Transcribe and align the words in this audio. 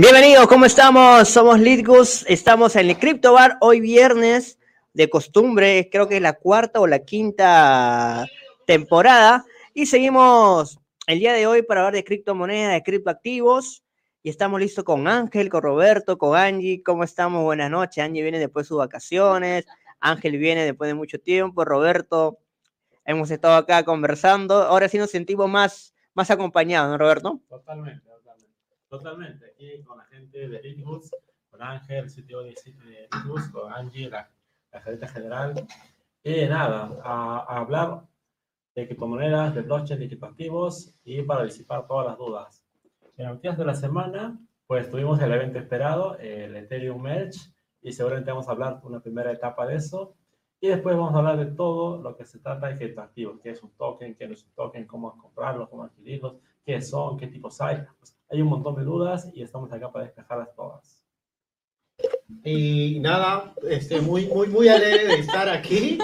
Bienvenidos, 0.00 0.46
¿cómo 0.46 0.64
estamos? 0.64 1.28
Somos 1.28 1.58
Litgus, 1.58 2.24
estamos 2.28 2.76
en 2.76 2.88
el 2.88 2.98
Crypto 3.00 3.32
Bar 3.32 3.58
hoy 3.60 3.80
viernes 3.80 4.60
de 4.92 5.10
costumbre, 5.10 5.88
creo 5.90 6.06
que 6.06 6.18
es 6.18 6.22
la 6.22 6.34
cuarta 6.34 6.78
o 6.78 6.86
la 6.86 7.00
quinta 7.00 8.24
temporada 8.64 9.44
y 9.74 9.86
seguimos 9.86 10.78
el 11.08 11.18
día 11.18 11.32
de 11.32 11.48
hoy 11.48 11.62
para 11.62 11.80
hablar 11.80 11.94
de 11.94 12.04
criptomonedas, 12.04 12.74
de 12.74 12.84
criptoactivos 12.84 13.82
y 14.22 14.30
estamos 14.30 14.60
listos 14.60 14.84
con 14.84 15.08
Ángel, 15.08 15.48
con 15.48 15.62
Roberto, 15.62 16.16
con 16.16 16.38
Angie, 16.38 16.80
¿cómo 16.84 17.02
estamos? 17.02 17.42
Buenas 17.42 17.68
noches, 17.68 18.04
Angie 18.04 18.22
viene 18.22 18.38
después 18.38 18.66
de 18.66 18.68
sus 18.68 18.78
vacaciones, 18.78 19.66
Ángel 19.98 20.38
viene 20.38 20.64
después 20.64 20.86
de 20.86 20.94
mucho 20.94 21.18
tiempo, 21.18 21.64
Roberto, 21.64 22.38
hemos 23.04 23.32
estado 23.32 23.56
acá 23.56 23.82
conversando, 23.82 24.62
ahora 24.62 24.88
sí 24.88 24.96
nos 24.96 25.10
sentimos 25.10 25.50
más, 25.50 25.92
más 26.14 26.30
acompañados, 26.30 26.88
¿no, 26.88 26.98
Roberto? 26.98 27.40
Totalmente. 27.48 28.07
Totalmente, 28.88 29.46
aquí 29.46 29.82
con 29.82 29.98
la 29.98 30.04
gente 30.04 30.48
de 30.48 30.62
Litbus, 30.62 31.10
con 31.50 31.62
Ángel, 31.62 32.04
el 32.04 32.10
sitio 32.10 32.40
de 32.40 32.54
Litbus, 33.12 33.48
con 33.48 33.70
Angie, 33.70 34.08
la, 34.08 34.30
la 34.72 34.80
gerente 34.80 35.08
general. 35.08 35.66
Y 36.22 36.46
nada, 36.46 36.98
a, 37.04 37.58
hablar 37.58 38.02
de 38.74 38.86
criptomonedas, 38.86 39.54
de 39.54 39.62
blockchain, 39.62 40.00
de 40.00 40.08
criptoactivos 40.08 40.94
y 41.04 41.22
para 41.22 41.44
disipar 41.44 41.86
todas 41.86 42.06
las 42.06 42.18
dudas. 42.18 42.64
En 43.18 43.28
los 43.28 43.42
días 43.42 43.58
de 43.58 43.64
la 43.66 43.74
semana, 43.74 44.38
pues 44.66 44.90
tuvimos 44.90 45.20
el 45.20 45.32
evento 45.32 45.58
esperado, 45.58 46.16
el 46.18 46.56
Ethereum 46.56 47.02
Merge, 47.02 47.40
y 47.82 47.92
seguramente 47.92 48.30
vamos 48.30 48.48
a 48.48 48.52
hablar 48.52 48.80
una 48.84 49.00
primera 49.00 49.32
etapa 49.32 49.66
de 49.66 49.76
eso. 49.76 50.14
Y 50.60 50.68
después 50.68 50.96
vamos 50.96 51.14
a 51.14 51.18
hablar 51.18 51.36
de 51.36 51.46
todo 51.54 52.02
lo 52.02 52.16
que 52.16 52.24
se 52.24 52.38
trata 52.38 52.68
de 52.68 52.76
criptoactivos, 52.76 53.38
qué 53.40 53.50
es 53.50 53.62
un 53.62 53.70
token, 53.72 54.14
qué 54.14 54.26
no 54.26 54.32
es 54.34 54.44
un 54.44 54.52
token, 54.52 54.86
cómo 54.86 55.16
comprarlos, 55.16 55.68
cómo 55.68 55.84
adquirirlos, 55.84 56.36
qué 56.68 56.82
son, 56.82 57.16
qué 57.16 57.28
tipos 57.28 57.58
hay. 57.62 57.78
Pues, 57.98 58.14
hay 58.30 58.42
un 58.42 58.48
montón 58.48 58.76
de 58.76 58.84
dudas 58.84 59.26
y 59.32 59.40
estamos 59.40 59.72
acá 59.72 59.90
para 59.90 60.04
despejarlas 60.04 60.54
todas. 60.54 61.02
Y 62.44 63.00
nada, 63.00 63.54
este, 63.62 64.02
muy, 64.02 64.26
muy, 64.26 64.48
muy 64.48 64.68
alegre 64.68 65.06
de 65.06 65.14
estar 65.14 65.48
aquí 65.48 65.98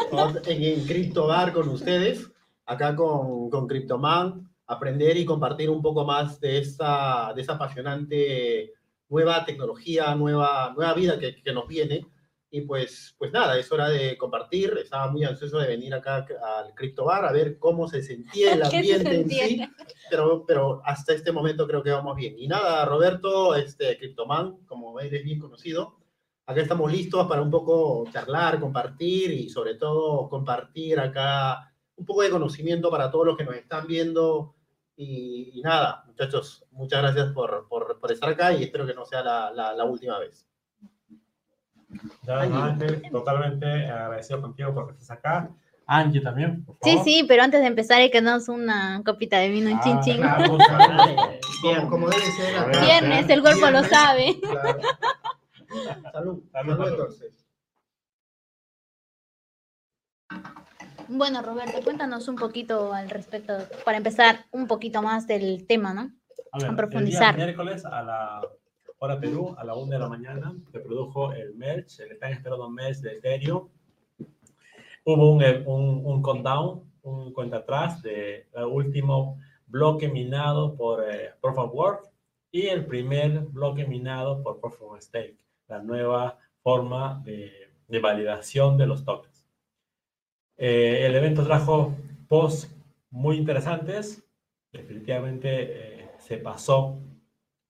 en 0.46 0.62
el 0.62 0.86
CryptoBar 0.86 1.52
con 1.52 1.68
ustedes, 1.68 2.32
acá 2.64 2.96
con, 2.96 3.50
con 3.50 3.68
CryptoMan, 3.68 4.50
aprender 4.66 5.18
y 5.18 5.26
compartir 5.26 5.68
un 5.68 5.82
poco 5.82 6.06
más 6.06 6.40
de 6.40 6.56
esta, 6.60 7.34
de 7.34 7.42
esa 7.42 7.52
apasionante 7.56 8.72
nueva 9.10 9.44
tecnología, 9.44 10.14
nueva, 10.14 10.72
nueva 10.74 10.94
vida 10.94 11.18
que, 11.18 11.42
que 11.42 11.52
nos 11.52 11.68
viene. 11.68 12.06
Y 12.54 12.60
pues, 12.60 13.16
pues 13.18 13.32
nada, 13.32 13.58
es 13.58 13.72
hora 13.72 13.88
de 13.88 14.16
compartir. 14.16 14.78
Estaba 14.80 15.10
muy 15.10 15.24
ansioso 15.24 15.58
de 15.58 15.66
venir 15.66 15.92
acá 15.92 16.24
al 16.58 16.72
Crypto 16.76 17.06
Bar 17.06 17.24
a 17.24 17.32
ver 17.32 17.58
cómo 17.58 17.88
se 17.88 18.00
sentía 18.00 18.52
el 18.52 18.62
ambiente 18.62 19.12
en 19.12 19.28
sí. 19.28 19.60
Pero, 20.08 20.44
pero 20.46 20.80
hasta 20.84 21.14
este 21.14 21.32
momento 21.32 21.66
creo 21.66 21.82
que 21.82 21.90
vamos 21.90 22.14
bien. 22.14 22.38
Y 22.38 22.46
nada, 22.46 22.84
Roberto, 22.84 23.56
este 23.56 23.98
Cryptoman, 23.98 24.58
como 24.66 25.00
eres 25.00 25.24
bien 25.24 25.40
conocido, 25.40 25.98
acá 26.46 26.60
estamos 26.60 26.92
listos 26.92 27.26
para 27.26 27.42
un 27.42 27.50
poco 27.50 28.04
charlar, 28.12 28.60
compartir 28.60 29.32
y 29.32 29.48
sobre 29.48 29.74
todo 29.74 30.28
compartir 30.28 31.00
acá 31.00 31.74
un 31.96 32.06
poco 32.06 32.22
de 32.22 32.30
conocimiento 32.30 32.88
para 32.88 33.10
todos 33.10 33.26
los 33.26 33.36
que 33.36 33.44
nos 33.46 33.56
están 33.56 33.88
viendo. 33.88 34.54
Y, 34.94 35.60
nada, 35.64 36.04
muchachos, 36.06 36.64
muchas 36.70 37.02
gracias 37.02 37.32
por, 37.32 37.66
por, 37.66 37.98
por, 37.98 38.12
estar 38.12 38.28
acá 38.28 38.52
y 38.52 38.62
espero 38.62 38.86
que 38.86 38.94
no 38.94 39.04
sea 39.04 39.24
la, 39.24 39.50
la, 39.50 39.74
la 39.74 39.84
última 39.84 40.20
vez. 40.20 40.46
Ya, 42.22 42.40
Ángel, 42.40 43.02
totalmente 43.10 43.66
agradecido 43.86 44.40
contigo 44.40 44.74
porque 44.74 44.92
estás 44.92 45.10
acá. 45.12 45.50
Angie 45.86 46.20
también. 46.20 46.64
Por 46.64 46.76
favor. 46.78 47.04
Sí, 47.04 47.10
sí, 47.10 47.24
pero 47.28 47.42
antes 47.42 47.60
de 47.60 47.66
empezar 47.66 47.98
hay 48.00 48.10
que 48.10 48.22
darnos 48.22 48.48
una 48.48 49.02
copita 49.04 49.38
de 49.38 49.50
vino, 49.50 49.70
un 49.70 49.76
ah, 49.76 49.80
chin 49.82 50.00
chin. 50.00 50.16
Claro, 50.16 50.56
Bien, 51.62 51.86
como 51.88 52.08
debe 52.08 52.22
ser. 52.22 52.56
Acá. 52.56 52.80
Viernes, 52.80 53.28
el 53.28 53.42
cuerpo 53.42 53.70
lo 53.70 53.84
sabe. 53.84 54.38
Claro. 54.40 54.80
Salud. 56.12 56.42
Salud, 56.52 56.76
Salud 56.76 56.88
entonces. 56.88 57.44
Bueno, 61.08 61.42
Roberto, 61.42 61.82
cuéntanos 61.82 62.28
un 62.28 62.36
poquito 62.36 62.92
al 62.92 63.10
respecto, 63.10 63.54
para 63.84 63.98
empezar 63.98 64.46
un 64.52 64.66
poquito 64.66 65.02
más 65.02 65.26
del 65.26 65.66
tema, 65.66 65.92
¿no? 65.92 66.10
A, 66.52 66.58
ver, 66.58 66.70
a 66.70 66.76
profundizar. 66.76 67.38
El 67.38 67.44
miércoles 67.44 67.84
a 67.84 68.02
la 68.02 68.40
hora 69.04 69.20
Perú, 69.20 69.54
a 69.58 69.64
la 69.64 69.74
1 69.74 69.92
de 69.92 69.98
la 69.98 70.08
mañana, 70.08 70.54
se 70.72 70.80
produjo 70.80 71.32
el 71.32 71.54
merge, 71.54 72.02
el 72.02 72.18
tan 72.18 72.32
esperado 72.32 72.68
merge 72.70 73.02
de 73.02 73.16
Ethereum. 73.18 73.68
Hubo 75.04 75.32
un, 75.32 75.44
un, 75.66 76.02
un 76.04 76.22
countdown, 76.22 76.82
un 77.02 77.32
cuenta 77.32 77.58
atrás 77.58 78.02
del 78.02 78.46
último 78.70 79.38
bloque 79.66 80.08
minado 80.08 80.74
por 80.74 81.04
eh, 81.04 81.32
Proof 81.40 81.58
of 81.58 81.74
Work 81.74 82.10
y 82.50 82.66
el 82.68 82.86
primer 82.86 83.40
bloque 83.40 83.86
minado 83.86 84.42
por 84.42 84.60
Proof 84.60 84.80
of 84.82 85.00
Stake, 85.00 85.36
la 85.68 85.82
nueva 85.82 86.38
forma 86.62 87.20
de, 87.24 87.52
de 87.88 87.98
validación 87.98 88.78
de 88.78 88.86
los 88.86 89.04
tokens. 89.04 89.46
Eh, 90.56 91.04
el 91.04 91.14
evento 91.14 91.44
trajo 91.44 91.94
posts 92.28 92.74
muy 93.10 93.36
interesantes, 93.36 94.24
definitivamente 94.72 96.02
eh, 96.04 96.10
se 96.18 96.38
pasó 96.38 96.98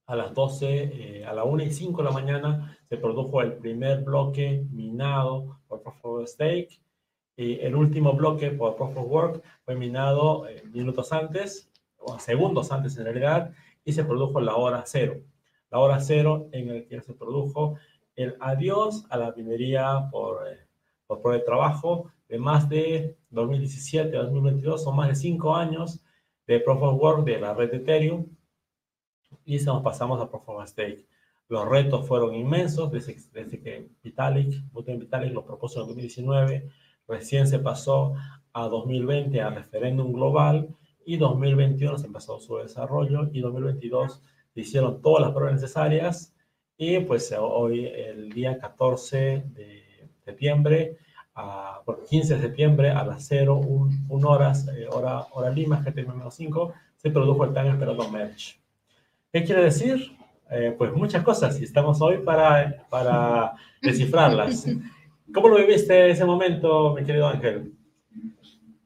a 0.06 0.16
las 0.16 0.34
12, 0.34 1.20
eh, 1.20 1.24
a 1.24 1.32
la 1.32 1.44
1 1.44 1.64
y 1.64 1.70
5 1.70 2.02
de 2.02 2.08
la 2.08 2.14
mañana, 2.14 2.78
se 2.88 2.96
produjo 2.96 3.40
el 3.40 3.54
primer 3.54 4.02
bloque 4.02 4.64
minado 4.70 5.60
por 5.66 5.82
Proof 5.82 6.04
of 6.04 6.28
Stake. 6.28 6.80
Y 7.36 7.58
el 7.60 7.74
último 7.74 8.12
bloque 8.12 8.50
por 8.50 8.76
Proof 8.76 8.96
of 8.96 9.10
Work 9.10 9.42
fue 9.64 9.74
minado 9.74 10.46
eh, 10.46 10.62
minutos 10.72 11.12
antes, 11.12 11.70
o 11.96 12.18
segundos 12.18 12.70
antes 12.70 12.96
en 12.96 13.04
realidad, 13.04 13.52
y 13.84 13.92
se 13.92 14.04
produjo 14.04 14.40
la 14.40 14.56
hora 14.56 14.84
cero. 14.86 15.20
La 15.70 15.78
hora 15.78 16.00
cero 16.00 16.48
en 16.52 16.68
el 16.70 16.86
que 16.86 17.00
se 17.00 17.14
produjo 17.14 17.76
el 18.14 18.36
adiós 18.40 19.06
a 19.10 19.16
la 19.16 19.32
minería 19.32 20.08
por, 20.10 20.46
eh, 20.46 20.68
por 21.06 21.20
prueba 21.20 21.38
de 21.38 21.44
trabajo 21.44 22.12
de 22.28 22.38
más 22.38 22.68
de 22.68 23.16
2017 23.30 24.16
a 24.16 24.22
2022, 24.22 24.84
son 24.84 24.96
más 24.96 25.08
de 25.08 25.14
5 25.14 25.54
años 25.56 26.00
de 26.46 26.60
Proof 26.60 26.82
of 26.82 27.00
Work 27.00 27.24
de 27.24 27.40
la 27.40 27.54
red 27.54 27.70
de 27.70 27.78
Ethereum, 27.78 28.26
y 29.44 29.58
nos 29.58 29.82
pasamos 29.82 30.20
a 30.20 30.24
of 30.24 30.68
Stake. 30.68 31.06
Los 31.48 31.68
retos 31.68 32.06
fueron 32.06 32.34
inmensos 32.34 32.90
desde, 32.90 33.16
desde 33.32 33.60
que 33.60 33.88
Vitalik, 34.02 34.62
Buterin 34.72 35.00
Vitalik 35.00 35.32
lo 35.32 35.44
propuso 35.44 35.80
en 35.80 35.86
2019, 35.86 36.68
recién 37.06 37.46
se 37.46 37.58
pasó 37.58 38.14
a 38.52 38.68
2020 38.68 39.40
a 39.40 39.50
referéndum 39.50 40.12
global 40.12 40.68
y 41.04 41.16
2021 41.16 41.98
se 41.98 42.06
empezó 42.06 42.40
su 42.40 42.56
desarrollo 42.56 43.28
y 43.32 43.40
2022 43.40 44.22
se 44.54 44.60
hicieron 44.60 45.02
todas 45.02 45.26
las 45.26 45.34
pruebas 45.34 45.60
necesarias 45.60 46.34
y 46.76 47.00
pues 47.00 47.34
hoy 47.38 47.86
el 47.86 48.30
día 48.30 48.58
14 48.58 49.44
de 49.54 50.08
septiembre, 50.24 50.96
a, 51.34 51.82
15 52.08 52.36
de 52.36 52.40
septiembre 52.40 52.90
a 52.90 53.04
las 53.04 53.26
0, 53.26 53.60
1, 54.08 54.28
horas, 54.28 54.66
eh, 54.68 54.86
hora, 54.90 55.26
hora 55.32 55.50
Lima, 55.50 55.82
GTM-5, 55.84 56.72
se 56.96 57.10
produjo 57.10 57.44
el 57.44 57.52
tan 57.52 57.66
esperado 57.66 58.08
merge. 58.10 58.63
¿Qué 59.34 59.42
quiere 59.42 59.64
decir? 59.64 60.12
Eh, 60.48 60.76
pues 60.78 60.92
muchas 60.92 61.24
cosas 61.24 61.60
y 61.60 61.64
estamos 61.64 62.00
hoy 62.00 62.18
para, 62.18 62.86
para 62.88 63.54
descifrarlas. 63.82 64.64
¿Cómo 65.34 65.48
lo 65.48 65.56
viviste 65.56 66.10
ese 66.10 66.24
momento, 66.24 66.94
mi 66.94 67.04
querido 67.04 67.26
Ángel? 67.26 67.72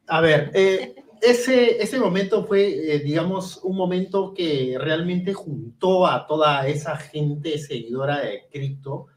A 0.06 0.22
ver, 0.22 0.50
eh, 0.54 0.94
ese, 1.20 1.82
ese 1.82 1.98
momento 2.00 2.46
fue, 2.46 2.94
eh, 2.94 3.00
digamos, 3.00 3.60
un 3.62 3.76
momento 3.76 4.32
que 4.32 4.78
realmente 4.80 5.34
juntó 5.34 6.06
a 6.06 6.26
toda 6.26 6.66
esa 6.66 6.96
gente 6.96 7.58
seguidora 7.58 8.20
de 8.20 8.44
cripto. 8.50 9.08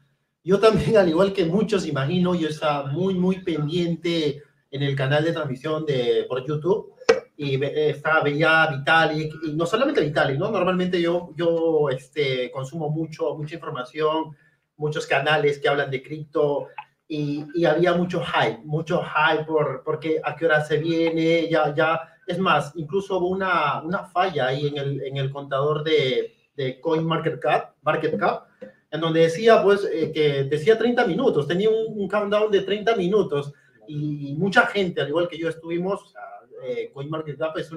Yo 0.44 0.60
también, 0.60 0.96
al 0.98 1.08
igual 1.08 1.32
que 1.32 1.46
muchos, 1.46 1.86
imagino, 1.86 2.34
yo 2.34 2.48
estaba 2.48 2.92
muy, 2.92 3.14
muy 3.14 3.42
pendiente 3.42 4.42
en 4.70 4.82
el 4.82 4.94
canal 4.94 5.24
de 5.24 5.32
transmisión 5.32 5.86
de, 5.86 6.26
por 6.28 6.46
YouTube 6.46 6.92
y 7.36 7.62
estaba, 7.64 8.22
veía 8.22 8.66
Vitalik, 8.66 9.34
y 9.44 9.52
no 9.54 9.66
solamente 9.66 10.00
Vitalik, 10.00 10.38
¿no? 10.38 10.50
Normalmente 10.50 11.00
yo, 11.00 11.30
yo 11.36 11.88
este, 11.90 12.50
consumo 12.50 12.90
mucho, 12.90 13.34
mucha 13.34 13.54
información, 13.54 14.36
muchos 14.76 15.06
canales 15.06 15.58
que 15.58 15.68
hablan 15.68 15.90
de 15.90 16.02
cripto, 16.02 16.68
y, 17.08 17.44
y, 17.54 17.64
había 17.66 17.92
mucho 17.94 18.22
hype, 18.22 18.60
mucho 18.64 19.02
hype 19.02 19.44
por 19.44 19.82
porque 19.84 20.20
a 20.24 20.34
qué 20.34 20.46
hora 20.46 20.64
se 20.64 20.78
viene, 20.78 21.48
ya, 21.48 21.74
ya, 21.74 22.00
es 22.26 22.38
más, 22.38 22.72
incluso 22.76 23.18
hubo 23.18 23.28
una, 23.28 23.82
una 23.82 24.04
falla 24.04 24.46
ahí 24.46 24.68
en 24.68 24.78
el, 24.78 25.02
en 25.02 25.16
el 25.18 25.30
contador 25.30 25.84
de, 25.84 26.34
de 26.56 26.80
CoinMarketCap, 26.80 27.74
Market 27.82 28.18
Cap, 28.18 28.46
en 28.90 29.00
donde 29.00 29.20
decía, 29.20 29.62
pues, 29.62 29.86
eh, 29.92 30.10
que 30.12 30.44
decía 30.44 30.78
30 30.78 31.06
minutos, 31.06 31.46
tenía 31.46 31.68
un, 31.68 31.98
un 32.00 32.08
countdown 32.08 32.50
de 32.50 32.62
30 32.62 32.96
minutos, 32.96 33.52
y 33.86 34.34
mucha 34.38 34.66
gente, 34.66 35.00
al 35.00 35.08
igual 35.08 35.28
que 35.28 35.38
yo, 35.38 35.48
estuvimos 35.48 36.14
eh, 36.62 36.90
CoinMarketCap 36.92 37.56
es, 37.58 37.70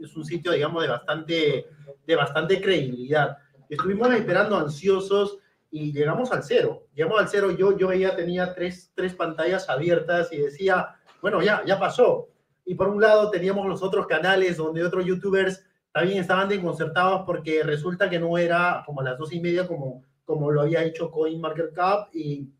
es, 0.00 0.16
un 0.16 0.24
sitio, 0.24 0.52
digamos, 0.52 0.82
de 0.82 0.88
bastante, 0.88 1.66
de 2.06 2.16
bastante 2.16 2.60
credibilidad. 2.60 3.36
Estuvimos 3.68 4.12
esperando 4.14 4.56
ansiosos 4.56 5.38
y 5.70 5.92
llegamos 5.92 6.32
al 6.32 6.42
cero. 6.42 6.86
Llegamos 6.94 7.20
al 7.20 7.28
cero, 7.28 7.50
yo, 7.50 7.76
yo 7.76 7.88
veía, 7.88 8.16
tenía 8.16 8.54
tres, 8.54 8.92
tres 8.94 9.14
pantallas 9.14 9.68
abiertas 9.68 10.32
y 10.32 10.38
decía, 10.38 10.96
bueno, 11.20 11.42
ya, 11.42 11.62
ya 11.66 11.78
pasó. 11.78 12.28
Y 12.64 12.74
por 12.74 12.88
un 12.88 13.00
lado 13.00 13.30
teníamos 13.30 13.66
los 13.66 13.82
otros 13.82 14.06
canales 14.06 14.56
donde 14.56 14.84
otros 14.84 15.04
youtubers 15.04 15.64
también 15.92 16.18
estaban 16.18 16.48
desconcertados 16.48 17.22
porque 17.26 17.62
resulta 17.62 18.08
que 18.08 18.18
no 18.18 18.36
era 18.38 18.82
como 18.86 19.00
a 19.00 19.04
las 19.04 19.18
dos 19.18 19.32
y 19.32 19.40
media 19.40 19.66
como, 19.66 20.04
como 20.24 20.50
lo 20.50 20.60
había 20.62 20.84
hecho 20.84 21.10
CoinMarketCap 21.10 22.14
y, 22.14 22.50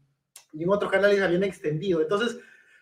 y 0.53 0.63
en 0.63 0.71
otros 0.71 0.91
canales 0.91 1.21
habían 1.21 1.45
extendido. 1.45 2.01
Entonces, 2.01 2.39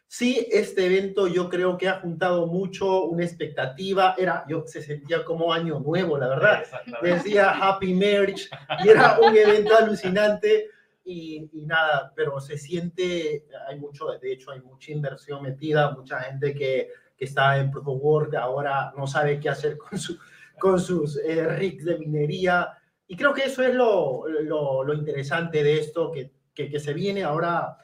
sí, 0.06 0.46
este 0.50 0.86
evento 0.86 1.26
yo 1.26 1.48
creo 1.48 1.76
que 1.76 1.88
ha 1.88 2.00
juntado 2.00 2.46
mucho, 2.46 3.04
una 3.04 3.24
expectativa, 3.24 4.14
era, 4.16 4.44
yo 4.48 4.64
se 4.66 4.82
sentía 4.82 5.24
como 5.24 5.52
año 5.52 5.80
nuevo, 5.80 6.18
la 6.18 6.28
verdad. 6.28 6.64
Decía 7.02 7.50
Happy 7.50 7.94
Merge 7.94 8.48
y 8.84 8.88
era 8.88 9.18
un 9.20 9.36
evento 9.36 9.76
alucinante 9.76 10.70
y, 11.04 11.48
y, 11.52 11.66
nada, 11.66 12.12
pero 12.16 12.40
se 12.40 12.58
siente, 12.58 13.46
hay 13.68 13.78
mucho, 13.78 14.06
de 14.20 14.32
hecho 14.32 14.50
hay 14.50 14.60
mucha 14.60 14.90
inversión 14.90 15.42
metida, 15.42 15.92
mucha 15.92 16.20
gente 16.20 16.52
que, 16.52 16.88
que 17.16 17.24
está 17.24 17.58
en 17.58 17.70
Proof 17.70 17.88
of 17.88 18.02
Work 18.02 18.34
ahora 18.34 18.92
no 18.96 19.06
sabe 19.06 19.38
qué 19.40 19.48
hacer 19.48 19.76
con, 19.78 19.98
su, 19.98 20.18
con 20.58 20.80
sus 20.80 21.16
eh, 21.18 21.46
rigs 21.56 21.84
de 21.84 21.98
minería. 21.98 22.72
Y 23.08 23.16
creo 23.16 23.32
que 23.32 23.44
eso 23.44 23.62
es 23.62 23.74
lo, 23.74 24.26
lo, 24.26 24.82
lo 24.82 24.94
interesante 24.94 25.62
de 25.62 25.78
esto, 25.78 26.10
que, 26.10 26.32
que, 26.52 26.68
que, 26.68 26.80
se 26.80 26.92
viene. 26.92 27.22
Ahora, 27.22 27.76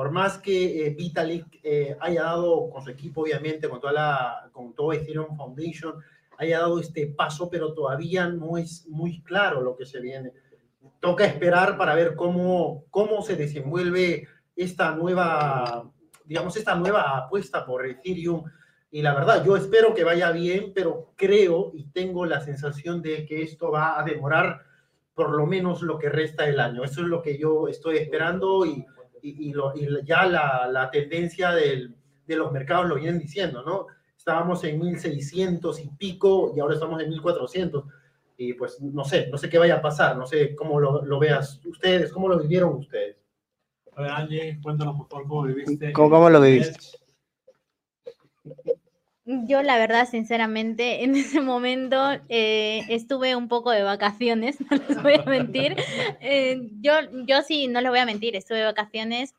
por 0.00 0.12
más 0.12 0.38
que 0.38 0.86
eh, 0.86 0.94
Vitalik 0.94 1.60
eh, 1.62 1.94
haya 2.00 2.22
dado 2.22 2.70
con 2.70 2.82
su 2.82 2.88
equipo, 2.88 3.20
obviamente, 3.20 3.68
con, 3.68 3.80
toda 3.80 3.92
la, 3.92 4.48
con 4.50 4.72
todo 4.74 4.94
Ethereum 4.94 5.36
Foundation, 5.36 5.96
haya 6.38 6.60
dado 6.60 6.80
este 6.80 7.08
paso, 7.08 7.50
pero 7.50 7.74
todavía 7.74 8.26
no 8.26 8.56
es 8.56 8.86
muy 8.88 9.20
claro 9.20 9.60
lo 9.60 9.76
que 9.76 9.84
se 9.84 10.00
viene 10.00 10.32
toca 11.00 11.26
esperar 11.26 11.76
para 11.76 11.94
ver 11.94 12.16
cómo, 12.16 12.84
cómo 12.88 13.20
se 13.20 13.36
desenvuelve 13.36 14.26
esta 14.56 14.94
nueva, 14.96 15.92
digamos, 16.24 16.56
esta 16.56 16.74
nueva 16.76 17.18
apuesta 17.18 17.66
por 17.66 17.84
Ethereum. 17.84 18.44
Y 18.90 19.02
la 19.02 19.12
verdad, 19.12 19.44
yo 19.44 19.54
espero 19.54 19.92
que 19.92 20.04
vaya 20.04 20.32
bien, 20.32 20.72
pero 20.74 21.12
creo 21.14 21.72
y 21.74 21.90
tengo 21.90 22.24
la 22.24 22.40
sensación 22.40 23.02
de 23.02 23.26
que 23.26 23.42
esto 23.42 23.70
va 23.70 24.00
a 24.00 24.02
demorar 24.02 24.62
por 25.12 25.32
lo 25.32 25.44
menos 25.44 25.82
lo 25.82 25.98
que 25.98 26.08
resta 26.08 26.44
del 26.44 26.58
año. 26.58 26.84
Eso 26.84 27.02
es 27.02 27.06
lo 27.06 27.20
que 27.20 27.36
yo 27.36 27.68
estoy 27.68 27.98
esperando 27.98 28.64
y, 28.64 28.86
y, 29.22 29.50
y, 29.50 29.52
lo, 29.52 29.74
y 29.76 29.88
ya 30.04 30.26
la, 30.26 30.68
la 30.70 30.90
tendencia 30.90 31.50
del, 31.52 31.94
de 32.26 32.36
los 32.36 32.52
mercados 32.52 32.88
lo 32.88 32.94
vienen 32.96 33.18
diciendo, 33.18 33.62
¿no? 33.62 33.86
Estábamos 34.16 34.62
en 34.64 34.78
1600 34.78 35.80
y 35.80 35.88
pico 35.88 36.52
y 36.54 36.60
ahora 36.60 36.74
estamos 36.74 37.02
en 37.02 37.08
1400 37.08 37.84
y 38.36 38.54
pues 38.54 38.80
no 38.80 39.04
sé, 39.04 39.28
no 39.28 39.36
sé 39.36 39.50
qué 39.50 39.58
vaya 39.58 39.76
a 39.76 39.82
pasar, 39.82 40.16
no 40.16 40.26
sé 40.26 40.54
cómo 40.54 40.80
lo, 40.80 41.04
lo 41.04 41.18
veas 41.18 41.60
ustedes, 41.64 42.12
cómo 42.12 42.28
lo 42.28 42.38
vivieron 42.38 42.74
ustedes. 42.74 43.16
A 43.96 44.02
ver, 44.02 44.10
Angie, 44.10 44.60
cuéntanos 44.62 44.96
por 44.96 45.08
favor 45.08 45.28
cómo 45.28 45.42
viviste. 45.42 45.92
¿Cómo, 45.92 46.10
cómo 46.10 46.30
lo 46.30 46.40
viviste? 46.40 46.78
Yo 49.46 49.62
la 49.62 49.78
verdad, 49.78 50.08
sinceramente, 50.08 51.04
en 51.04 51.14
ese 51.14 51.40
momento 51.40 51.96
eh, 52.28 52.84
estuve 52.88 53.36
un 53.36 53.48
poco 53.48 53.70
de 53.70 53.82
vacaciones, 53.82 54.58
no 54.70 54.76
les 54.76 55.02
voy 55.02 55.14
a 55.14 55.24
mentir. 55.24 55.76
Eh, 56.20 56.68
yo, 56.80 56.94
yo 57.26 57.42
sí, 57.42 57.68
no 57.68 57.80
les 57.80 57.90
voy 57.90 58.00
a 58.00 58.06
mentir, 58.06 58.34
estuve 58.34 58.58
de 58.58 58.64
vacaciones 58.64 59.34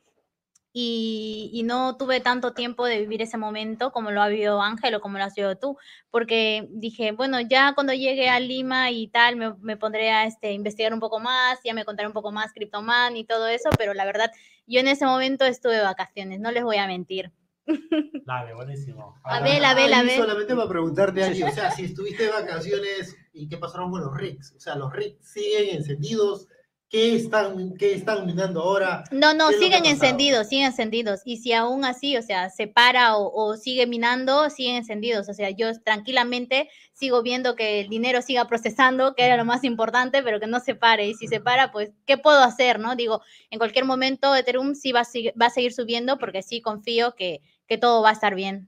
y, 0.74 1.50
y, 1.54 1.64
no 1.64 1.98
tuve 1.98 2.22
tanto 2.22 2.54
tiempo 2.54 2.86
de 2.86 3.00
vivir 3.00 3.22
ese 3.22 3.38
momento 3.38 3.92
como 3.92 4.12
lo 4.12 4.22
ha 4.22 4.30
vivido 4.30 4.62
Ángel 4.62 4.96
o 4.96 5.02
como 5.02 5.18
lo 5.18 5.26
has 5.26 5.36
vivido 5.36 5.58
tú, 5.58 5.78
porque 6.10 6.70
dije, 6.72 7.12
bueno, 7.12 7.42
ya 7.42 7.74
cuando 7.74 7.92
llegue 7.92 8.30
a 8.30 8.40
Lima 8.40 8.90
y 8.92 9.08
tal, 9.10 9.36
me, 9.36 9.54
me 9.56 9.76
pondré 9.76 10.12
a 10.12 10.26
este, 10.26 10.54
investigar 10.54 10.94
un 10.94 11.02
poco 11.02 11.20
más, 11.20 11.60
ya 11.66 11.74
me 11.74 11.84
contaré 11.84 12.08
un 12.08 12.14
poco 12.14 12.32
más 12.32 12.54
Cryptoman 12.54 13.18
y 13.18 13.26
todo 13.26 13.50
eso, 13.50 13.70
pero 13.78 13.94
la 13.94 14.06
verdad, 14.06 14.32
yo 14.66 14.80
en 14.80 14.88
ese 14.88 15.06
momento 15.06 15.44
estuve 15.44 15.76
de 15.76 15.82
vacaciones, 15.82 16.40
no 16.40 16.52
les 16.52 16.64
voy 16.64 16.78
a 16.78 16.88
mentir. 16.88 17.34
Dale, 18.26 18.54
buenísimo. 18.54 19.16
A 19.24 19.40
ver, 19.42 19.64
a 19.64 19.74
ver, 19.74 19.94
a 19.94 20.04
ver. 20.04 20.18
Solamente 20.18 20.56
para 20.56 20.70
preguntarte, 20.70 21.24
Angie, 21.24 21.44
o 21.44 21.52
sea, 21.52 21.72
si 21.72 21.86
estuviste 21.86 22.24
de 22.24 22.32
vacaciones 22.32 23.16
y 23.34 23.48
qué 23.48 23.58
pasaron 23.58 23.92
con 23.92 24.02
los 24.02 24.16
rigs, 24.16 24.54
o 24.56 24.60
sea, 24.60 24.76
los 24.76 24.92
rigs 24.92 25.18
siguen 25.22 25.78
encendidos, 25.78 26.48
¿Qué 26.92 27.16
están, 27.16 27.78
qué 27.78 27.94
están 27.94 28.26
minando 28.26 28.62
ahora? 28.62 29.06
No, 29.12 29.34
no, 29.34 29.52
siguen 29.52 29.86
encendidos, 29.86 30.50
siguen 30.50 30.66
encendidos. 30.66 31.22
Y 31.24 31.38
si 31.38 31.54
aún 31.54 31.86
así, 31.86 32.18
o 32.18 32.22
sea, 32.22 32.50
se 32.50 32.68
para 32.68 33.16
o, 33.16 33.32
o, 33.34 33.56
sigue 33.56 33.88
minando, 33.88 34.50
siguen 34.50 34.76
encendidos. 34.76 35.30
O 35.30 35.34
sea, 35.34 35.52
yo 35.52 35.68
tranquilamente 35.86 36.70
sigo 36.92 37.24
viendo 37.24 37.56
que 37.56 37.80
el 37.80 37.88
dinero 37.88 38.22
siga 38.22 38.46
procesando, 38.46 39.16
que 39.16 39.24
era 39.24 39.38
lo 39.38 39.46
más 39.46 39.64
importante, 39.64 40.22
pero 40.22 40.42
que 40.42 40.48
no 40.48 40.60
se 40.60 40.76
pare. 40.76 41.08
Y 41.08 41.14
si 41.14 41.30
se 41.30 41.40
para, 41.40 41.72
pues, 41.72 41.92
¿qué 42.06 42.18
puedo 42.18 42.42
hacer? 42.42 42.78
no 42.78 42.98
Digo, 42.98 43.22
en 43.52 43.58
cualquier 43.58 43.86
momento 43.86 44.36
Ethereum 44.36 44.76
sí 44.76 44.92
va 44.92 45.00
a, 45.00 45.08
va 45.42 45.46
a 45.46 45.50
seguir 45.50 45.72
subiendo 45.72 46.18
porque 46.18 46.44
sí 46.44 46.60
confío 46.60 47.16
que, 47.16 47.42
que 47.72 47.78
todo 47.78 48.02
va 48.02 48.10
a 48.10 48.12
estar 48.12 48.36
bien. 48.36 48.68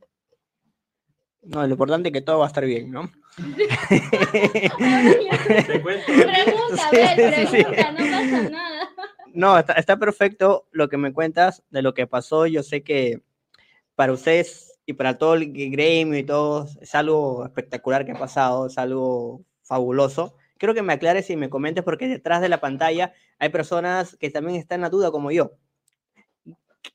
No, 1.41 1.67
lo 1.67 1.73
importante 1.73 2.07
es 2.07 2.13
que 2.13 2.21
todo 2.21 2.39
va 2.39 2.45
a 2.45 2.47
estar 2.47 2.63
bien, 2.63 2.89
¿no? 2.89 3.11
pregunta, 3.89 4.07
a 6.87 6.91
ver, 6.91 7.51
pregunta, 7.51 7.91
no 7.91 7.97
pasa 7.97 8.49
nada. 8.49 8.89
No, 9.33 9.59
está, 9.59 9.73
está, 9.73 9.97
perfecto 9.97 10.69
lo 10.71 10.87
que 10.87 10.95
me 10.95 11.11
cuentas 11.11 11.63
de 11.69 11.81
lo 11.81 11.93
que 11.93 12.07
pasó. 12.07 12.47
Yo 12.47 12.63
sé 12.63 12.81
que 12.81 13.21
para 13.95 14.13
ustedes 14.13 14.79
y 14.85 14.93
para 14.93 15.17
todo 15.17 15.33
el 15.33 15.51
gremio 15.51 16.17
y 16.17 16.23
todo 16.23 16.69
es 16.79 16.95
algo 16.95 17.43
espectacular 17.43 18.05
que 18.05 18.13
ha 18.13 18.17
pasado, 18.17 18.67
es 18.67 18.77
algo 18.77 19.43
fabuloso. 19.63 20.37
Quiero 20.57 20.73
que 20.73 20.81
me 20.81 20.93
aclares 20.93 21.29
y 21.29 21.35
me 21.35 21.49
comentes 21.49 21.83
porque 21.83 22.07
detrás 22.07 22.39
de 22.39 22.47
la 22.47 22.61
pantalla 22.61 23.11
hay 23.37 23.49
personas 23.49 24.15
que 24.15 24.29
también 24.29 24.55
están 24.55 24.77
en 24.77 24.83
la 24.83 24.89
duda 24.89 25.11
como 25.11 25.29
yo. 25.29 25.57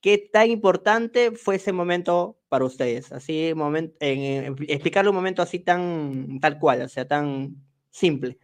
¿Qué 0.00 0.28
tan 0.32 0.50
importante 0.50 1.32
fue 1.32 1.56
ese 1.56 1.72
momento 1.72 2.38
para 2.48 2.64
ustedes? 2.64 3.10
Así, 3.12 3.52
momento, 3.54 3.96
en, 4.00 4.20
en, 4.20 4.56
explicarle 4.68 5.10
un 5.10 5.16
momento 5.16 5.42
así 5.42 5.60
tan 5.60 6.38
tal 6.40 6.58
cual, 6.58 6.82
o 6.82 6.88
sea, 6.88 7.06
tan 7.08 7.56
simple. 7.90 8.38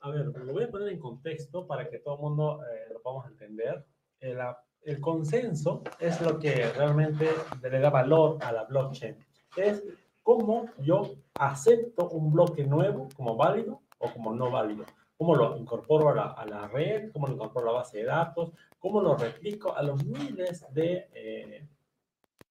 A 0.00 0.10
ver, 0.10 0.26
lo 0.26 0.52
voy 0.52 0.64
a 0.64 0.70
poner 0.70 0.88
en 0.88 0.98
contexto 0.98 1.66
para 1.66 1.88
que 1.88 1.98
todo 1.98 2.16
el 2.16 2.20
mundo 2.22 2.60
eh, 2.62 2.92
lo 2.92 3.02
podamos 3.02 3.26
entender. 3.26 3.84
El, 4.20 4.38
el, 4.82 5.00
consenso 5.00 5.82
es 5.98 6.20
lo 6.20 6.38
que 6.38 6.70
realmente 6.72 7.28
le 7.62 7.80
da 7.80 7.90
valor 7.90 8.38
a 8.40 8.52
la 8.52 8.64
blockchain. 8.64 9.16
Es 9.56 9.82
cómo 10.22 10.66
yo 10.78 11.14
acepto 11.34 12.08
un 12.08 12.32
bloque 12.32 12.64
nuevo 12.64 13.08
como 13.16 13.36
válido 13.36 13.82
o 13.98 14.12
como 14.12 14.32
no 14.34 14.50
válido 14.50 14.84
cómo 15.22 15.36
lo 15.36 15.56
incorporo 15.56 16.08
a 16.08 16.14
la, 16.16 16.22
a 16.32 16.44
la, 16.44 16.66
red, 16.66 17.12
cómo 17.12 17.28
lo 17.28 17.34
incorporo 17.34 17.68
a 17.68 17.72
la 17.72 17.78
base 17.78 17.98
de 17.98 18.06
datos, 18.06 18.50
cómo 18.80 19.00
lo 19.00 19.16
replico 19.16 19.72
a 19.72 19.80
los 19.80 20.04
miles 20.04 20.66
de, 20.74 21.08
eh, 21.14 21.64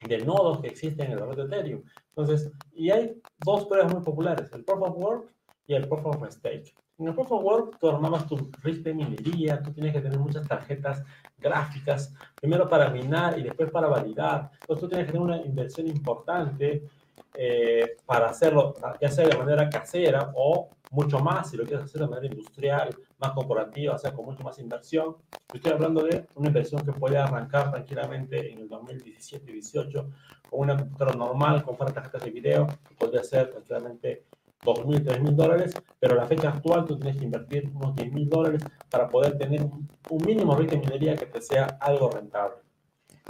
de 0.07 0.17
nodos 0.19 0.61
que 0.61 0.67
existen 0.67 1.11
en 1.11 1.19
la 1.19 1.25
red 1.25 1.35
de 1.35 1.43
Ethereum. 1.43 1.83
Entonces, 2.15 2.49
y 2.73 2.89
hay 2.89 3.21
dos 3.43 3.65
pruebas 3.65 3.93
muy 3.93 4.01
populares, 4.01 4.49
el 4.53 4.63
Proof 4.63 4.83
of 4.83 4.97
Work 4.97 5.33
y 5.67 5.73
el 5.73 5.85
Proof 5.85 6.05
of 6.05 6.31
Stake. 6.31 6.73
En 6.97 7.09
el 7.09 7.13
Proof 7.13 7.33
of 7.33 7.43
Work 7.43 7.77
tú 7.77 7.89
armabas 7.89 8.25
tu 8.25 8.37
rig 8.63 8.81
de 8.83 8.93
minería, 8.93 9.61
tú 9.61 9.73
tienes 9.73 9.91
que 9.91 9.99
tener 9.99 10.17
muchas 10.17 10.47
tarjetas 10.47 11.03
gráficas, 11.39 12.13
primero 12.39 12.69
para 12.69 12.89
minar 12.89 13.37
y 13.37 13.43
después 13.43 13.69
para 13.69 13.89
validar. 13.89 14.49
Entonces 14.61 14.79
tú 14.79 14.87
tienes 14.87 15.07
que 15.07 15.11
tener 15.11 15.27
una 15.27 15.41
inversión 15.41 15.87
importante 15.87 16.87
eh, 17.33 17.97
para 18.05 18.27
hacerlo, 18.27 18.73
ya 18.99 19.09
sea 19.09 19.27
de 19.27 19.37
manera 19.37 19.69
casera 19.69 20.31
o 20.35 20.69
mucho 20.91 21.19
más, 21.19 21.49
si 21.49 21.57
lo 21.57 21.63
quieres 21.63 21.85
hacer 21.85 22.01
de 22.01 22.07
manera 22.07 22.27
industrial, 22.27 22.89
más 23.19 23.31
corporativa, 23.31 23.95
o 23.95 23.97
sea, 23.97 24.11
con 24.13 24.25
mucho 24.25 24.43
más 24.43 24.59
inversión. 24.59 25.15
Yo 25.31 25.55
estoy 25.55 25.71
hablando 25.71 26.03
de 26.03 26.25
una 26.35 26.47
inversión 26.47 26.83
que 26.83 26.91
puede 26.91 27.17
arrancar 27.17 27.71
tranquilamente 27.71 28.51
en 28.51 28.59
el 28.59 28.69
2017-18 28.69 30.11
con 30.49 30.59
una 30.59 30.77
computadora 30.77 31.15
normal, 31.15 31.63
con 31.63 31.77
tarjetas 31.77 32.23
de 32.23 32.31
video, 32.31 32.67
que 32.67 32.95
podría 32.95 33.23
ser 33.23 33.51
tranquilamente 33.51 34.25
2.000, 34.63 35.03
3.000 35.03 35.35
dólares, 35.35 35.73
pero 35.99 36.13
a 36.13 36.17
la 36.17 36.27
fecha 36.27 36.49
actual 36.49 36.85
tú 36.85 36.97
tienes 36.97 37.17
que 37.17 37.25
invertir 37.25 37.71
unos 37.73 37.95
10.000 37.95 38.27
dólares 38.27 38.63
para 38.89 39.07
poder 39.07 39.37
tener 39.37 39.61
un, 39.63 39.87
mínimo 40.25 40.55
ritmo 40.55 40.73
de 40.73 40.77
minería 40.77 41.15
que 41.15 41.25
te 41.25 41.41
sea 41.41 41.77
algo 41.79 42.09
rentable. 42.09 42.60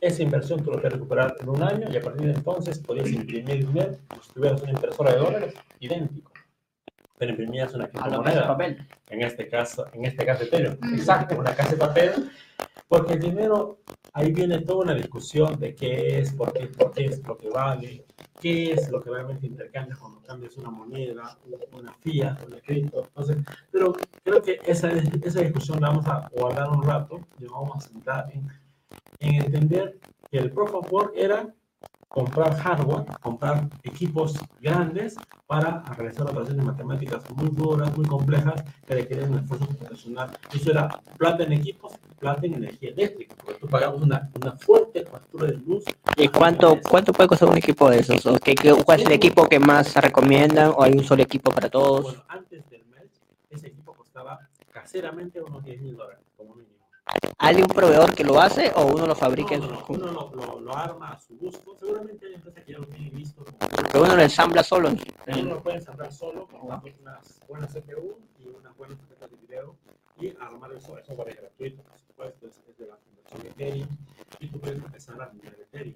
Esa 0.01 0.23
inversión 0.23 0.63
tú 0.63 0.71
lo 0.71 0.77
puedes 0.77 0.93
recuperar 0.93 1.35
en 1.39 1.47
un 1.47 1.61
año 1.61 1.87
y 1.87 1.95
a 1.95 2.01
partir 2.01 2.25
de 2.25 2.33
entonces 2.33 2.79
podías 2.79 3.11
imprimir 3.11 3.67
dinero 3.67 3.95
si 4.19 4.33
tuvieras 4.33 4.59
una 4.63 4.71
impresora 4.71 5.11
de 5.13 5.19
dólares 5.19 5.53
idéntico. 5.79 6.31
Pero 7.19 7.31
imprimías 7.31 7.71
una 7.75 7.87
criptomoneda. 7.87 8.47
papel. 8.47 8.87
En 9.11 9.21
este 9.21 9.47
caso, 9.47 9.85
en 9.93 10.05
este 10.05 10.25
caso 10.25 10.43
Ethereum. 10.43 10.75
Exacto, 10.95 11.37
una 11.37 11.53
casa 11.53 11.73
de 11.73 11.77
papel. 11.77 12.31
Porque 12.87 13.13
el 13.13 13.19
dinero, 13.19 13.77
ahí 14.13 14.31
viene 14.31 14.57
toda 14.61 14.85
una 14.85 14.95
discusión 14.95 15.59
de 15.59 15.75
qué 15.75 16.19
es, 16.19 16.33
por 16.33 16.51
qué, 16.51 16.65
por 16.65 16.91
qué 16.91 17.05
es 17.05 17.25
lo 17.25 17.37
que 17.37 17.49
vale, 17.49 18.03
qué 18.41 18.73
es 18.73 18.89
lo 18.89 19.01
que 19.01 19.11
realmente 19.11 19.45
intercambias 19.45 19.99
cuando 19.99 20.19
cambias 20.21 20.57
una 20.57 20.71
moneda, 20.71 21.37
una 21.73 21.93
fiat, 21.93 22.43
una 22.47 22.59
cripto. 22.59 23.03
Entonces, 23.05 23.37
pero 23.71 23.93
creo 24.23 24.41
que 24.41 24.59
esa, 24.65 24.89
esa 24.89 25.41
discusión 25.41 25.79
la 25.79 25.89
vamos 25.89 26.07
a 26.07 26.27
guardar 26.33 26.69
un 26.69 26.81
rato 26.81 27.21
y 27.39 27.45
vamos 27.45 27.77
a 27.77 27.87
sentar 27.87 28.31
en 28.33 28.49
en 29.21 29.35
entender 29.35 29.97
que 30.29 30.37
el 30.39 30.51
Proof 30.51 30.73
of 30.75 30.91
Work 30.91 31.13
era 31.15 31.47
comprar 32.09 32.53
hardware, 32.57 33.05
comprar 33.21 33.69
equipos 33.83 34.33
grandes 34.59 35.15
para 35.47 35.81
realizar 35.97 36.29
operaciones 36.29 36.65
matemáticas 36.65 37.23
muy 37.35 37.49
duras, 37.49 37.95
muy 37.97 38.05
complejas, 38.05 38.61
que 38.85 38.93
requieren 38.95 39.31
un 39.31 39.39
esfuerzo 39.39 39.65
computacional. 39.67 40.29
Eso 40.53 40.71
era 40.71 40.89
plata 41.17 41.43
en 41.43 41.53
equipos 41.53 41.93
plata 42.19 42.45
en 42.45 42.55
energía 42.55 42.89
eléctrica, 42.89 43.33
porque 43.43 43.59
tú 43.59 43.67
pagamos 43.67 44.01
una, 44.01 44.29
una 44.41 44.51
fuerte 44.57 45.05
factura 45.05 45.47
de 45.47 45.53
luz. 45.57 45.85
¿Y 46.17 46.27
cuánto, 46.27 46.77
cuánto 46.87 47.13
puede 47.13 47.29
costar 47.29 47.49
un 47.49 47.57
equipo 47.57 47.89
de 47.89 47.99
esos? 47.99 48.25
¿O 48.25 48.37
qué, 48.39 48.55
qué- 48.55 48.75
¿Cuál 48.85 48.99
es 48.99 49.05
el 49.07 49.13
equipo 49.13 49.47
que 49.47 49.59
más 49.59 49.87
se 49.87 50.01
recomiendan? 50.01 50.71
¿O 50.75 50.83
hay 50.83 50.91
un 50.93 51.03
solo 51.03 51.23
equipo 51.23 51.49
para 51.51 51.69
todos? 51.69 52.03
Bueno, 52.03 52.23
antes 52.27 52.69
del 52.69 52.85
mes, 52.87 53.09
ese 53.49 53.67
equipo 53.67 53.93
costaba 53.93 54.37
caseramente 54.71 55.41
unos 55.41 55.63
10 55.63 55.81
mil 55.81 55.95
dólares. 55.95 56.19
¿Hay 57.37 57.55
un 57.61 57.67
proveedor 57.67 58.13
que 58.15 58.23
lo 58.23 58.39
hace 58.39 58.71
o 58.75 58.85
uno 58.85 59.05
lo 59.07 59.15
fabrica? 59.15 59.57
No, 59.57 59.67
no, 59.67 59.71
no, 59.73 59.85
uno 59.89 60.11
lo, 60.11 60.31
lo, 60.35 60.59
lo 60.61 60.75
arma 60.75 61.13
a 61.13 61.19
su 61.19 61.37
gusto. 61.37 61.75
Seguramente 61.77 62.25
hay 62.27 62.35
empresas 62.35 62.63
que 62.63 62.71
ya 62.71 62.77
lo 62.79 62.85
tienen 62.85 63.13
listo. 63.15 63.43
como- 63.43 63.57
Que 63.91 63.97
uno 63.97 64.15
lo 64.15 64.21
ensambla 64.21 64.63
solo. 64.63 64.89
Uno 64.89 65.43
lo 65.55 65.63
puede 65.63 65.77
ensamblar 65.77 66.11
solo 66.13 66.47
con 66.47 66.61
unas 66.61 66.81
buenas 67.47 67.73
CPU 67.73 68.17
y 68.39 68.47
unas 68.47 68.77
buenas 68.77 68.97
tarjetas 68.99 69.31
de 69.31 69.37
video 69.37 69.75
y 70.19 70.33
armar 70.39 70.71
el 70.71 70.79
software. 70.81 71.03
Eso 71.03 71.27
es 71.27 71.35
gratuito, 71.35 71.83
por 71.83 71.99
supuesto, 71.99 72.47
es, 72.47 72.61
es 72.69 72.77
de 72.77 72.87
la 72.87 72.95
fundación 72.97 73.47
Ethereum 73.47 73.87
y 74.39 74.47
tú 74.47 74.59
puedes 74.59 74.77
empezar 74.77 75.21
a 75.21 75.29
minar 75.33 75.55
Ethereum. 75.59 75.95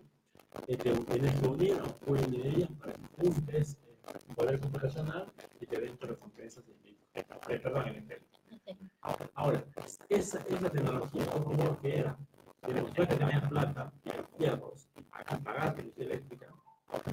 Eh, 0.67 0.77
te 0.77 0.91
tienes 0.93 1.39
que 1.39 1.47
unir 1.47 1.73
a 1.79 2.09
una 2.11 2.21
minería 2.27 2.67
para 2.79 2.93
que 2.93 2.99
juntes 3.21 3.77
eh, 3.83 4.33
poder 4.35 4.59
computacional 4.59 5.27
y 5.59 5.65
te 5.65 5.79
den 5.79 5.97
recompensas 5.99 6.63
en 6.67 6.81
Bitcoin. 6.83 7.25
Eh, 7.49 7.59
perdón, 7.59 7.87
en 7.89 7.95
Ethereum. 7.97 8.25
Ahora, 9.33 9.63
esa 10.09 10.39
es 10.49 10.61
la 10.61 10.69
tecnología 10.69 11.25
como 11.27 11.79
que 11.79 11.99
era. 11.99 12.17
Que 12.65 12.73
después 12.73 13.07
que 13.07 13.15
tenías 13.15 13.47
plata 13.47 13.93
y 14.39 15.35
pagar 15.43 15.75
eléctrica, 15.97 16.47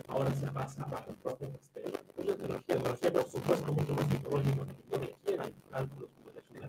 ahora 0.08 0.34
se 0.34 0.46
pasa 0.50 0.82
a 0.84 1.06
los 1.06 1.16
propios 1.18 1.52
sistemas. 1.58 2.00
Es 2.16 2.26
la 2.26 2.34
tecnología, 2.34 2.62
tecnología, 2.66 3.12
por 3.12 3.30
supuesto, 3.30 3.72
mucho 3.72 3.94
más 3.94 4.08
tecnológica, 4.08 4.66
que 4.90 4.98
requiere 4.98 5.54
cálculos 5.70 6.10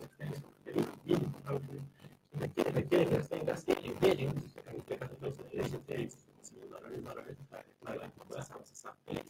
extensos, 0.01 0.43
requiere 0.65 0.89
bien 1.05 1.35
cálculos, 1.45 1.83
requiere, 2.33 2.71
requiere 2.71 3.05
que 3.05 3.17
tengas 3.19 3.63
Ethereum, 3.67 4.33
en 4.33 4.79
este 4.79 4.97
caso 4.97 5.13
entonces 5.13 5.45
es 5.53 5.73
Ethereum, 5.73 6.09
100 6.41 6.69
dólares, 6.69 7.03
dólares, 7.03 7.37
para 7.49 7.63
que. 7.63 7.73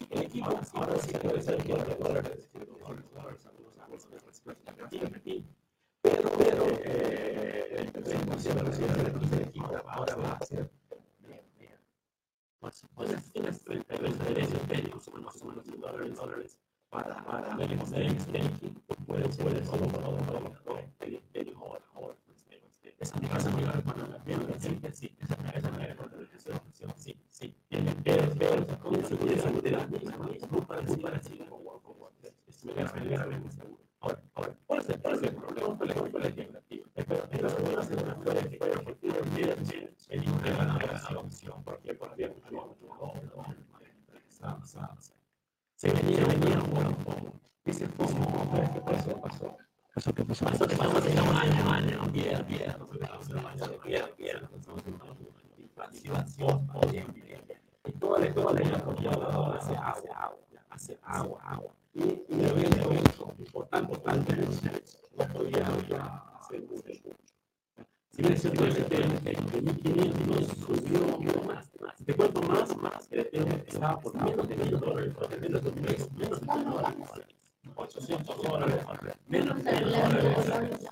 El 0.09 0.21
equipo, 0.21 0.51
el 0.51 0.57
ahora 0.73 0.99
sí 0.99 1.11
puede 1.13 1.41
ser 1.41 1.57
que 1.57 1.73
algunos 4.45 5.21
pero, 6.01 6.29
pero, 6.37 6.67
eh, 6.83 7.89
la 7.93 7.99
implementación 7.99 8.57
de 8.57 8.63
la 8.63 9.41
equipo 9.41 9.71
ahora 9.87 10.15
va 10.15 10.33
a 10.33 10.45
ser 10.45 10.69
más 12.61 12.83
o 12.83 13.01
menos 13.01 13.23
tienes 13.31 13.61
32 13.63 14.19
derechos 14.19 14.53
Ethereum, 14.53 14.99
son 14.99 15.23
más 15.23 15.41
o 15.41 15.45
menos 15.45 15.65
100 15.65 15.81
dólares, 15.81 16.15
dólares 16.15 16.57
para, 16.89 17.23
para 17.25 17.63
el 17.63 18.19
staking, 18.19 18.73
puedes, 19.05 19.37
puedes, 19.37 19.69
todo, 19.69 19.87
todo, 19.87 20.17
todo, 20.17 20.51
todo, 20.63 20.79
Ethereum, 20.99 21.61
ahora, 21.61 21.83
ahora, 21.93 22.15
esa 22.99 23.17
esa 23.17 23.49
amiga 23.49 23.73
hermana 23.73 24.07
la 24.07 24.23
tiene, 24.23 24.45
sí, 24.59 24.79
sí, 24.93 25.17
esa 25.19 25.35
esa 25.57 25.67
amiga 25.67 25.95
con 25.95 26.11
la 26.11 26.27
sí, 26.71 26.85
sí, 26.95 27.19
sí, 27.29 27.55
tiene, 27.67 27.93
pero, 28.03 28.29
pero, 28.37 28.79
con 28.79 29.05
seguridad, 29.05 29.43
seguridad, 29.43 29.87
es 29.93 30.51
muy 30.51 30.61
parecido, 30.61 31.01
parecido, 31.01 31.45
como, 31.49 31.81
como, 31.81 32.09
es 32.21 32.65
medianamente 32.95 33.51
seguro. 33.51 33.82
Ahora, 34.03 34.19
ahora, 34.35 34.53
¿cuál 34.67 34.79
es 34.81 34.89
el, 34.89 34.99
cuál 34.99 35.15
es 35.15 35.23
el 35.23 35.33
problema? 35.35 35.77
¿Cuál 35.77 35.89
es 35.89 35.95
el 35.95 36.03
problema 36.03 36.27
fue 41.63 41.79
que 46.27 46.57
un 46.57 46.73
montón. 46.73 47.31
Y 47.65 47.71
se 47.71 47.87
puso 47.87 48.13
¿qué 48.73 48.81
pasó? 48.81 49.21
Pasó. 49.21 49.55
¿Eso 49.95 50.13
qué 50.13 50.25
pasó? 50.25 50.43
Pasó 50.45 50.67
que 50.67 50.75
un 50.75 50.81
un 50.81 50.89
un 50.89 50.95
agua, 59.15 59.55
hace 60.69 60.99
agua, 61.05 61.41
agua. 61.45 61.73
Si 68.15 68.21
bien 68.21 68.33
es 68.33 68.41
cierto, 68.41 68.63
el 68.63 68.77
Ethereum 68.77 69.15
de 69.23 69.61
1500 69.61 70.47
subió 70.59 71.17
más, 71.45 71.67
más. 71.81 71.95
Te 72.05 72.13
cuento 72.15 72.41
más, 72.43 72.77
más, 72.77 73.07
el 73.09 73.21
Ethereum 73.21 73.49
estaba 73.65 73.99
por 73.99 74.13
menos 74.15 74.47
de 74.47 74.55
1000 74.55 74.79
dólares, 74.79 75.13
por 75.15 75.39
menos 75.41 75.63
de 75.63 75.69
un 75.69 75.81
mes, 75.81 76.11
menos 76.13 76.41
de 76.41 76.53
1000 76.53 76.63
dólares, 76.65 76.95
800 77.75 78.43
dólares, 78.43 78.75
menos 79.27 79.63
de 79.63 79.71
1000 79.71 79.91
dólares. 79.91 80.89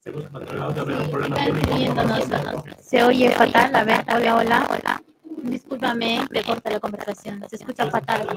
Según 0.00 0.22
controlado, 0.24 0.84
un 0.84 1.10
problema. 1.10 1.36
Se 2.78 3.02
oye 3.02 3.30
fatal. 3.30 3.74
A 3.74 3.84
ver, 3.84 4.04
hola, 4.14 4.36
hola, 4.36 4.68
hola. 4.68 5.02
Discúlpame, 5.44 6.26
te 6.30 6.42
corta 6.42 6.70
la 6.70 6.80
conversación. 6.80 7.42
Se 7.48 7.56
escucha 7.56 7.90
fatal. 7.90 8.28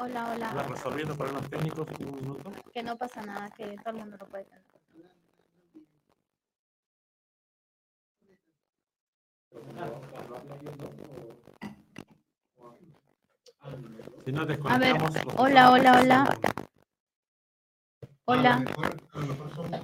Hola, 0.00 0.30
hola. 0.32 0.62
Resolviendo 0.68 1.16
problemas 1.16 1.50
técnicos 1.50 1.88
en 1.98 2.08
un 2.08 2.14
minuto. 2.14 2.52
Que 2.72 2.82
no 2.84 2.96
pasa 2.96 3.20
nada, 3.22 3.50
que 3.50 3.76
todo 3.78 3.90
el 3.90 3.96
mundo 3.96 4.16
lo 4.16 4.26
puede 4.26 4.44
tener. 4.44 4.62
Si 14.24 14.32
no 14.32 14.42
A 14.42 14.78
ver, 14.78 14.96
hola, 15.36 15.72
hola, 15.72 15.98
hola. 16.00 16.38
Hola. 18.24 18.64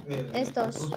eh, 0.07 0.31
Estos. 0.33 0.91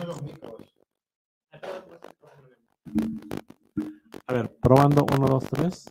A 4.26 4.32
ver, 4.32 4.56
probando 4.60 5.04
1, 5.12 5.26
2, 5.26 5.44
3. 5.50 5.90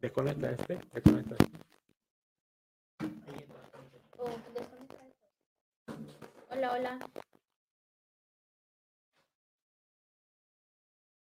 Desconecta 0.00 0.50
este, 0.50 0.78
desconecta 0.92 1.34
este. 1.38 1.58
Hola, 6.50 6.72
hola. 6.72 6.98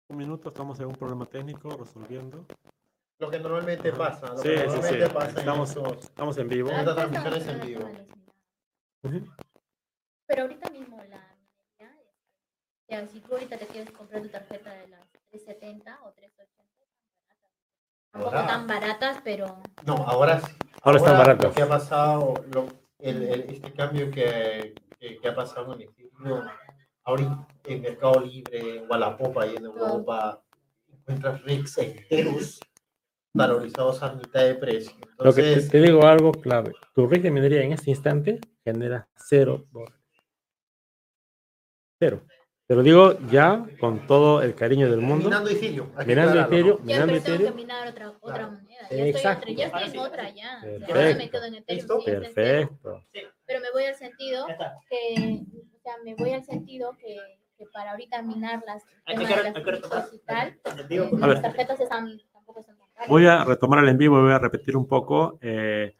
Un 0.08 0.16
minuto, 0.16 0.48
estamos 0.48 0.78
en 0.80 0.86
un 0.86 0.94
problema 0.96 1.26
técnico 1.26 1.70
resolviendo. 1.76 2.46
Lo 3.18 3.30
que 3.30 3.38
normalmente 3.38 3.92
pasa. 3.92 4.28
Lo 4.28 4.38
Sí, 4.38 4.48
que 4.48 4.58
sí, 4.58 4.66
normalmente 4.66 5.06
sí. 5.06 5.12
pasa 5.12 5.30
en 5.30 5.38
Estamos, 5.38 5.68
estos- 5.70 6.04
estamos 6.04 6.38
en 6.38 6.48
vivo. 6.48 6.70
Esta 6.70 6.94
transmisión 6.94 7.34
es 7.34 7.46
en 7.46 7.60
vivo. 7.60 7.90
Pero 10.26 10.42
ahorita 10.42 10.70
mismo 10.70 11.02
la 11.04 11.36
minería, 11.78 13.08
si 13.08 13.20
tú 13.20 13.32
ahorita 13.34 13.58
te 13.58 13.66
quieres 13.66 13.90
comprar 13.92 14.22
tu 14.22 14.28
tarjeta 14.28 14.72
de 14.74 14.88
las 14.88 15.08
370 15.30 16.00
o 16.04 16.12
380, 16.12 16.79
tampoco 18.10 18.34
Ahora- 18.36 18.46
tan 18.46 18.66
baratas, 18.66 19.20
pero 19.24 19.62
No, 19.86 19.94
ahora 19.96 20.40
sí. 20.40 20.52
Ahora 20.82 20.98
están 20.98 21.18
baratas. 21.18 21.44
Lo 21.44 21.54
que 21.54 21.62
ha 21.62 21.68
pasado, 21.68 22.34
lo- 22.52 22.68
el, 22.98 23.22
el- 23.22 23.50
este 23.50 23.72
cambio 23.72 24.10
que, 24.10 24.74
que, 24.98 25.18
que 25.18 25.28
ha 25.28 25.34
pasado 25.34 25.74
en 25.74 25.82
Ethereum, 25.82 26.46
ahorita 27.04 27.46
en 27.64 27.82
Mercado 27.82 28.20
Libre, 28.20 28.76
en 28.78 28.90
Wallapop, 28.90 29.38
ahí 29.38 29.56
en 29.56 29.64
Europa, 29.64 30.42
encuentras 30.88 31.42
RICs 31.42 31.78
enteros 31.78 32.60
valorizados 33.34 34.02
a 34.02 34.12
mitad 34.14 34.40
de 34.44 34.54
precio. 34.56 34.96
Lo 35.18 35.32
que 35.32 35.42
te, 35.42 35.48
Entonces, 35.48 35.70
te 35.70 35.80
digo 35.80 36.04
algo 36.06 36.32
clave. 36.32 36.72
Tu 36.94 37.06
rig 37.06 37.22
de 37.22 37.30
minería 37.30 37.62
en 37.62 37.72
este 37.72 37.90
instante 37.90 38.40
genera 38.64 39.08
cero 39.16 39.66
dólares. 39.70 39.96
Cero. 41.98 42.22
Te 42.70 42.76
lo 42.76 42.84
digo 42.84 43.18
ya 43.32 43.66
con 43.80 44.06
todo 44.06 44.42
el 44.42 44.54
cariño 44.54 44.88
del 44.88 45.00
mundo. 45.00 45.24
minando 45.24 45.50
Ethereum. 45.50 45.88
Minando 46.06 46.06
minando 46.06 46.48
pero 46.48 46.78
tengo 46.86 47.08
que 47.10 47.16
Ethereum. 47.16 47.56
minar 47.56 47.88
otra, 47.88 48.10
otra 48.10 48.20
Claro. 48.36 48.52
moneda. 48.52 48.68
Ya 48.78 48.86
estoy, 48.86 49.08
Exacto. 49.10 49.40
otra, 49.42 49.52
ya 49.56 49.66
estoy 49.66 49.82
en 49.90 49.98
otra 49.98 50.30
ya. 50.30 50.60
Perfecto. 50.62 51.18
me 51.18 51.30
quedo 51.30 51.44
en 51.46 51.54
Ethereum. 51.56 51.78
¿Listo? 51.80 52.00
sí, 52.02 52.10
es 52.12 52.16
Ethereum. 52.28 52.68
Perfecto. 52.68 53.04
Pero 53.44 53.60
me 53.60 53.70
voy 53.72 53.84
al 53.86 53.94
sentido 53.96 54.46
que, 54.88 55.40
o 55.74 55.78
sea, 55.82 55.94
me 56.04 56.14
voy 56.14 56.30
al 56.30 56.44
sentido 56.44 56.96
que, 56.96 57.16
que 57.58 57.66
para 57.72 57.90
ahorita 57.90 58.22
minar 58.22 58.62
las 58.64 58.84
de 58.86 59.14
las 59.16 59.56
eh, 60.88 61.00
A 61.20 61.26
ver. 61.26 61.34
las 61.34 61.42
tarjetas 61.42 61.80
están, 61.80 62.20
tampoco 62.32 62.62
son 62.62 62.78
tan 62.78 62.86
caras. 62.94 63.08
Voy 63.08 63.26
a 63.26 63.44
retomar 63.44 63.82
el 63.82 63.88
en 63.88 63.98
vivo 63.98 64.16
y 64.20 64.22
voy 64.22 64.32
a 64.32 64.38
repetir 64.38 64.76
un 64.76 64.86
poco. 64.86 65.40
eh, 65.42 65.96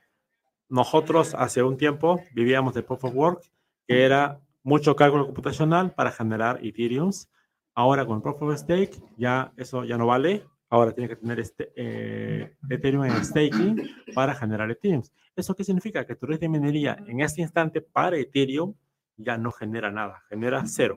nosotros 0.69 1.35
hace 1.37 1.65
un 1.65 1.77
tiempo 1.77 2.23
vivíamos 2.33 2.75
de 2.75 2.85
Proof 2.85 3.07
of 3.07 3.15
Work, 3.17 3.43
que 3.89 4.05
era 4.05 4.39
mucho 4.63 4.95
cálculo 4.97 5.25
computacional 5.27 5.93
para 5.93 6.11
generar 6.13 6.59
Ethereums. 6.63 7.29
Ahora 7.75 8.05
con 8.05 8.21
Proof 8.23 8.43
of 8.43 8.57
Stake 8.59 8.93
ya 9.17 9.53
eso 9.57 9.85
ya 9.85 9.97
no 9.97 10.07
vale. 10.07 10.45
Ahora 10.69 10.93
tiene 10.93 11.09
que 11.09 11.17
tener 11.17 11.41
este, 11.41 11.73
eh, 11.75 12.57
Ethereum 12.69 13.05
en 13.05 13.25
staking 13.25 13.89
para 14.15 14.35
generar 14.35 14.71
Ethereums. 14.71 15.13
¿Eso 15.35 15.55
qué 15.55 15.65
significa? 15.65 16.07
Que 16.07 16.15
tu 16.15 16.27
red 16.27 16.39
de 16.39 16.49
minería 16.49 16.97
en 17.07 17.21
este 17.21 17.41
instante 17.41 17.81
para 17.81 18.17
Ethereum 18.17 18.75
ya 19.17 19.37
no 19.37 19.51
genera 19.53 19.91
nada, 19.91 20.23
genera 20.29 20.63
cero. 20.67 20.97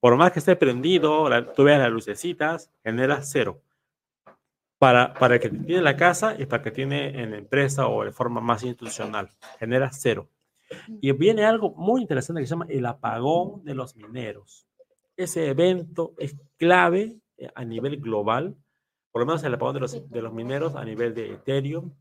Por 0.00 0.16
más 0.16 0.32
que 0.32 0.38
esté 0.40 0.56
prendido, 0.56 1.28
la- 1.28 1.52
tú 1.52 1.64
veas 1.64 1.78
las 1.80 1.90
lucecitas, 1.92 2.70
genera 2.82 3.22
cero. 3.22 3.60
para, 4.78 5.14
para 5.14 5.34
el 5.36 5.40
que 5.40 5.48
tiene 5.48 5.80
la 5.80 5.96
casa 5.96 6.34
y 6.36 6.44
para 6.46 6.60
el 6.60 6.64
que 6.64 6.70
tiene 6.72 7.22
en 7.22 7.30
la 7.30 7.36
empresa 7.38 7.86
o 7.86 8.02
de 8.04 8.10
forma 8.10 8.40
más 8.40 8.64
institucional. 8.64 9.28
Genera 9.60 9.90
cero. 9.92 10.28
Y 11.00 11.12
viene 11.12 11.44
algo 11.44 11.74
muy 11.74 12.02
interesante 12.02 12.40
que 12.40 12.46
se 12.46 12.50
llama 12.52 12.66
el 12.68 12.86
apagón 12.86 13.64
de 13.64 13.74
los 13.74 13.96
mineros. 13.96 14.66
Ese 15.16 15.48
evento 15.48 16.14
es 16.18 16.36
clave 16.56 17.18
eh, 17.36 17.48
a 17.54 17.64
nivel 17.64 18.00
global, 18.00 18.56
por 19.10 19.22
lo 19.22 19.26
menos 19.26 19.42
el 19.44 19.54
apagón 19.54 19.74
de 19.74 19.80
los, 19.80 20.10
de 20.10 20.22
los 20.22 20.32
mineros 20.32 20.74
a 20.74 20.84
nivel 20.84 21.14
de 21.14 21.32
Ethereum 21.32 21.94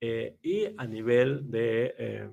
eh, 0.00 0.36
y 0.42 0.66
a 0.76 0.86
nivel 0.86 1.50
de, 1.50 1.94
eh, 1.98 2.30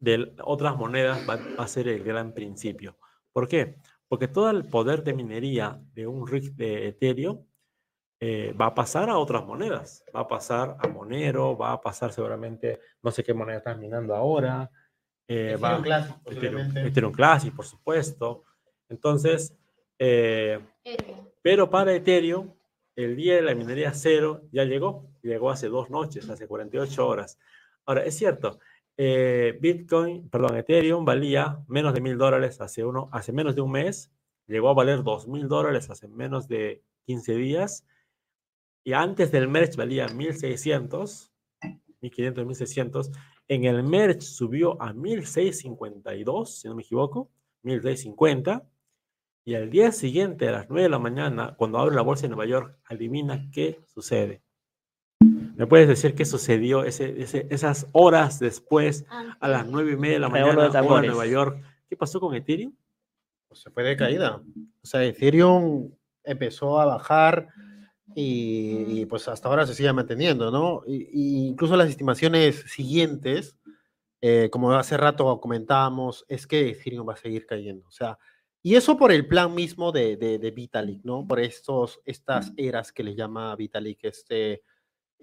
de 0.00 0.34
otras 0.44 0.76
monedas 0.76 1.28
va, 1.28 1.36
va, 1.36 1.64
a 1.64 1.68
ser 1.68 1.88
el 1.88 2.02
gran 2.02 2.34
principio. 2.34 2.96
¿Por 3.32 3.48
qué? 3.48 3.76
Porque 4.08 4.28
todo 4.28 4.50
el 4.50 4.64
poder 4.64 5.04
de 5.04 5.14
minería 5.14 5.80
de 5.94 6.06
un 6.06 6.26
rig 6.26 6.54
de 6.54 6.88
Ethereum 6.88 7.46
eh, 8.24 8.52
va 8.52 8.66
a 8.66 8.74
pasar 8.74 9.10
a 9.10 9.18
otras 9.18 9.44
monedas. 9.44 10.04
Va 10.14 10.20
a 10.20 10.28
pasar 10.28 10.76
a 10.78 10.86
Monero, 10.86 11.56
va 11.56 11.72
a 11.72 11.80
pasar 11.80 12.12
seguramente, 12.12 12.78
no 13.02 13.10
sé 13.10 13.24
qué 13.24 13.34
moneda 13.34 13.58
estás 13.58 13.76
minando 13.76 14.14
ahora. 14.14 14.70
Eh, 15.26 15.54
Ethereum 15.54 15.80
va, 15.80 15.82
Classic, 15.82 16.16
Ethereum, 16.26 16.76
Ethereum, 16.76 17.12
Classic, 17.12 17.52
por 17.52 17.64
supuesto. 17.64 18.44
Entonces, 18.88 19.58
eh, 19.98 20.60
pero 21.42 21.68
para 21.68 21.92
Ethereum, 21.94 22.52
el 22.94 23.16
día 23.16 23.34
de 23.34 23.42
la 23.42 23.56
minería 23.56 23.92
cero 23.92 24.42
ya 24.52 24.62
llegó. 24.62 25.10
Llegó 25.22 25.50
hace 25.50 25.66
dos 25.66 25.90
noches, 25.90 26.30
hace 26.30 26.46
48 26.46 27.04
horas. 27.04 27.40
Ahora, 27.86 28.04
es 28.04 28.16
cierto, 28.16 28.60
eh, 28.96 29.58
Bitcoin, 29.60 30.30
perdón, 30.30 30.58
Ethereum 30.58 31.04
valía 31.04 31.58
menos 31.66 31.92
de 31.92 32.00
mil 32.00 32.16
dólares 32.16 32.60
hace, 32.60 32.84
uno, 32.84 33.08
hace 33.10 33.32
menos 33.32 33.56
de 33.56 33.62
un 33.62 33.72
mes. 33.72 34.12
Llegó 34.46 34.68
a 34.68 34.74
valer 34.74 35.02
dos 35.02 35.26
mil 35.26 35.48
dólares 35.48 35.90
hace 35.90 36.06
menos 36.06 36.46
de 36.46 36.84
15 37.06 37.34
días 37.34 37.84
y 38.84 38.92
antes 38.92 39.30
del 39.30 39.48
merge 39.48 39.76
valía 39.76 40.08
1600, 40.08 41.32
1500, 42.00 42.46
1600. 42.46 43.10
En 43.48 43.64
el 43.64 43.82
merge 43.82 44.20
subió 44.22 44.80
a 44.80 44.92
1652, 44.92 46.60
si 46.60 46.68
no 46.68 46.74
me 46.74 46.82
equivoco, 46.82 47.30
1650. 47.62 48.64
Y 49.44 49.54
al 49.54 49.70
día 49.70 49.90
siguiente, 49.92 50.48
a 50.48 50.52
las 50.52 50.68
9 50.68 50.84
de 50.84 50.88
la 50.88 50.98
mañana, 50.98 51.54
cuando 51.56 51.78
abre 51.78 51.94
la 51.94 52.02
bolsa 52.02 52.22
de 52.22 52.28
Nueva 52.28 52.46
York, 52.46 52.76
adivina 52.84 53.48
qué 53.50 53.80
sucede. 53.86 54.42
¿Me 55.56 55.66
puedes 55.66 55.86
decir 55.86 56.14
qué 56.14 56.24
sucedió 56.24 56.84
ese, 56.84 57.20
ese, 57.22 57.46
esas 57.50 57.88
horas 57.92 58.38
después, 58.38 59.04
a 59.08 59.48
las 59.48 59.66
9 59.66 59.92
y 59.92 59.96
media 59.96 60.14
de 60.14 60.20
la 60.20 60.28
mañana, 60.28 60.68
de 60.68 60.78
hora 60.80 61.02
Nueva 61.02 61.26
York? 61.26 61.62
¿Qué 61.88 61.96
pasó 61.96 62.20
con 62.20 62.34
Ethereum? 62.34 62.74
Pues 63.48 63.60
se 63.60 63.70
fue 63.70 63.82
de 63.82 63.96
caída. 63.96 64.36
O 64.36 64.86
sea, 64.86 65.04
Ethereum 65.04 65.92
empezó 66.24 66.80
a 66.80 66.86
bajar 66.86 67.48
y, 68.14 69.00
y, 69.00 69.06
pues 69.06 69.28
hasta 69.28 69.48
ahora 69.48 69.66
se 69.66 69.74
sigue 69.74 69.92
manteniendo, 69.92 70.50
¿no? 70.50 70.82
Y, 70.86 71.08
y 71.12 71.48
incluso 71.48 71.76
las 71.76 71.88
estimaciones 71.88 72.64
siguientes, 72.68 73.56
eh, 74.20 74.48
como 74.50 74.72
hace 74.72 74.96
rato 74.96 75.40
comentábamos, 75.40 76.24
es 76.28 76.46
que 76.46 76.70
Ethereum 76.70 77.08
va 77.08 77.14
a 77.14 77.16
seguir 77.16 77.46
cayendo. 77.46 77.86
O 77.88 77.90
sea, 77.90 78.18
y 78.62 78.76
eso 78.76 78.96
por 78.96 79.12
el 79.12 79.26
plan 79.26 79.54
mismo 79.54 79.92
de, 79.92 80.16
de, 80.16 80.38
de 80.38 80.50
Vitalik, 80.50 81.02
¿no? 81.04 81.26
Por 81.26 81.40
estos, 81.40 82.00
estas 82.04 82.52
eras 82.56 82.92
que 82.92 83.02
le 83.02 83.14
llama 83.14 83.56
Vitalik, 83.56 84.04
este... 84.04 84.62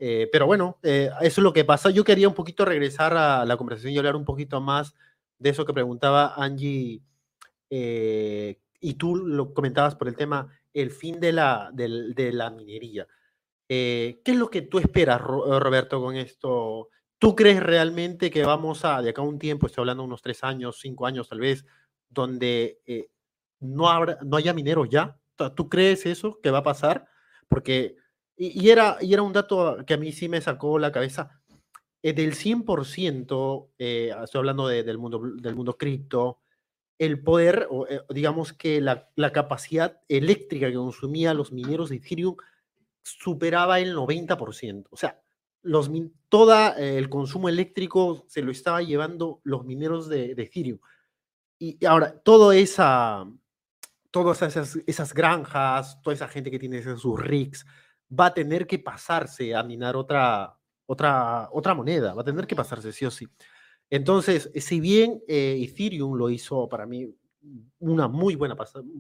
Eh, 0.02 0.30
pero 0.32 0.46
bueno, 0.46 0.80
eh, 0.82 1.10
eso 1.22 1.42
es 1.42 1.44
lo 1.44 1.52
que 1.52 1.66
pasa. 1.66 1.90
Yo 1.90 2.06
quería 2.06 2.30
un 2.30 2.34
poquito 2.34 2.64
regresar 2.64 3.18
a 3.18 3.46
la 3.46 3.58
conversación 3.58 3.94
y 3.94 3.98
hablar 3.98 4.16
un 4.16 4.24
poquito 4.24 4.62
más 4.62 4.96
de 5.40 5.50
eso 5.50 5.66
que 5.66 5.74
preguntaba 5.74 6.36
Angie 6.36 7.02
eh, 7.70 8.60
y 8.80 8.94
tú 8.94 9.16
lo 9.16 9.54
comentabas 9.54 9.96
por 9.96 10.08
el 10.08 10.16
tema 10.16 10.48
el 10.82 10.92
fin 10.92 11.20
de 11.20 11.34
la, 11.34 11.70
de, 11.74 12.32
la 12.34 12.50
minería. 12.50 13.08
Eh, 13.68 14.22
¿Qué 14.24 14.32
es 14.32 14.38
lo 14.38 14.50
que 14.50 14.64
tú 14.64 14.80
esperas, 14.80 15.22
Roberto, 15.22 16.02
con 16.02 16.16
esto? 16.16 16.90
¿Tú 17.18 17.36
crees 17.36 17.62
realmente 17.62 18.32
que 18.32 18.44
vamos 18.44 18.86
a, 18.86 19.02
de 19.02 19.10
acá 19.10 19.22
a 19.22 19.26
un 19.26 19.40
tiempo, 19.40 19.68
estoy 19.68 19.84
hablando 19.84 20.04
unos 20.04 20.22
tres 20.22 20.44
años, 20.44 20.80
cinco 20.80 21.06
años 21.06 21.28
tal 21.30 21.40
vez, 21.40 21.66
donde 22.10 22.82
eh, 22.86 23.10
no, 23.60 23.90
habrá, 23.90 24.18
no 24.24 24.38
haya 24.38 24.54
mineros 24.54 24.90
ya? 24.90 25.20
¿Tú 25.56 25.70
crees 25.70 26.06
eso 26.06 26.40
que 26.42 26.52
va 26.52 26.60
a 26.60 26.64
pasar? 26.64 27.08
Porque, 27.48 27.96
y, 28.36 28.70
era, 28.70 28.98
y 29.02 29.14
era 29.14 29.22
un 29.22 29.34
dato 29.34 29.78
que 29.86 29.94
a 29.94 29.98
mí 29.98 30.12
sí 30.12 30.30
me 30.30 30.42
sacó 30.42 30.80
la 30.80 30.92
cabeza, 30.92 31.42
eh, 32.02 32.14
del 32.14 32.34
100%, 32.34 33.72
eh, 33.78 34.14
estoy 34.24 34.40
hablando 34.40 34.68
de, 34.68 34.84
del 34.84 34.98
mundo, 34.98 35.22
del 35.36 35.56
mundo 35.56 35.78
cripto, 35.78 36.40
el 37.00 37.24
poder, 37.24 37.68
o, 37.72 37.88
eh, 37.88 38.02
digamos 38.10 38.54
que 38.54 38.82
la, 38.82 39.08
capacidad 39.32 40.02
eléctrica 40.08 40.68
que 40.68 40.76
consumía 40.76 41.34
los 41.34 41.52
mineros 41.52 41.90
de 41.90 41.96
Ethereum 41.96 42.36
superaba 43.02 43.80
el 43.80 43.96
90%. 43.96 44.88
O 44.92 44.98
sea, 44.98 45.20
los, 45.62 45.90
todo 46.28 46.54
eh, 46.78 46.98
el 46.98 47.10
consumo 47.10 47.50
eléctrico 47.50 48.26
se 48.28 48.42
lo 48.42 48.52
estaba 48.52 48.82
llevando 48.84 49.42
los 49.44 49.66
mineros 49.66 50.10
de, 50.10 50.36
de 50.36 50.44
Ethereum. 50.44 50.80
Y, 51.58 51.78
y, 51.80 51.86
ahora, 51.86 52.20
toda 52.20 52.56
esa, 52.56 53.26
todas 54.12 54.42
esas, 54.42 54.78
esas 54.86 55.14
granjas, 55.14 56.02
toda 56.02 56.14
esa 56.14 56.28
gente 56.28 56.52
que 56.52 56.60
tiene 56.60 56.82
sus 56.98 57.20
rigs, 57.20 57.66
va 58.18 58.28
a 58.28 58.34
tener 58.34 58.68
que 58.68 58.80
pasarse 58.80 59.56
a 59.56 59.64
minar 59.64 59.96
otra, 59.96 60.58
otra, 60.86 61.48
otra 61.52 61.74
moneda, 61.74 62.14
va 62.14 62.22
a 62.24 62.26
tener 62.26 62.46
que 62.46 62.56
pasarse 62.56 62.92
sí 62.92 63.06
o 63.06 63.12
sí. 63.12 63.28
Entonces, 63.90 64.52
si 64.56 64.80
bien 64.80 65.22
eh, 65.28 65.60
Ethereum 65.62 66.16
lo 66.16 66.30
hizo 66.30 66.70
para 66.70 66.86
mí 66.86 67.14
una 67.80 68.08
muy 68.08 68.36
buena 68.36 68.56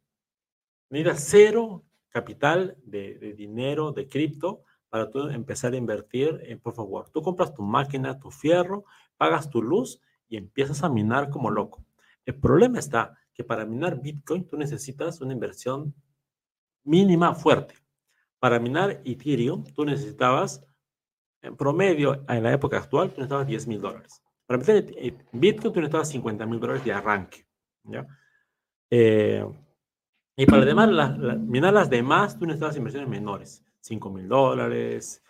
Necesitas 0.90 1.26
cero 1.30 1.86
capital 2.10 2.78
de, 2.84 3.16
de 3.16 3.34
dinero, 3.34 3.92
de 3.92 4.08
cripto, 4.08 4.64
para 4.90 5.10
tú 5.10 5.28
empezar 5.30 5.74
a 5.74 5.78
invertir 5.78 6.42
en 6.46 6.60
Proof 6.60 6.80
of 6.80 6.90
Work. 6.90 7.12
Tú 7.12 7.22
compras 7.22 7.54
tu 7.54 7.62
máquina, 7.62 8.20
tu 8.20 8.32
fierro, 8.32 8.86
pagas 9.18 9.50
tu 9.50 9.62
luz 9.62 10.02
y 10.28 10.38
empiezas 10.38 10.84
a 10.84 10.90
minar 10.90 11.30
como 11.30 11.52
loco. 11.52 11.86
El 12.26 12.36
problema 12.36 12.80
está 12.80 13.18
que 13.34 13.44
para 13.44 13.66
minar 13.66 14.02
Bitcoin 14.02 14.46
tú 14.48 14.58
necesitas 14.58 15.22
una 15.22 15.34
inversión 15.34 15.94
mínima 16.84 17.34
fuerte. 17.36 17.76
Para 18.40 18.60
minar 18.60 19.02
Ethereum, 19.06 19.64
tú 19.76 19.86
necesitabas, 19.86 20.66
en 21.42 21.56
promedio, 21.56 22.24
en 22.28 22.44
la 22.44 22.54
época 22.54 22.78
actual, 22.78 23.10
tú 23.10 23.18
necesitabas 23.18 23.48
10 23.48 23.68
mil 23.68 23.82
dólares. 23.82 24.22
Para 24.46 24.60
minar 24.60 24.84
Bitcoin, 25.32 25.74
tú 25.74 25.80
necesitabas 25.80 26.10
50 26.10 26.46
mil 26.46 26.60
dólares 26.60 26.84
de 26.84 26.94
arranque. 26.94 27.46
¿ya? 27.84 28.08
Eh, 28.90 29.46
y 30.36 30.46
para 30.46 30.64
demás, 30.64 30.90
minar 31.40 31.74
las 31.74 31.90
demás, 31.90 32.40
tú 32.40 32.46
necesitabas 32.46 32.78
inversiones 32.78 33.10
menores, 33.10 33.64
5 33.82 34.10
mil 34.10 34.28
dólares. 34.28 35.22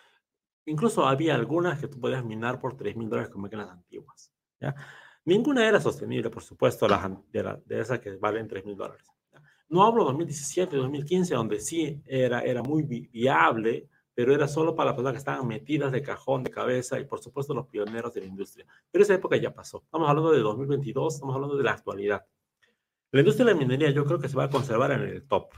Incluso 0.66 1.06
había 1.06 1.34
algunas 1.34 1.80
que 1.80 1.88
tú 1.88 1.98
podías 2.00 2.24
minar 2.24 2.60
por 2.60 2.76
3 2.76 2.96
mil 2.96 3.08
dólares 3.08 3.30
como 3.30 3.42
máquinas 3.42 3.70
antiguas. 3.70 4.32
¿ya? 4.60 4.74
Ninguna 5.24 5.66
era 5.66 5.80
sostenible, 5.80 6.30
por 6.30 6.42
supuesto, 6.42 6.86
las, 6.86 7.10
de, 7.32 7.42
la, 7.42 7.56
de 7.66 7.80
esas 7.80 7.98
que 7.98 8.16
valen 8.16 8.46
3 8.46 8.64
mil 8.64 8.76
dólares. 8.76 9.10
No 9.70 9.84
hablo 9.84 10.04
2017, 10.04 10.76
2015, 10.76 11.34
donde 11.34 11.60
sí 11.60 12.02
era, 12.04 12.40
era 12.40 12.60
muy 12.60 12.82
viable, 12.82 13.88
pero 14.12 14.34
era 14.34 14.48
solo 14.48 14.74
para 14.74 14.86
las 14.86 14.94
personas 14.94 15.12
que 15.12 15.18
estaban 15.18 15.46
metidas 15.46 15.92
de 15.92 16.02
cajón, 16.02 16.42
de 16.42 16.50
cabeza 16.50 16.98
y 16.98 17.04
por 17.04 17.20
supuesto 17.20 17.54
los 17.54 17.68
pioneros 17.68 18.12
de 18.12 18.20
la 18.20 18.26
industria. 18.26 18.66
Pero 18.90 19.04
esa 19.04 19.14
época 19.14 19.36
ya 19.36 19.54
pasó. 19.54 19.82
Estamos 19.84 20.08
hablando 20.08 20.32
de 20.32 20.40
2022, 20.40 21.14
estamos 21.14 21.36
hablando 21.36 21.56
de 21.56 21.62
la 21.62 21.70
actualidad. 21.70 22.26
La 23.12 23.20
industria 23.20 23.46
de 23.46 23.52
la 23.52 23.58
minería 23.58 23.90
yo 23.90 24.04
creo 24.04 24.18
que 24.18 24.28
se 24.28 24.36
va 24.36 24.44
a 24.44 24.50
conservar 24.50 24.90
en 24.90 25.02
el 25.02 25.22
top. 25.22 25.50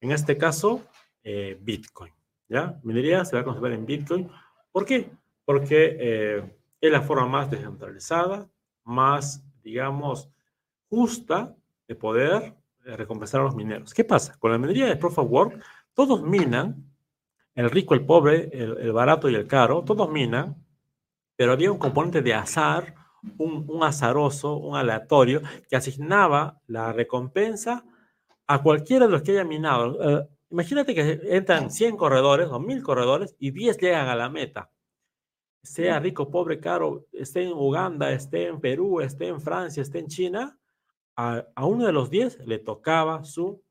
En 0.00 0.12
este 0.12 0.38
caso, 0.38 0.86
eh, 1.22 1.58
Bitcoin. 1.60 2.12
¿ya? 2.48 2.80
Minería 2.84 3.22
se 3.26 3.36
va 3.36 3.42
a 3.42 3.44
conservar 3.44 3.72
en 3.72 3.84
Bitcoin. 3.84 4.30
¿Por 4.72 4.86
qué? 4.86 5.10
Porque 5.44 5.96
eh, 6.00 6.56
es 6.80 6.90
la 6.90 7.02
forma 7.02 7.26
más 7.26 7.50
descentralizada, 7.50 8.48
más, 8.84 9.44
digamos, 9.62 10.30
justa 10.88 11.54
de 11.86 11.94
poder 11.94 12.54
recompensar 12.86 13.40
a 13.40 13.44
los 13.44 13.56
mineros. 13.56 13.92
¿Qué 13.92 14.04
pasa? 14.04 14.36
Con 14.38 14.52
la 14.52 14.58
minería 14.58 14.86
de 14.86 14.96
Proof 14.96 15.18
of 15.18 15.30
Work, 15.30 15.62
todos 15.94 16.22
minan, 16.22 16.84
el 17.54 17.70
rico, 17.70 17.94
el 17.94 18.04
pobre, 18.04 18.50
el, 18.52 18.78
el, 18.78 18.92
barato 18.92 19.28
y 19.28 19.34
el 19.34 19.46
caro, 19.46 19.82
todos 19.82 20.10
minan, 20.10 20.56
pero 21.36 21.52
había 21.52 21.72
un 21.72 21.78
componente 21.78 22.22
de 22.22 22.34
azar 22.34 22.94
un, 23.38 23.82
azaroso, 23.82 24.56
un 24.56 24.76
aleatorio, 24.76 25.42
que 25.68 25.76
asignaba 25.76 26.60
la 26.66 26.92
recompensa 26.92 27.84
a 28.46 28.62
cualquiera 28.62 29.06
de 29.06 29.12
los 29.12 29.22
que 29.22 29.32
haya 29.32 29.44
minado. 29.44 29.98
Eh, 30.02 30.28
imagínate 30.50 30.94
que 30.94 31.20
entran 31.24 31.70
100 31.70 31.96
corredores 31.96 32.48
o 32.48 32.60
1000 32.60 32.82
corredores 32.82 33.36
y 33.38 33.50
10 33.50 33.78
llegan 33.78 34.08
a 34.08 34.16
la 34.16 34.28
meta. 34.28 34.70
Sea 35.62 35.98
rico, 35.98 36.30
pobre, 36.30 36.60
caro, 36.60 37.06
esté 37.12 37.42
en 37.42 37.52
Uganda, 37.52 38.12
esté 38.12 38.46
en 38.46 38.60
Perú, 38.60 39.00
esté 39.00 39.26
en 39.28 39.40
Francia, 39.40 39.82
esté 39.82 39.98
en 39.98 40.06
China, 40.06 40.58
a, 41.16 41.64
uno 41.64 41.86
de 41.86 41.92
los 41.92 42.10
10 42.10 42.46
le 42.46 42.58
tocaba 42.58 43.24
su 43.24 43.62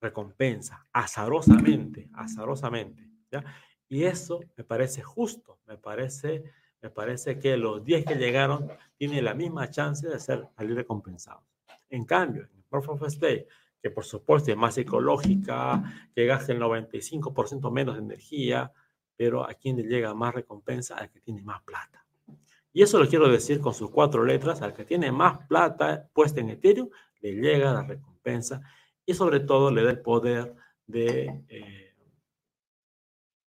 recompensa, 0.00 0.86
azarosamente, 0.92 2.10
azarosamente. 2.14 3.08
¿ya? 3.30 3.44
Y 3.88 4.04
eso 4.04 4.40
me 4.56 4.64
parece 4.64 5.02
justo, 5.02 5.60
me 5.66 5.78
parece 5.78 6.44
me 6.82 6.90
parece 6.90 7.38
que 7.38 7.56
los 7.56 7.84
10 7.84 8.06
que 8.06 8.14
llegaron 8.14 8.70
tienen 8.96 9.24
la 9.24 9.34
misma 9.34 9.68
chance 9.68 10.08
de 10.08 10.18
ser 10.18 10.48
salir 10.56 10.74
recompensados. 10.74 11.44
En 11.90 12.04
cambio, 12.04 12.48
en 12.54 12.62
Proof 12.62 12.88
of 12.88 13.08
Stake, 13.08 13.46
que 13.82 13.90
por 13.90 14.04
supuesto 14.04 14.50
es 14.50 14.56
más 14.56 14.78
ecológica, 14.78 15.82
que 16.14 16.26
gasta 16.26 16.52
el 16.52 16.60
95% 16.60 17.70
menos 17.70 17.96
de 17.96 18.02
energía, 18.02 18.72
pero 19.14 19.44
a 19.44 19.52
quien 19.54 19.76
le 19.76 19.82
llega 19.82 20.14
más 20.14 20.34
recompensa, 20.34 20.96
al 20.96 21.10
que 21.10 21.20
tiene 21.20 21.42
más 21.42 21.62
plata. 21.62 22.06
Y 22.72 22.82
eso 22.82 22.98
lo 22.98 23.08
quiero 23.08 23.28
decir 23.28 23.60
con 23.60 23.74
sus 23.74 23.90
cuatro 23.90 24.24
letras, 24.24 24.62
al 24.62 24.74
que 24.74 24.84
tiene 24.84 25.10
más 25.10 25.46
plata 25.46 26.08
puesta 26.12 26.40
en 26.40 26.50
Ethereum, 26.50 26.88
le 27.20 27.32
llega 27.32 27.72
la 27.72 27.82
recompensa 27.82 28.60
y 29.04 29.14
sobre 29.14 29.40
todo 29.40 29.70
le 29.70 29.82
da 29.82 29.90
el 29.90 30.00
poder 30.00 30.54
de 30.86 31.42
eh, 31.48 31.94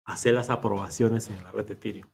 hacer 0.05 0.35
las 0.35 0.51
aprobaciones 0.51 1.29
en 1.31 1.43
la 1.43 1.51
red 1.51 1.67
de 1.67 1.75
Ethereum. 1.75 2.09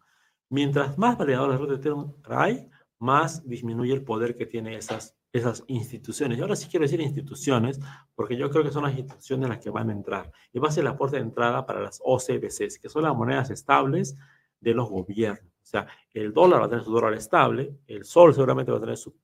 Mientras 0.50 0.98
más 0.98 1.18
validadores 1.18 1.60
de 1.60 1.74
Ethereum 1.74 2.14
hay, 2.24 2.70
más 2.98 3.46
disminuye 3.46 3.92
el 3.92 4.02
poder 4.02 4.36
que 4.36 4.46
tienen 4.46 4.74
esas, 4.74 5.16
esas 5.32 5.64
instituciones. 5.66 6.38
Y 6.38 6.40
ahora 6.40 6.56
sí 6.56 6.68
quiero 6.70 6.84
decir 6.84 7.00
instituciones, 7.00 7.80
porque 8.14 8.36
yo 8.36 8.50
creo 8.50 8.64
que 8.64 8.70
son 8.70 8.84
las 8.84 8.96
instituciones 8.96 9.48
las 9.48 9.58
que 9.58 9.70
van 9.70 9.90
a 9.90 9.92
entrar. 9.92 10.32
Y 10.52 10.58
va 10.58 10.68
a 10.68 10.72
ser 10.72 10.84
la 10.84 10.96
puerta 10.96 11.16
de 11.16 11.22
entrada 11.22 11.66
para 11.66 11.80
las 11.80 12.00
OCBCs, 12.02 12.78
que 12.78 12.88
son 12.88 13.02
las 13.02 13.14
monedas 13.14 13.50
estables 13.50 14.16
de 14.60 14.74
los 14.74 14.88
gobiernos. 14.88 15.53
O 15.64 15.66
sea, 15.66 15.88
el 16.12 16.32
dólar 16.34 16.60
va 16.60 16.66
a 16.66 16.68
tener 16.68 16.84
su 16.84 16.92
dólar 16.92 17.14
estable, 17.14 17.78
el 17.86 18.04
sol 18.04 18.34
seguramente 18.34 18.70
va 18.70 18.76
a 18.76 18.82
tener 18.82 18.98
su 18.98 19.16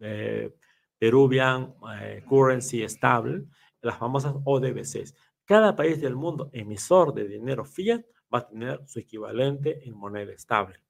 eh, 0.00 0.52
Peruvian 0.98 1.74
eh, 2.00 2.24
currency 2.28 2.82
estable, 2.82 3.44
las 3.80 3.96
famosas 3.96 4.34
ODBCs. 4.44 5.14
Cada 5.44 5.76
país 5.76 6.00
del 6.00 6.16
mundo 6.16 6.50
emisor 6.52 7.14
de 7.14 7.28
dinero 7.28 7.64
fiat 7.64 8.02
va 8.34 8.40
a 8.40 8.48
tener 8.48 8.80
su 8.86 8.98
equivalente 8.98 9.86
en 9.86 9.96
moneda 9.96 10.32
estable. 10.32 10.80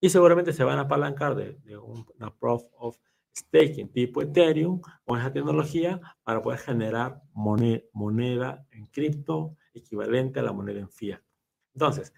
Y 0.00 0.08
seguramente 0.08 0.54
se 0.54 0.64
van 0.64 0.78
a 0.78 0.82
apalancar 0.82 1.34
de, 1.34 1.58
una 1.76 2.34
proof 2.34 2.62
of 2.78 2.96
staking 3.36 3.92
tipo 3.92 4.22
Ethereum 4.22 4.80
con 5.04 5.18
esa 5.18 5.32
tecnología 5.32 6.00
para 6.22 6.40
poder 6.40 6.60
generar 6.60 7.20
moneda, 7.34 8.66
en 8.70 8.86
cripto 8.86 9.56
equivalente 9.74 10.40
a 10.40 10.42
la 10.42 10.52
moneda 10.52 10.80
en 10.80 10.88
fiat. 10.88 11.20
Entonces, 11.74 12.14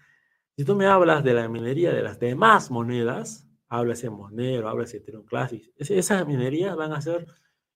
si 0.57 0.65
tú 0.65 0.75
me 0.75 0.85
hablas 0.85 1.23
de 1.23 1.33
la 1.33 1.47
minería 1.47 1.91
de 1.91 2.03
las 2.03 2.19
demás 2.19 2.71
monedas, 2.71 3.47
hablas 3.67 4.01
de 4.01 4.09
Monero, 4.09 4.67
hablas 4.67 4.91
de 4.91 4.99
Ethereum 4.99 5.25
Classic, 5.25 5.71
esas 5.77 6.27
minerías 6.27 6.75
van 6.75 6.93
a 6.93 7.01
ser, 7.01 7.25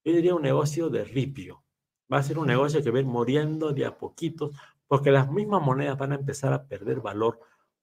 yo 0.04 0.14
diría, 0.14 0.36
un 0.36 0.42
negocio 0.42 0.90
de 0.90 1.04
ripio. 1.06 1.64
Va 2.12 2.18
a 2.20 2.24
ser 2.24 2.38
un 2.38 2.48
negocio 2.48 2.84
que 2.84 2.92
va 2.92 2.98
a 2.98 3.02
ir 3.02 3.08
muriendo 3.08 3.72
de 3.72 3.86
a 3.86 3.98
poquitos 3.98 4.52
porque 4.88 5.12
las 5.12 5.32
mismas 5.32 5.62
monedas 5.62 5.98
van 5.98 6.12
a 6.12 6.16
empezar 6.16 6.54
a 6.54 6.68
perder 6.68 7.02
valor 7.02 7.40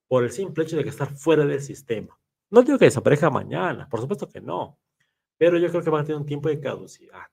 por 0.07 0.23
el 0.23 0.31
simple 0.31 0.63
hecho 0.63 0.77
de 0.77 0.83
estar 0.83 1.09
fuera 1.09 1.45
del 1.45 1.61
sistema. 1.61 2.17
No 2.49 2.61
digo 2.61 2.77
que 2.77 2.85
desaparezca 2.85 3.29
mañana, 3.29 3.89
por 3.89 3.99
supuesto 3.99 4.29
que 4.29 4.39
no, 4.39 4.79
pero 5.37 5.57
yo 5.57 5.69
creo 5.69 5.83
que 5.83 5.89
va 5.89 6.01
a 6.01 6.03
tener 6.03 6.17
un 6.17 6.25
tiempo 6.25 6.49
de 6.49 6.59
caducidad. 6.59 7.23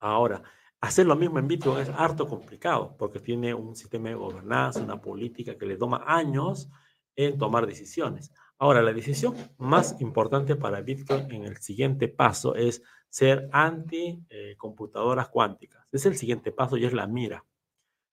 Ahora, 0.00 0.42
hacer 0.84 1.06
lo 1.06 1.16
mismo 1.16 1.38
en 1.38 1.48
Bitcoin 1.48 1.78
es 1.78 1.88
harto 1.88 2.28
complicado 2.28 2.94
porque 2.98 3.18
tiene 3.18 3.54
un 3.54 3.74
sistema 3.74 4.10
de 4.10 4.16
gobernanza, 4.16 4.82
una 4.82 5.00
política 5.00 5.56
que 5.56 5.66
le 5.66 5.76
toma 5.76 6.04
años 6.06 6.68
en 7.16 7.38
tomar 7.38 7.66
decisiones. 7.66 8.32
Ahora, 8.58 8.82
la 8.82 8.92
decisión 8.92 9.34
más 9.56 10.00
importante 10.00 10.56
para 10.56 10.82
Bitcoin 10.82 11.30
en 11.32 11.44
el 11.44 11.56
siguiente 11.56 12.08
paso 12.08 12.54
es 12.54 12.82
ser 13.08 13.48
anti 13.52 14.22
eh, 14.28 14.56
computadoras 14.58 15.28
cuánticas. 15.28 15.86
Es 15.90 16.04
el 16.06 16.16
siguiente 16.16 16.52
paso 16.52 16.76
y 16.76 16.84
es 16.84 16.92
la 16.92 17.06
mira. 17.06 17.44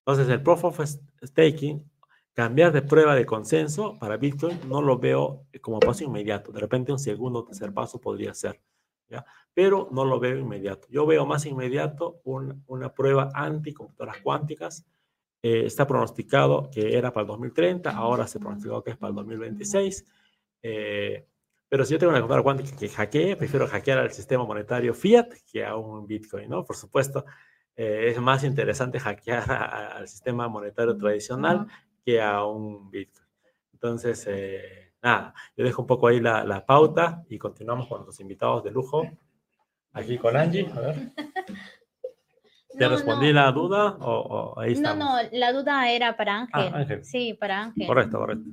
Entonces, 0.05 0.29
el 0.29 0.41
Proof 0.41 0.63
of 0.63 0.79
Staking, 1.23 1.89
cambiar 2.33 2.71
de 2.71 2.81
prueba 2.81 3.15
de 3.15 3.25
consenso 3.25 3.99
para 3.99 4.17
Bitcoin, 4.17 4.59
no 4.67 4.81
lo 4.81 4.97
veo 4.97 5.45
como 5.61 5.79
paso 5.79 6.03
inmediato. 6.03 6.51
De 6.51 6.59
repente, 6.59 6.91
un 6.91 6.99
segundo 6.99 7.39
o 7.39 7.43
tercer 7.43 7.73
paso 7.73 7.99
podría 7.99 8.33
ser. 8.33 8.61
¿Ya? 9.11 9.25
Pero 9.53 9.89
no 9.91 10.05
lo 10.05 10.19
veo 10.19 10.37
inmediato. 10.37 10.87
Yo 10.89 11.05
veo 11.05 11.25
más 11.25 11.45
inmediato 11.45 12.21
una 12.23 12.93
prueba 12.93 13.29
anti-computadoras 13.33 14.21
cuánticas. 14.23 14.85
Eh, 15.43 15.65
está 15.65 15.85
pronosticado 15.85 16.69
que 16.71 16.97
era 16.97 17.11
para 17.11 17.23
el 17.23 17.27
2030, 17.27 17.91
ahora 17.91 18.27
se 18.27 18.39
pronosticó 18.39 18.83
que 18.83 18.91
es 18.91 18.97
para 18.97 19.09
el 19.09 19.15
2026. 19.15 20.05
Eh, 20.63 21.27
pero 21.67 21.85
si 21.85 21.93
yo 21.93 21.99
tengo 21.99 22.11
una 22.11 22.19
computadora 22.19 22.43
cuántica 22.43 22.75
que 22.77 22.89
hackee, 22.89 23.35
prefiero 23.37 23.67
hackear 23.67 23.99
al 23.99 24.11
sistema 24.11 24.43
monetario 24.45 24.93
fiat 24.93 25.29
que 25.51 25.65
a 25.65 25.75
un 25.77 26.05
Bitcoin, 26.05 26.49
¿no? 26.49 26.65
Por 26.65 26.75
supuesto, 26.75 27.25
eh, 27.75 28.09
es 28.09 28.19
más 28.19 28.43
interesante 28.43 28.99
hackear 28.99 29.49
al 29.49 30.07
sistema 30.07 30.47
monetario 30.49 30.97
tradicional 30.97 31.67
que 32.03 32.21
a 32.21 32.45
un 32.45 32.89
Bitcoin. 32.91 33.27
Entonces, 33.71 34.25
eh, 34.27 34.90
nada, 35.01 35.33
yo 35.55 35.65
dejo 35.65 35.81
un 35.81 35.87
poco 35.87 36.07
ahí 36.07 36.19
la, 36.19 36.43
la, 36.43 36.65
pauta 36.65 37.23
y 37.29 37.37
continuamos 37.37 37.87
con 37.87 38.05
los 38.05 38.19
invitados 38.19 38.63
de 38.63 38.71
lujo. 38.71 39.07
Aquí 39.93 40.17
con 40.17 40.37
Angie, 40.37 40.69
a 40.73 40.79
ver. 40.79 41.11
¿Te 42.77 42.87
respondí 42.87 43.33
la 43.33 43.51
duda 43.51 43.97
o, 43.99 44.57
ahí 44.57 44.75
No, 44.75 44.95
no, 44.95 45.17
la 45.33 45.51
duda 45.51 45.91
era 45.91 46.15
para 46.15 46.47
ah, 46.53 46.71
Ángel. 46.73 47.03
Sí, 47.03 47.33
para 47.33 47.63
Ángel. 47.63 47.85
Correcto, 47.85 48.17
correcto. 48.17 48.49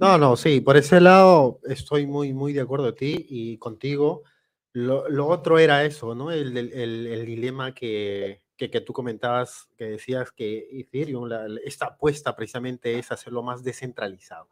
No, 0.00 0.18
no, 0.18 0.36
sí, 0.36 0.60
por 0.60 0.76
ese 0.76 1.00
lado 1.00 1.60
estoy 1.64 2.06
muy, 2.06 2.32
muy 2.32 2.52
de 2.52 2.62
acuerdo 2.62 2.86
de 2.86 2.92
ti 2.94 3.26
y 3.28 3.58
contigo. 3.58 4.24
Lo, 4.72 5.08
lo 5.08 5.28
otro 5.28 5.58
era 5.58 5.84
eso, 5.84 6.14
¿no? 6.14 6.30
El, 6.30 6.56
el, 6.56 6.72
el 7.06 7.26
dilema 7.26 7.72
que, 7.72 8.42
que, 8.56 8.80
tú 8.80 8.92
comentabas, 8.92 9.68
que 9.76 9.84
decías 9.84 10.32
que 10.32 10.68
Ethereum, 10.80 11.28
esta 11.64 11.86
apuesta 11.86 12.36
precisamente 12.36 12.98
es 12.98 13.10
hacerlo 13.10 13.42
más 13.42 13.62
descentralizado. 13.62 14.48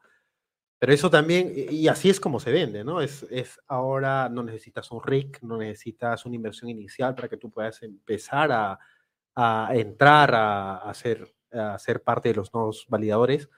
Pero 0.78 0.92
eso 0.92 1.10
también, 1.10 1.52
y 1.54 1.88
así 1.88 2.08
es 2.08 2.20
como 2.20 2.38
se 2.38 2.52
vende, 2.52 2.84
¿no? 2.84 3.00
Es, 3.00 3.24
es 3.30 3.58
ahora 3.66 4.28
no 4.28 4.44
necesitas 4.44 4.90
un 4.92 5.02
RIC, 5.02 5.42
no 5.42 5.56
necesitas 5.56 6.24
una 6.24 6.36
inversión 6.36 6.70
inicial 6.70 7.14
para 7.16 7.28
que 7.28 7.36
tú 7.36 7.50
puedas 7.50 7.82
empezar 7.82 8.52
a, 8.52 8.78
a 9.34 9.70
entrar 9.74 10.34
a, 10.34 10.76
a, 10.78 10.94
ser, 10.94 11.34
a 11.52 11.78
ser 11.78 12.02
parte 12.02 12.28
de 12.28 12.36
los 12.36 12.54
nuevos 12.54 12.86
validadores, 12.88 13.48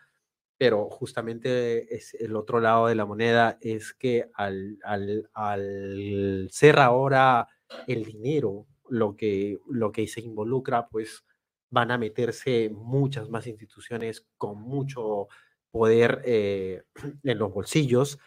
pero 0.56 0.88
justamente 0.90 1.94
es 1.94 2.14
el 2.14 2.36
otro 2.36 2.60
lado 2.60 2.86
de 2.86 2.94
la 2.94 3.06
moneda 3.06 3.58
es 3.60 3.94
que 3.94 4.30
al, 4.34 4.78
al, 4.84 5.30
al 5.34 6.48
ser 6.50 6.78
ahora 6.78 7.48
el 7.86 8.04
dinero 8.04 8.66
lo 8.88 9.16
que, 9.16 9.58
lo 9.68 9.92
que 9.92 10.06
se 10.06 10.20
involucra, 10.20 10.88
pues 10.88 11.24
van 11.70 11.90
a 11.90 11.98
meterse 11.98 12.70
muchas 12.74 13.30
más 13.30 13.46
instituciones 13.46 14.26
con 14.36 14.60
mucho 14.60 15.28
poder 15.70 16.22
eh, 16.24 16.82
en 17.22 17.38
los 17.38 17.52
bolsillos. 17.52 18.18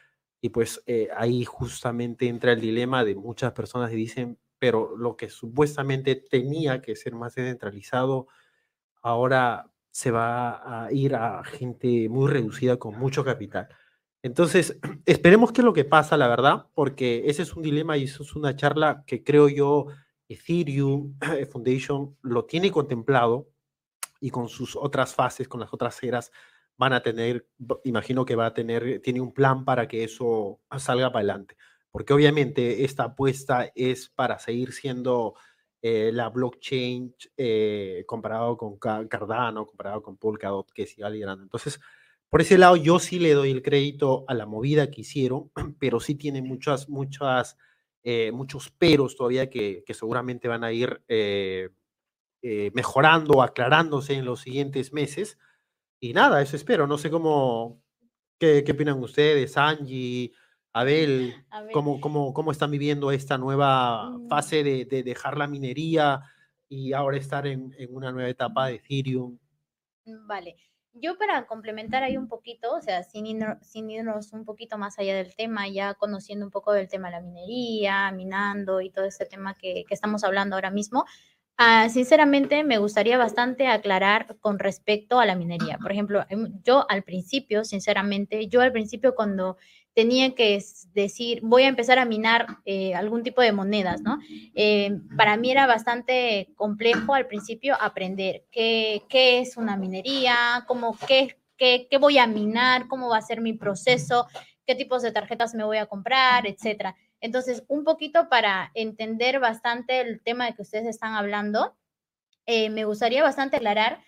Y 0.41 0.49
pues 0.49 0.83
eh, 0.87 1.07
ahí 1.15 1.45
justamente 1.45 2.27
entra 2.27 2.51
el 2.51 2.61
dilema 2.61 3.03
de 3.03 3.15
muchas 3.15 3.53
personas 3.53 3.91
y 3.93 3.95
dicen, 3.95 4.37
pero 4.59 4.95
lo 4.97 5.15
que 5.15 5.29
supuestamente 5.29 6.15
tenía 6.15 6.81
que 6.81 6.95
ser 6.95 7.15
más 7.15 7.35
descentralizado, 7.35 8.27
ahora 9.01 9.71
se 9.91 10.11
va 10.11 10.85
a 10.85 10.91
ir 10.91 11.15
a 11.15 11.43
gente 11.43 12.09
muy 12.09 12.29
reducida 12.29 12.77
con 12.77 12.97
mucho 12.97 13.23
capital. 13.23 13.69
Entonces, 14.21 14.79
esperemos 15.05 15.51
qué 15.51 15.61
es 15.61 15.65
lo 15.65 15.73
que 15.73 15.85
pasa, 15.85 16.17
la 16.17 16.27
verdad, 16.27 16.67
porque 16.73 17.23
ese 17.27 17.43
es 17.43 17.55
un 17.55 17.63
dilema 17.63 17.97
y 17.97 18.05
eso 18.05 18.23
es 18.23 18.35
una 18.35 18.55
charla 18.55 19.03
que 19.05 19.23
creo 19.23 19.49
yo 19.49 19.87
Ethereum 20.27 21.17
Foundation 21.51 22.17
lo 22.21 22.45
tiene 22.45 22.71
contemplado 22.71 23.49
y 24.19 24.29
con 24.29 24.47
sus 24.47 24.75
otras 24.75 25.13
fases, 25.13 25.47
con 25.47 25.59
las 25.59 25.73
otras 25.73 26.01
eras, 26.01 26.31
van 26.83 26.93
a 26.93 27.01
tener, 27.01 27.47
imagino 27.85 28.25
que 28.25 28.35
va 28.35 28.47
a 28.47 28.53
tener, 28.53 29.01
tiene 29.01 29.21
un 29.21 29.33
plan 29.33 29.65
para 29.65 29.87
que 29.87 30.03
eso 30.03 30.59
salga 30.77 31.11
para 31.11 31.19
adelante. 31.19 31.57
Porque 31.91 32.13
obviamente 32.13 32.83
esta 32.83 33.05
apuesta 33.05 33.71
es 33.75 34.09
para 34.09 34.39
seguir 34.39 34.73
siendo 34.73 35.35
eh, 35.81 36.11
la 36.13 36.29
blockchain 36.29 37.15
eh, 37.37 38.03
comparado 38.07 38.57
con 38.57 38.77
Cardano, 38.77 39.65
comparado 39.65 40.01
con 40.01 40.17
Polkadot, 40.17 40.71
que 40.71 40.85
siga 40.87 41.09
liderando. 41.09 41.43
Entonces, 41.43 41.79
por 42.29 42.41
ese 42.41 42.57
lado, 42.57 42.75
yo 42.77 42.99
sí 42.99 43.19
le 43.19 43.33
doy 43.33 43.51
el 43.51 43.61
crédito 43.61 44.25
a 44.27 44.33
la 44.33 44.45
movida 44.45 44.89
que 44.89 45.01
hicieron, 45.01 45.51
pero 45.79 45.99
sí 45.99 46.15
tiene 46.15 46.41
muchas, 46.41 46.89
muchas 46.89 47.57
eh, 48.03 48.31
muchos 48.33 48.69
peros 48.71 49.15
todavía 49.15 49.49
que, 49.49 49.83
seguramente 49.89 50.47
van 50.47 50.63
a 50.63 50.73
ir 50.73 51.01
mejorando, 52.73 53.41
aclarándose 53.41 54.15
en 54.15 54.25
los 54.25 54.41
siguientes 54.41 54.91
meses. 54.93 55.37
Y 56.03 56.11
nada, 56.11 56.41
eso 56.41 56.57
espero. 56.57 56.85
No 56.85 56.97
sé 56.97 57.09
cómo, 57.09 57.81
qué, 58.37 58.65
qué 58.65 58.73
opinan 58.73 59.01
ustedes, 59.01 59.55
Angie, 59.55 60.33
Abel, 60.73 61.33
¿cómo, 61.71 62.01
cómo, 62.01 62.33
cómo 62.33 62.51
están 62.51 62.71
viviendo 62.71 63.09
esta 63.09 63.37
nueva 63.37 64.09
mm. 64.09 64.27
fase 64.27 64.65
de, 64.65 64.83
de, 64.83 65.01
dejar 65.03 65.37
la 65.37 65.47
minería 65.47 66.21
y 66.67 66.91
ahora 66.91 67.15
estar 67.15 67.47
en, 67.47 67.73
en 67.77 67.95
una 67.95 68.11
nueva 68.11 68.27
etapa 68.27 68.67
de 68.67 68.75
Ethereum? 68.75 69.39
Mm, 70.03 70.27
vale. 70.27 70.57
Yo 70.91 71.17
para 71.17 71.47
complementar 71.47 72.03
ahí 72.03 72.17
un 72.17 72.27
poquito, 72.27 72.75
o 72.75 72.81
sea, 72.81 73.03
sin, 73.03 73.39
sin 73.61 73.89
irnos 73.89 74.33
un 74.33 74.43
poquito 74.43 74.77
más 74.77 74.99
allá 74.99 75.15
del 75.15 75.33
tema, 75.33 75.69
ya 75.69 75.93
conociendo 75.93 76.45
un 76.45 76.51
poco 76.51 76.73
del 76.73 76.89
tema 76.89 77.07
de 77.07 77.13
la 77.13 77.21
minería, 77.21 78.11
minando 78.11 78.81
y 78.81 78.89
todo 78.89 79.05
ese 79.05 79.25
tema 79.25 79.55
que, 79.55 79.85
que 79.87 79.93
estamos 79.93 80.25
hablando 80.25 80.57
ahora 80.57 80.69
mismo, 80.69 81.05
Ah, 81.57 81.87
sinceramente, 81.89 82.63
me 82.63 82.79
gustaría 82.79 83.17
bastante 83.17 83.67
aclarar 83.67 84.37
con 84.41 84.57
respecto 84.57 85.19
a 85.19 85.25
la 85.25 85.35
minería. 85.35 85.77
Por 85.77 85.91
ejemplo, 85.91 86.25
em, 86.29 86.59
yo 86.63 86.85
al 86.89 87.03
principio, 87.03 87.63
sinceramente, 87.63 88.47
yo 88.47 88.61
al 88.61 88.71
principio 88.71 89.13
cuando 89.15 89.57
tenía 89.93 90.33
que 90.33 90.59
decir, 90.93 91.41
voy 91.43 91.63
a 91.63 91.67
empezar 91.67 91.99
a 91.99 92.05
minar 92.05 92.47
eh, 92.65 92.95
algún 92.95 93.21
tipo 93.21 93.41
de 93.41 93.51
monedas, 93.51 94.01
¿no? 94.01 94.17
Eh, 94.55 94.97
para 95.15 95.37
mí 95.37 95.51
era 95.51 95.67
bastante 95.67 96.49
complejo 96.55 97.13
al 97.13 97.27
principio 97.27 97.75
aprender 97.79 98.45
qué, 98.51 99.03
qué 99.07 99.39
es 99.39 99.55
una 99.55 99.77
minería, 99.77 100.65
cómo, 100.67 100.97
qué, 101.07 101.37
qué, 101.57 101.87
qué 101.89 101.97
voy 101.99 102.17
a 102.17 102.25
minar, 102.25 102.87
cómo 102.87 103.09
va 103.09 103.17
a 103.17 103.21
ser 103.21 103.41
mi 103.41 103.53
proceso, 103.53 104.25
qué 104.65 104.73
tipos 104.73 105.03
de 105.03 105.11
tarjetas 105.11 105.53
me 105.53 105.63
voy 105.63 105.77
a 105.77 105.85
comprar, 105.85 106.47
etcétera. 106.47 106.95
Entonces, 107.23 107.63
un 107.69 107.85
poquito 107.85 108.27
para 108.27 108.69
entender 108.73 109.39
bastante 109.39 110.01
el 110.01 110.19
tema 110.19 110.45
de 110.45 110.55
que 110.55 110.61
ustedes 110.61 110.85
están 110.85 111.13
hablando, 111.13 111.73
eh, 112.45 112.69
me 112.69 112.83
gustaría 112.83 113.23
bastante 113.23 113.55
aclarar 113.55 114.03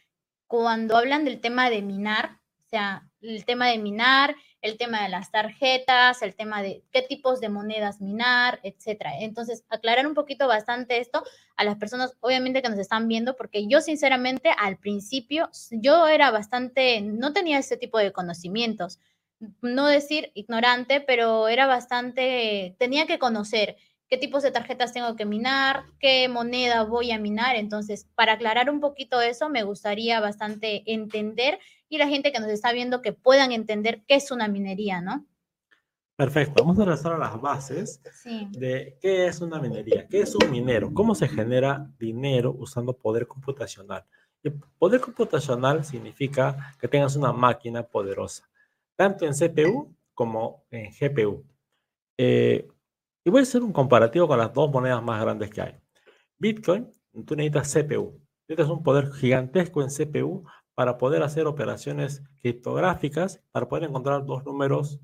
cuando 0.48 0.98
hablan 0.98 1.24
del 1.24 1.40
tema 1.40 1.70
de 1.70 1.82
minar, 1.82 2.42
o 2.66 2.68
sea, 2.68 3.10
el 3.22 3.46
tema 3.46 3.70
de 3.70 3.78
minar, 3.78 4.36
el 4.62 4.78
tema 4.78 5.04
de 5.04 5.08
las 5.08 5.32
tarjetas, 5.32 6.22
el 6.24 6.36
tema 6.36 6.62
de 6.62 6.84
qué 6.92 7.04
tipos 7.04 7.40
de 7.40 7.48
monedas 7.48 8.02
minar, 8.02 8.60
etcétera. 8.64 9.18
Entonces, 9.18 9.64
aclarar 9.70 10.06
un 10.08 10.14
poquito 10.14 10.46
bastante 10.50 11.00
esto 11.00 11.24
a 11.56 11.64
las 11.64 11.78
personas, 11.78 12.18
obviamente, 12.20 12.62
que 12.62 12.70
nos 12.70 12.80
están 12.80 13.08
viendo, 13.08 13.38
porque 13.38 13.66
yo, 13.66 13.80
sinceramente, 13.80 14.50
al 14.58 14.78
principio, 14.78 15.50
yo 15.72 16.10
era 16.10 16.32
bastante, 16.32 17.00
no 17.00 17.32
tenía 17.32 17.60
ese 17.60 17.78
tipo 17.78 17.98
de 17.98 18.12
conocimientos 18.12 19.00
no 19.62 19.88
decir 19.88 20.32
ignorante, 20.34 21.02
pero 21.02 21.48
era 21.48 21.68
bastante, 21.68 22.76
tenía 22.80 23.06
que 23.06 23.20
conocer 23.20 23.76
qué 24.08 24.18
tipos 24.18 24.44
de 24.44 24.52
tarjetas 24.52 24.94
tengo 24.94 25.16
que 25.16 25.26
minar, 25.26 25.84
qué 26.00 26.28
moneda 26.30 26.84
voy 26.84 27.12
a 27.12 27.20
minar. 27.20 27.56
Entonces, 27.56 28.08
para 28.16 28.34
aclarar 28.34 28.70
un 28.70 28.80
poquito 28.80 29.22
eso, 29.22 29.50
me 29.50 29.64
gustaría 29.64 30.20
bastante 30.20 30.84
entender 30.92 31.60
y 31.90 31.98
la 31.98 32.08
gente 32.08 32.32
que 32.32 32.40
nos 32.40 32.50
está 32.50 32.72
viendo 32.72 33.02
que 33.02 33.14
puedan 33.14 33.52
entender 33.52 34.04
qué 34.08 34.16
es 34.16 34.32
una 34.32 34.48
minería, 34.48 35.02
¿no? 35.02 35.26
Perfecto, 36.16 36.64
vamos 36.64 36.80
a 36.80 36.86
regresar 36.86 37.12
a 37.12 37.18
las 37.18 37.42
bases 37.42 38.02
de 38.52 38.98
qué 39.02 39.28
es 39.28 39.42
una 39.42 39.60
minería, 39.60 40.08
qué 40.08 40.22
es 40.22 40.34
un 40.34 40.50
minero, 40.50 40.94
cómo 40.94 41.14
se 41.14 41.28
genera 41.28 41.90
dinero 42.00 42.56
usando 42.58 42.96
poder 42.96 43.28
computacional. 43.28 44.06
El 44.42 44.54
poder 44.78 45.02
computacional 45.02 45.84
significa 45.84 46.74
que 46.80 46.88
tengas 46.88 47.18
una 47.18 47.34
máquina 47.34 47.84
poderosa 47.84 48.48
tanto 48.96 49.26
en 49.26 49.34
CPU 49.34 49.96
como 50.14 50.66
en 50.72 50.92
GPU. 50.92 51.46
Eh, 52.18 52.68
y 53.24 53.30
voy 53.30 53.40
a 53.40 53.44
hacer 53.44 53.64
un 53.64 53.74
comparativo 53.74 54.28
con 54.28 54.38
las 54.38 54.54
dos 54.54 54.72
monedas 54.72 55.04
más 55.04 55.22
grandes 55.22 55.50
que 55.50 55.62
hay. 55.62 55.76
Bitcoin, 56.38 56.92
tú 57.26 57.36
necesitas 57.36 57.74
CPU. 57.74 58.22
Necesitas 58.48 58.70
un 58.70 58.84
poder 58.84 59.12
gigantesco 59.12 59.82
en 59.82 59.90
CPU 59.90 60.46
para 60.76 60.98
poder 60.98 61.24
hacer 61.24 61.48
operaciones 61.48 62.24
criptográficas, 62.42 63.42
para 63.52 63.68
poder 63.68 63.90
encontrar 63.90 64.26
dos 64.26 64.46
números 64.46 65.00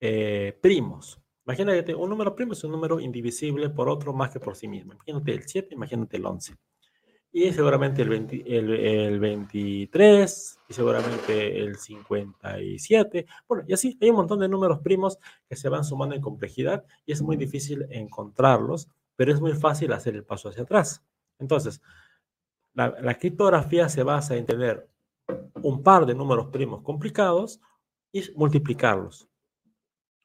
eh, 0.00 0.58
primos. 0.60 1.20
Imagínate, 1.46 1.94
un 1.94 2.10
número 2.10 2.34
primo 2.34 2.52
es 2.52 2.62
un 2.64 2.72
número 2.72 3.00
indivisible 3.00 3.70
por 3.70 3.88
otro 3.88 4.12
más 4.12 4.30
que 4.30 4.40
por 4.40 4.56
sí 4.56 4.68
mismo. 4.68 4.92
Imagínate 4.92 5.32
el 5.32 5.48
7, 5.48 5.74
imagínate 5.74 6.16
el 6.16 6.26
11 6.26 6.54
y 7.32 7.50
seguramente 7.50 8.02
el, 8.02 8.70
el, 8.70 9.18
23 9.18 10.58
y 10.68 10.72
seguramente 10.74 11.58
el 11.58 11.76
57. 11.76 13.26
Bueno, 13.48 13.64
y 13.66 13.72
así 13.72 13.96
hay 14.02 14.10
un 14.10 14.16
montón 14.16 14.40
de 14.40 14.48
números 14.48 14.80
primos 14.80 15.18
que 15.48 15.56
se 15.56 15.70
van 15.70 15.82
sumando 15.82 16.14
en 16.14 16.20
complejidad 16.20 16.84
y 17.06 17.12
es 17.12 17.22
muy 17.22 17.38
difícil 17.38 17.86
encontrarlos, 17.88 18.88
pero 19.16 19.32
es 19.32 19.40
muy 19.40 19.54
fácil 19.54 19.92
hacer 19.94 20.14
el 20.14 20.24
paso 20.24 20.50
hacia 20.50 20.64
atrás. 20.64 21.02
Entonces, 21.38 21.80
la, 22.74 22.94
la 23.00 23.18
criptografía 23.18 23.88
se 23.88 24.02
basa 24.02 24.36
en 24.36 24.44
tener 24.44 24.86
un 25.62 25.82
par 25.82 26.04
de 26.04 26.14
números 26.14 26.48
primos 26.48 26.82
complicados 26.82 27.60
y 28.12 28.30
multiplicarlos. 28.36 29.26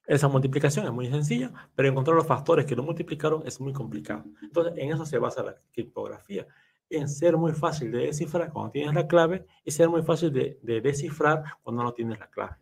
Esa 0.05 0.27
multiplicación 0.27 0.85
es 0.85 0.91
muy 0.91 1.09
sencilla, 1.09 1.53
pero 1.73 1.87
encontrar 1.87 2.17
los 2.17 2.27
factores 2.27 2.65
que 2.65 2.75
lo 2.75 2.83
multiplicaron 2.83 3.43
es 3.45 3.61
muy 3.61 3.71
complicado. 3.71 4.25
Entonces, 4.41 4.73
en 4.75 4.91
eso 4.91 5.05
se 5.05 5.17
basa 5.17 5.43
la 5.43 5.55
criptografía 5.71 6.45
en 6.89 7.09
ser 7.09 7.37
muy 7.37 7.53
fácil 7.53 7.91
de 7.91 8.07
descifrar 8.07 8.51
cuando 8.51 8.71
tienes 8.71 8.93
la 8.93 9.07
clave 9.07 9.45
y 9.63 9.71
ser 9.71 9.89
muy 9.89 10.01
fácil 10.03 10.31
de, 10.31 10.81
descifrar 10.81 11.43
cuando 11.61 11.83
no 11.83 11.93
tienes 11.93 12.19
la 12.19 12.29
clave. 12.29 12.55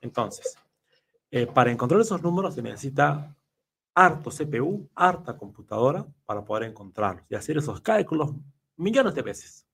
Entonces, 0.00 0.56
eh, 1.30 1.46
para 1.46 1.70
encontrar 1.70 2.00
esos 2.00 2.22
números 2.22 2.54
se 2.54 2.62
necesita 2.62 3.36
harto 3.94 4.30
CPU, 4.30 4.88
harta 4.94 5.36
computadora 5.36 6.06
para 6.24 6.44
poder 6.44 6.68
encontrarlos 6.70 7.24
y 7.28 7.34
hacer 7.34 7.58
esos 7.58 7.80
cálculos 7.80 8.32
millones 8.76 9.14
de 9.14 9.22
veces. 9.22 9.66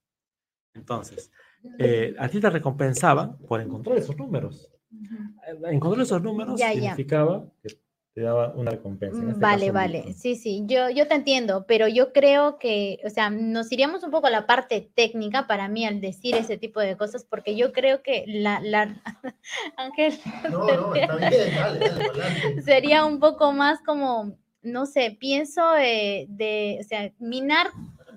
Entonces, 0.74 1.30
eh, 1.78 2.14
a 2.18 2.28
ti 2.28 2.40
te 2.40 2.50
recompensaban 2.50 3.38
por 3.38 3.60
encontrar 3.60 3.96
esos 3.96 4.16
números. 4.16 4.70
Eh, 4.90 5.72
encontrar 5.72 6.02
esos 6.02 6.22
números 6.22 6.60
significaba 6.60 7.46
que 7.62 7.78
te 8.16 8.22
daba 8.22 8.48
una 8.54 8.70
recompensa. 8.70 9.20
Este 9.20 9.38
vale, 9.38 9.70
vale. 9.72 10.14
Sí, 10.14 10.36
sí, 10.36 10.62
yo, 10.64 10.88
yo 10.88 11.06
te 11.06 11.16
entiendo, 11.16 11.66
pero 11.68 11.86
yo 11.86 12.14
creo 12.14 12.58
que, 12.58 12.98
o 13.04 13.10
sea, 13.10 13.28
nos 13.28 13.70
iríamos 13.70 14.02
un 14.04 14.10
poco 14.10 14.28
a 14.28 14.30
la 14.30 14.46
parte 14.46 14.90
técnica 14.94 15.46
para 15.46 15.68
mí 15.68 15.84
al 15.84 16.00
decir 16.00 16.34
ese 16.34 16.56
tipo 16.56 16.80
de 16.80 16.96
cosas, 16.96 17.26
porque 17.28 17.56
yo 17.56 17.74
creo 17.74 18.02
que 18.02 18.24
la, 18.26 18.58
la... 18.60 19.02
Ángel, 19.76 20.18
no, 20.50 20.66
no, 20.66 20.94
está 20.94 21.16
bien, 21.16 22.62
sería 22.64 23.04
un 23.04 23.20
poco 23.20 23.52
más 23.52 23.80
como, 23.82 24.38
no 24.62 24.86
sé, 24.86 25.14
pienso 25.20 25.72
de, 25.72 26.78
o 26.80 26.84
sea, 26.84 27.12
minar 27.18 27.66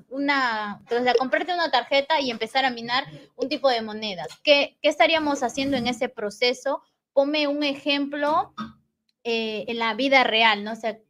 una, 0.07 0.81
o 0.85 1.03
sea, 1.03 1.13
comprarte 1.15 1.53
una 1.53 1.71
tarjeta 1.71 2.21
y 2.21 2.31
empezar 2.31 2.63
a 2.63 2.71
minar 2.71 3.03
un 3.35 3.49
tipo 3.49 3.67
de 3.67 3.81
monedas. 3.81 4.29
¿Qué, 4.45 4.77
qué 4.81 4.87
estaríamos 4.87 5.43
haciendo 5.43 5.75
en 5.75 5.87
ese 5.87 6.07
proceso? 6.07 6.83
Ponme 7.11 7.49
un 7.49 7.63
ejemplo 7.63 8.53
eh, 9.23 9.65
en 9.67 9.79
la 9.79 9.93
vida 9.93 10.23
real, 10.23 10.63
¿no? 10.63 10.75
sé 10.75 11.03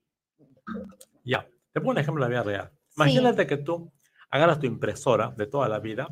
Ya, 1.23 1.47
te 1.71 1.79
pongo 1.79 1.91
un 1.91 1.97
ejemplo 1.99 2.23
de 2.25 2.31
la 2.31 2.41
vida 2.41 2.51
real. 2.51 2.71
Imagínate 2.95 3.47
que 3.47 3.57
tú 3.57 3.91
agarras 4.29 4.59
tu 4.59 4.65
impresora 4.65 5.33
de 5.35 5.47
toda 5.47 5.67
la 5.69 5.79
vida 5.79 6.07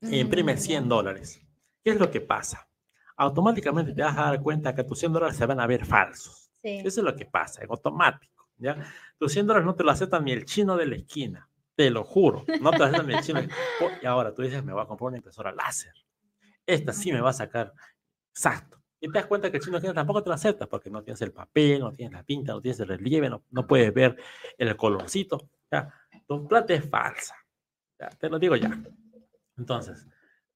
y 0.00 0.20
imprimes 0.20 0.62
100 0.62 0.88
dólares. 0.88 1.40
¿Qué 1.82 1.90
es 1.90 2.00
lo 2.00 2.10
que 2.10 2.20
pasa? 2.20 2.68
Automáticamente 3.16 3.92
te 3.92 4.02
vas 4.02 4.16
a 4.16 4.22
dar 4.22 4.42
cuenta 4.42 4.74
que 4.74 4.84
tus 4.84 4.98
100 4.98 5.12
dólares 5.12 5.36
se 5.36 5.46
van 5.46 5.60
a 5.60 5.66
ver 5.66 5.84
falsos. 5.84 6.50
Eso 6.62 7.00
es 7.00 7.04
lo 7.04 7.14
que 7.14 7.26
pasa, 7.26 7.62
en 7.62 7.70
automático. 7.70 8.48
¿ya? 8.56 8.78
Tus 9.18 9.32
100 9.32 9.46
dólares 9.46 9.66
no 9.66 9.74
te 9.74 9.84
lo 9.84 9.90
aceptan 9.90 10.24
ni 10.24 10.32
el 10.32 10.44
chino 10.44 10.76
de 10.76 10.86
la 10.86 10.96
esquina. 10.96 11.48
Te 11.74 11.90
lo 11.90 12.04
juro. 12.04 12.44
No 12.60 12.70
te 12.70 12.78
lo 12.78 12.84
aceptan 12.84 13.06
ni 13.06 13.14
el 13.14 13.22
chino. 13.22 13.40
Y 14.02 14.06
ahora 14.06 14.32
tú 14.34 14.42
dices, 14.42 14.64
me 14.64 14.72
voy 14.72 14.82
a 14.82 14.86
comprar 14.86 15.08
una 15.08 15.18
impresora 15.18 15.52
láser. 15.52 15.92
Esta 16.66 16.92
sí 16.92 17.12
me 17.12 17.20
va 17.20 17.30
a 17.30 17.34
sacar 17.34 17.72
exacto. 18.30 18.82
Y 19.04 19.08
te 19.08 19.18
das 19.18 19.26
cuenta 19.26 19.50
que 19.50 19.58
el 19.58 19.62
chino 19.62 19.78
tampoco 19.92 20.22
te 20.22 20.30
lo 20.30 20.34
acepta 20.34 20.66
porque 20.66 20.88
no 20.88 21.02
tienes 21.02 21.20
el 21.20 21.30
papel, 21.30 21.80
no 21.80 21.92
tienes 21.92 22.14
la 22.14 22.22
pinta, 22.22 22.54
no 22.54 22.62
tienes 22.62 22.80
el 22.80 22.88
relieve, 22.88 23.28
no, 23.28 23.44
no 23.50 23.66
puedes 23.66 23.92
ver 23.92 24.16
el 24.56 24.74
colorcito. 24.76 25.50
¿ya? 25.70 25.92
Tu 26.26 26.48
plata 26.48 26.72
es 26.72 26.88
falsa. 26.88 27.36
¿ya? 28.00 28.08
Te 28.08 28.30
lo 28.30 28.38
digo 28.38 28.56
ya. 28.56 28.82
Entonces, 29.58 30.08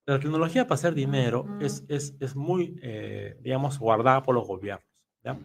la 0.06 0.18
tecnología 0.18 0.64
para 0.64 0.76
hacer 0.76 0.94
dinero 0.94 1.44
es, 1.60 1.84
es, 1.88 2.16
es 2.20 2.34
muy, 2.34 2.80
eh, 2.80 3.36
digamos, 3.42 3.78
guardada 3.78 4.22
por 4.22 4.34
los 4.34 4.46
gobiernos. 4.48 4.88
¿ya? 5.22 5.38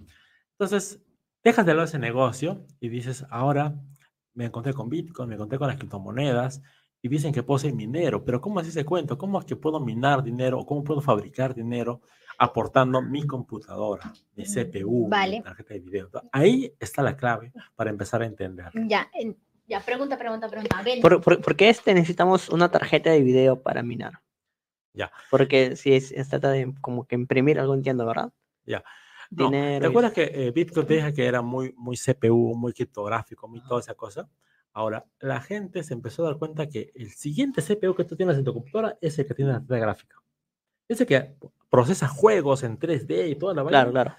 Entonces, 0.51 1.03
dejas 1.43 1.65
de 1.65 1.73
lado 1.73 1.83
ese 1.83 1.99
negocio 1.99 2.65
y 2.79 2.87
dices, 2.87 3.25
ahora 3.29 3.75
me 4.33 4.45
encontré 4.45 4.73
con 4.73 4.87
Bitcoin, 4.87 5.27
me 5.27 5.35
encontré 5.35 5.59
con 5.59 5.67
las 5.67 5.75
criptomonedas 5.75 6.61
y 7.01 7.09
dicen 7.09 7.33
que 7.33 7.43
puedo 7.43 7.59
ser 7.59 7.73
minero, 7.73 8.23
pero 8.23 8.39
¿cómo 8.39 8.61
así 8.61 8.71
se 8.71 8.85
cuento? 8.85 9.17
¿Cómo 9.17 9.39
es 9.39 9.45
que 9.45 9.57
puedo 9.57 9.81
minar 9.81 10.23
dinero? 10.23 10.65
¿Cómo 10.65 10.85
puedo 10.85 11.01
fabricar 11.01 11.53
dinero? 11.53 12.01
Aportando 12.37 13.01
mi 13.01 13.25
computadora, 13.25 14.11
mi 14.35 14.43
CPU, 14.43 15.09
mi 15.09 15.41
tarjeta 15.41 15.73
de 15.73 15.79
video. 15.79 16.09
Ahí 16.31 16.73
está 16.79 17.01
la 17.01 17.15
clave 17.15 17.51
para 17.75 17.89
empezar 17.89 18.21
a 18.21 18.25
entender. 18.25 18.71
Ya, 18.87 19.09
ya, 19.65 19.79
pregunta, 19.79 20.17
pregunta, 20.17 20.49
pregunta. 20.49 20.83
¿Por, 21.01 21.55
qué 21.55 21.69
este 21.69 21.93
necesitamos 21.93 22.49
una 22.49 22.69
tarjeta 22.69 23.11
de 23.11 23.21
video 23.21 23.61
para 23.61 23.81
minar? 23.81 24.21
Ya. 24.93 25.11
Porque 25.31 25.75
si 25.75 25.93
es, 25.93 26.13
trata 26.29 26.51
de 26.51 26.73
como 26.81 27.07
que 27.07 27.15
imprimir 27.15 27.59
algo, 27.59 27.73
entiendo, 27.73 28.05
¿verdad? 28.05 28.31
Ya. 28.65 28.83
Dinero. 29.29 29.81
¿Te 29.81 29.87
acuerdas 29.87 30.13
que 30.13 30.23
eh, 30.23 30.51
Bitcoin 30.51 30.85
te 30.85 30.93
dije 30.95 31.13
que 31.13 31.25
era 31.25 31.41
muy, 31.41 31.73
muy 31.75 31.97
CPU, 31.97 32.55
muy 32.55 32.73
criptográfico, 32.73 33.47
muy 33.47 33.61
toda 33.61 33.79
esa 33.79 33.95
cosa? 33.95 34.29
Ahora, 34.73 35.05
la 35.19 35.39
gente 35.39 35.83
se 35.83 35.93
empezó 35.93 36.23
a 36.23 36.29
dar 36.29 36.37
cuenta 36.37 36.67
que 36.67 36.91
el 36.95 37.11
siguiente 37.11 37.61
CPU 37.61 37.95
que 37.95 38.03
tú 38.03 38.15
tienes 38.15 38.37
en 38.37 38.43
tu 38.43 38.53
computadora 38.53 38.97
es 39.01 39.17
el 39.17 39.25
que 39.25 39.33
tiene 39.33 39.51
la 39.51 39.59
tarjeta 39.59 39.79
gráfica. 39.79 40.17
Ese 40.87 41.05
que 41.05 41.35
procesa 41.73 42.07
juegos 42.07 42.61
en 42.61 42.77
3D 42.77 43.31
y 43.31 43.35
toda 43.35 43.55
la 43.55 43.65
Claro, 43.65 43.89
claro. 43.89 44.15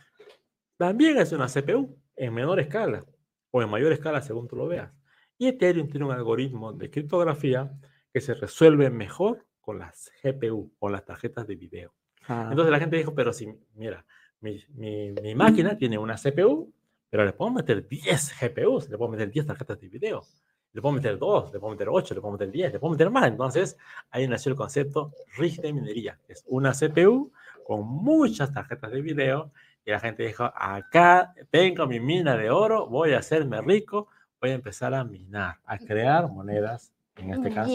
también 0.76 1.18
es 1.18 1.30
una 1.30 1.46
CPU 1.46 1.96
en 2.16 2.34
menor 2.34 2.58
escala 2.58 3.04
o 3.52 3.62
en 3.62 3.70
mayor 3.70 3.92
escala 3.92 4.20
según 4.22 4.48
tú 4.48 4.56
lo 4.56 4.66
veas. 4.66 4.92
Y 5.38 5.46
Ethereum 5.46 5.88
tiene 5.88 6.04
un 6.04 6.10
algoritmo 6.10 6.72
de 6.72 6.90
criptografía 6.90 7.70
que 8.12 8.20
se 8.20 8.34
resuelve 8.34 8.90
mejor 8.90 9.46
con 9.60 9.78
las 9.78 10.10
GPU, 10.20 10.72
con 10.80 10.90
las 10.90 11.04
tarjetas 11.04 11.46
de 11.46 11.54
video. 11.54 11.94
Ah. 12.26 12.48
Entonces 12.50 12.72
la 12.72 12.80
gente 12.80 12.96
dijo, 12.96 13.14
pero 13.14 13.32
si, 13.32 13.46
mira, 13.76 14.04
mi, 14.40 14.60
mi, 14.70 15.12
mi, 15.12 15.36
máquina 15.36 15.78
tiene 15.78 15.96
una 15.96 16.16
CPU, 16.16 16.74
pero 17.08 17.24
le 17.24 17.34
puedo 17.34 17.52
meter 17.52 17.86
10 17.86 18.34
GPUs, 18.40 18.88
le 18.88 18.98
puedo 18.98 19.12
meter 19.12 19.30
10 19.30 19.46
tarjetas 19.46 19.80
de 19.80 19.88
video, 19.88 20.24
le 20.72 20.82
puedo 20.82 20.92
meter 20.92 21.16
2, 21.16 21.52
le 21.52 21.60
puedo 21.60 21.70
meter 21.70 21.88
8, 21.88 22.14
le 22.14 22.20
puedo 22.20 22.32
meter 22.32 22.50
10, 22.50 22.72
le 22.72 22.80
puedo 22.80 22.90
meter 22.90 23.10
más. 23.10 23.28
Entonces 23.28 23.76
ahí 24.10 24.26
nació 24.26 24.50
el 24.50 24.56
concepto 24.56 25.12
RIG 25.36 25.60
de 25.62 25.72
minería, 25.72 26.18
que 26.26 26.32
es 26.32 26.42
una 26.48 26.72
CPU 26.72 27.30
con 27.64 27.86
muchas 27.86 28.52
tarjetas 28.52 28.92
de 28.92 29.00
video 29.00 29.52
y 29.84 29.90
la 29.90 30.00
gente 30.00 30.24
dijo, 30.24 30.44
acá 30.54 31.34
tengo 31.50 31.86
mi 31.86 32.00
mina 32.00 32.36
de 32.36 32.50
oro, 32.50 32.86
voy 32.86 33.12
a 33.12 33.18
hacerme 33.18 33.60
rico, 33.60 34.08
voy 34.40 34.50
a 34.50 34.54
empezar 34.54 34.94
a 34.94 35.04
minar, 35.04 35.56
a 35.64 35.78
crear 35.78 36.28
monedas, 36.28 36.92
en 37.16 37.32
este 37.32 37.52
caso. 37.52 37.72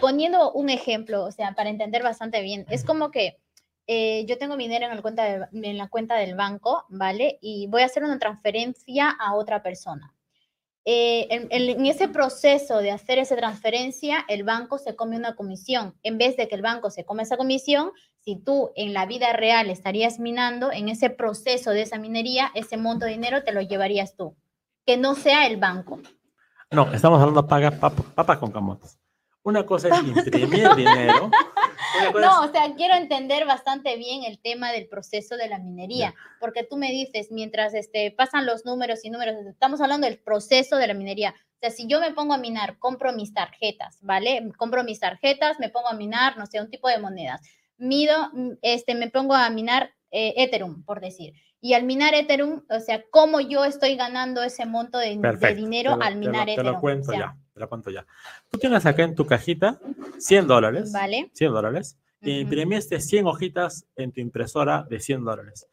Poniendo 0.00 0.52
un 0.52 0.70
ejemplo, 0.70 1.24
o 1.24 1.32
sea, 1.32 1.54
para 1.54 1.70
entender 1.70 2.02
bastante 2.02 2.42
bien, 2.42 2.64
es 2.68 2.84
como 2.84 3.10
que 3.10 3.38
eh, 3.86 4.24
yo 4.26 4.38
tengo 4.38 4.56
mi 4.56 4.64
dinero 4.64 4.92
en, 4.92 5.02
cuenta 5.02 5.48
en 5.50 5.78
la 5.78 5.88
cuenta 5.88 6.16
del 6.16 6.34
banco, 6.34 6.84
¿vale? 6.88 7.38
Y 7.40 7.66
voy 7.68 7.82
a 7.82 7.86
hacer 7.86 8.04
una 8.04 8.18
transferencia 8.18 9.10
a 9.10 9.34
otra 9.34 9.62
persona. 9.62 10.14
Eh, 10.90 11.46
en, 11.50 11.84
ese 11.84 12.08
proceso 12.08 12.78
de 12.78 12.90
hacer 12.90 13.18
esa 13.18 13.36
transferencia, 13.36 14.24
el 14.26 14.42
banco 14.42 14.78
se 14.78 14.96
come 14.96 15.18
una 15.18 15.36
comisión. 15.36 15.94
En 16.02 16.16
vez 16.16 16.36
de 16.38 16.48
que 16.48 16.54
el 16.54 16.62
banco 16.62 16.88
se 16.90 17.04
come 17.04 17.24
esa 17.24 17.36
comisión, 17.36 17.92
si 18.28 18.36
tú 18.36 18.72
en 18.76 18.92
la 18.92 19.06
vida 19.06 19.32
real 19.32 19.70
estarías 19.70 20.18
minando, 20.18 20.70
en 20.70 20.90
ese 20.90 21.08
proceso 21.08 21.70
de 21.70 21.80
esa 21.80 21.96
minería, 21.96 22.50
ese 22.54 22.76
monto 22.76 23.06
de 23.06 23.12
dinero 23.12 23.42
te 23.42 23.52
lo 23.52 23.62
llevarías 23.62 24.16
tú, 24.16 24.36
que 24.84 24.98
no 24.98 25.14
sea 25.14 25.46
el 25.46 25.56
banco. 25.56 25.98
No, 26.70 26.92
estamos 26.92 27.20
hablando 27.20 27.40
de 27.40 27.48
pagar 27.48 27.78
papas 27.78 28.36
con 28.36 28.52
camotes. 28.52 28.98
Una 29.44 29.64
cosa 29.64 29.88
es 29.88 30.02
imprimir 30.04 30.74
dinero 30.74 31.30
no, 32.20 32.42
o 32.42 32.52
sea, 32.52 32.74
quiero 32.74 32.94
entender 32.96 33.46
bastante 33.46 33.96
bien 33.96 34.24
el 34.24 34.38
tema 34.38 34.72
del 34.72 34.88
proceso 34.88 35.36
de 35.36 35.48
la 35.48 35.58
minería, 35.58 36.14
porque 36.40 36.64
tú 36.64 36.76
me 36.76 36.90
dices, 36.90 37.28
mientras 37.30 37.74
este, 37.74 38.10
pasan 38.10 38.46
los 38.46 38.64
números 38.64 39.04
y 39.04 39.10
números, 39.10 39.36
estamos 39.46 39.80
hablando 39.80 40.06
del 40.06 40.18
proceso 40.18 40.76
de 40.76 40.86
la 40.86 40.94
minería. 40.94 41.30
O 41.30 41.60
sea, 41.60 41.70
si 41.70 41.86
yo 41.86 42.00
me 42.00 42.12
pongo 42.12 42.34
a 42.34 42.38
minar, 42.38 42.78
compro 42.78 43.12
mis 43.12 43.32
tarjetas, 43.32 43.98
¿vale? 44.02 44.50
Compro 44.56 44.84
mis 44.84 45.00
tarjetas, 45.00 45.58
me 45.58 45.70
pongo 45.70 45.88
a 45.88 45.94
minar, 45.94 46.36
no 46.36 46.46
sé, 46.46 46.60
un 46.60 46.70
tipo 46.70 46.88
de 46.88 46.98
monedas. 46.98 47.40
Mido, 47.78 48.14
mm, 48.32 48.52
este, 48.62 48.94
me 48.94 49.10
pongo 49.10 49.34
a 49.34 49.48
minar 49.50 49.94
eh, 50.10 50.34
Ethereum, 50.36 50.84
por 50.84 51.00
decir. 51.00 51.34
Y 51.60 51.74
al 51.74 51.84
minar 51.84 52.14
Ethereum, 52.14 52.62
o 52.70 52.80
sea, 52.80 53.02
¿cómo 53.10 53.40
yo 53.40 53.64
estoy 53.64 53.96
ganando 53.96 54.42
ese 54.42 54.66
monto 54.66 54.98
de, 54.98 55.18
dinero 55.56 55.98
al 56.00 56.16
minar 56.16 56.48
Ethereum? 56.48 56.66
Te 56.66 56.72
lo 56.72 56.80
cuento 56.80 57.12
ya 57.12 57.36
la 57.58 57.66
cuento 57.66 57.90
ya. 57.90 58.06
Tú 58.50 58.58
tienes 58.58 58.86
acá 58.86 59.02
en 59.02 59.14
tu 59.14 59.26
cajita 59.26 59.78
100 60.18 60.46
dólares. 60.46 60.92
Vale. 60.92 61.30
100 61.34 61.52
dólares. 61.52 61.98
Y 62.20 62.40
imprimiste 62.40 63.00
100 63.00 63.26
hojitas 63.26 63.86
en 63.96 64.12
tu 64.12 64.20
impresora 64.20 64.84
de 64.88 64.98
100 64.98 65.24
dólares. 65.24 65.68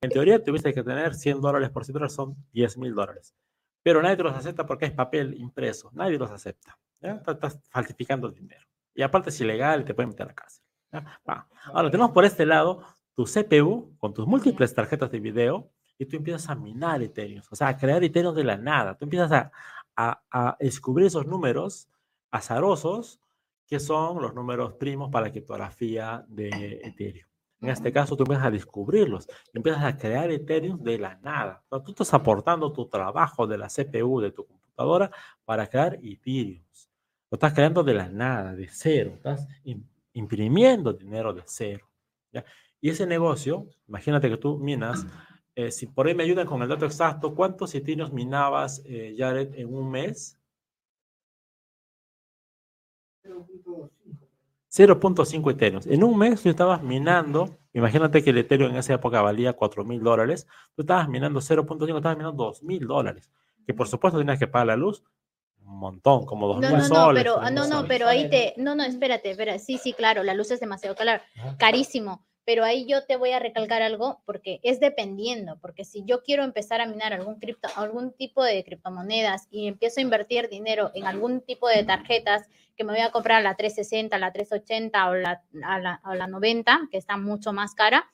En 0.00 0.10
teoría 0.10 0.42
tuviste 0.42 0.72
que 0.72 0.82
tener 0.84 1.14
100 1.14 1.40
dólares 1.40 1.70
por 1.70 1.84
100 1.84 1.94
dólares, 1.94 2.14
son 2.14 2.36
10 2.52 2.78
mil 2.78 2.94
dólares. 2.94 3.34
Pero 3.82 4.00
nadie 4.02 4.22
los 4.22 4.34
acepta 4.34 4.64
porque 4.64 4.86
es 4.86 4.92
papel 4.92 5.34
impreso. 5.34 5.90
Nadie 5.92 6.18
los 6.18 6.30
acepta. 6.30 6.78
Estás 7.00 7.58
falsificando 7.70 8.28
el 8.28 8.34
dinero. 8.34 8.64
Y 8.94 9.02
aparte 9.02 9.30
es 9.30 9.40
ilegal 9.40 9.80
y 9.80 9.84
te 9.84 9.94
pueden 9.94 10.10
meter 10.10 10.24
a 10.24 10.28
la 10.28 10.34
cárcel. 10.34 10.64
Ahora 11.72 11.90
tenemos 11.90 12.12
por 12.12 12.24
este 12.24 12.46
lado 12.46 12.82
tu 13.14 13.24
CPU 13.24 13.96
con 13.98 14.14
tus 14.14 14.26
múltiples 14.26 14.74
tarjetas 14.74 15.10
de 15.10 15.20
video 15.20 15.70
y 15.98 16.06
tú 16.06 16.16
empiezas 16.16 16.48
a 16.48 16.54
minar 16.54 17.02
Ethereum, 17.02 17.42
o 17.50 17.56
sea, 17.56 17.68
a 17.68 17.76
crear 17.76 18.02
Ethereum 18.04 18.34
de 18.34 18.44
la 18.44 18.56
nada. 18.56 18.96
Tú 18.96 19.04
empiezas 19.04 19.32
a, 19.32 19.50
a, 19.96 20.56
descubrir 20.60 21.08
esos 21.08 21.26
números 21.26 21.88
azarosos 22.30 23.20
que 23.66 23.80
son 23.80 24.22
los 24.22 24.34
números 24.34 24.74
primos 24.74 25.10
para 25.10 25.26
la 25.26 25.32
criptografía 25.32 26.24
de 26.28 26.80
Ethereum. 26.84 27.26
En 27.60 27.70
este 27.70 27.92
caso, 27.92 28.16
tú 28.16 28.22
empiezas 28.22 28.46
a 28.46 28.50
descubrirlos, 28.52 29.28
empiezas 29.52 29.82
a 29.82 29.96
crear 29.96 30.30
Ethereum 30.30 30.80
de 30.82 30.98
la 30.98 31.16
nada. 31.16 31.64
tú 31.68 31.90
estás 31.90 32.14
aportando 32.14 32.72
tu 32.72 32.86
trabajo 32.88 33.46
de 33.48 33.58
la 33.58 33.66
CPU 33.66 34.20
de 34.20 34.30
tu 34.30 34.46
computadora 34.46 35.10
para 35.44 35.66
crear 35.66 35.98
Ethereum. 36.00 36.62
Lo 37.30 37.36
estás 37.36 37.52
creando 37.52 37.82
de 37.82 37.94
la 37.94 38.08
nada, 38.08 38.54
de 38.54 38.68
cero. 38.68 39.12
Estás 39.16 39.46
imprimiendo 40.18 40.92
dinero 40.92 41.32
de 41.32 41.42
cero. 41.46 41.88
Y 42.80 42.90
ese 42.90 43.06
negocio, 43.06 43.66
imagínate 43.88 44.28
que 44.28 44.36
tú 44.36 44.58
minas 44.58 45.06
eh, 45.58 45.72
si 45.72 45.88
por 45.88 46.06
ahí 46.06 46.14
me 46.14 46.22
ayudan 46.22 46.46
con 46.46 46.62
el 46.62 46.68
dato 46.68 46.86
exacto, 46.86 47.34
¿cuántos 47.34 47.74
ethereum 47.74 48.12
minabas, 48.12 48.80
eh, 48.84 49.16
Jared, 49.18 49.52
en 49.56 49.74
un 49.74 49.90
mes? 49.90 50.38
0.5 54.70 55.50
Ethereum. 55.50 55.82
En 55.86 56.04
un 56.04 56.16
mes 56.16 56.40
tú 56.42 56.48
estabas 56.48 56.80
minando, 56.80 57.58
imagínate 57.72 58.22
que 58.22 58.30
el 58.30 58.38
Ethereum 58.38 58.70
en 58.70 58.76
esa 58.76 58.94
época 58.94 59.20
valía 59.20 59.54
4 59.54 59.84
mil 59.84 60.00
dólares, 60.00 60.46
tú 60.76 60.82
estabas 60.82 61.08
minando 61.08 61.40
0.5, 61.40 61.96
estabas 61.96 62.16
minando 62.16 62.44
2 62.44 62.62
mil 62.62 62.86
dólares, 62.86 63.28
que 63.66 63.74
por 63.74 63.88
supuesto 63.88 64.16
tenías 64.20 64.38
que 64.38 64.46
pagar 64.46 64.68
la 64.68 64.76
luz 64.76 65.02
un 65.68 65.78
montón, 65.78 66.26
como 66.26 66.48
2 66.48 66.58
mil 66.58 66.70
no, 66.70 66.76
no, 66.78 66.84
soles. 66.84 67.24
No, 67.24 67.36
pero, 67.36 67.50
no, 67.50 67.66
no, 67.68 67.86
pero 67.86 68.08
ahí 68.08 68.28
te, 68.28 68.54
no, 68.56 68.74
no, 68.74 68.84
espérate, 68.84 69.30
espérate, 69.30 69.58
sí, 69.58 69.78
sí, 69.78 69.92
claro, 69.92 70.22
la 70.22 70.34
luz 70.34 70.50
es 70.50 70.60
demasiado 70.60 70.96
claro, 70.96 71.22
carísimo 71.58 72.24
pero 72.48 72.64
ahí 72.64 72.86
yo 72.86 73.04
te 73.04 73.16
voy 73.16 73.32
a 73.32 73.38
recalcar 73.38 73.82
algo 73.82 74.22
porque 74.24 74.58
es 74.62 74.80
dependiendo, 74.80 75.58
porque 75.60 75.84
si 75.84 76.02
yo 76.06 76.22
quiero 76.22 76.44
empezar 76.44 76.80
a 76.80 76.86
minar 76.86 77.12
algún, 77.12 77.38
cripto, 77.38 77.68
algún 77.76 78.14
tipo 78.14 78.42
de 78.42 78.64
criptomonedas 78.64 79.48
y 79.50 79.68
empiezo 79.68 80.00
a 80.00 80.04
invertir 80.04 80.48
dinero 80.48 80.90
en 80.94 81.04
algún 81.04 81.42
tipo 81.42 81.68
de 81.68 81.84
tarjetas 81.84 82.48
que 82.74 82.84
me 82.84 82.94
voy 82.94 83.02
a 83.02 83.10
comprar 83.10 83.42
la 83.42 83.54
360, 83.54 84.16
la 84.16 84.32
380 84.32 85.10
o 85.10 85.14
la, 85.16 85.42
la, 85.52 86.00
o 86.06 86.14
la 86.14 86.26
90, 86.26 86.88
que 86.90 86.96
está 86.96 87.18
mucho 87.18 87.52
más 87.52 87.74
cara, 87.74 88.10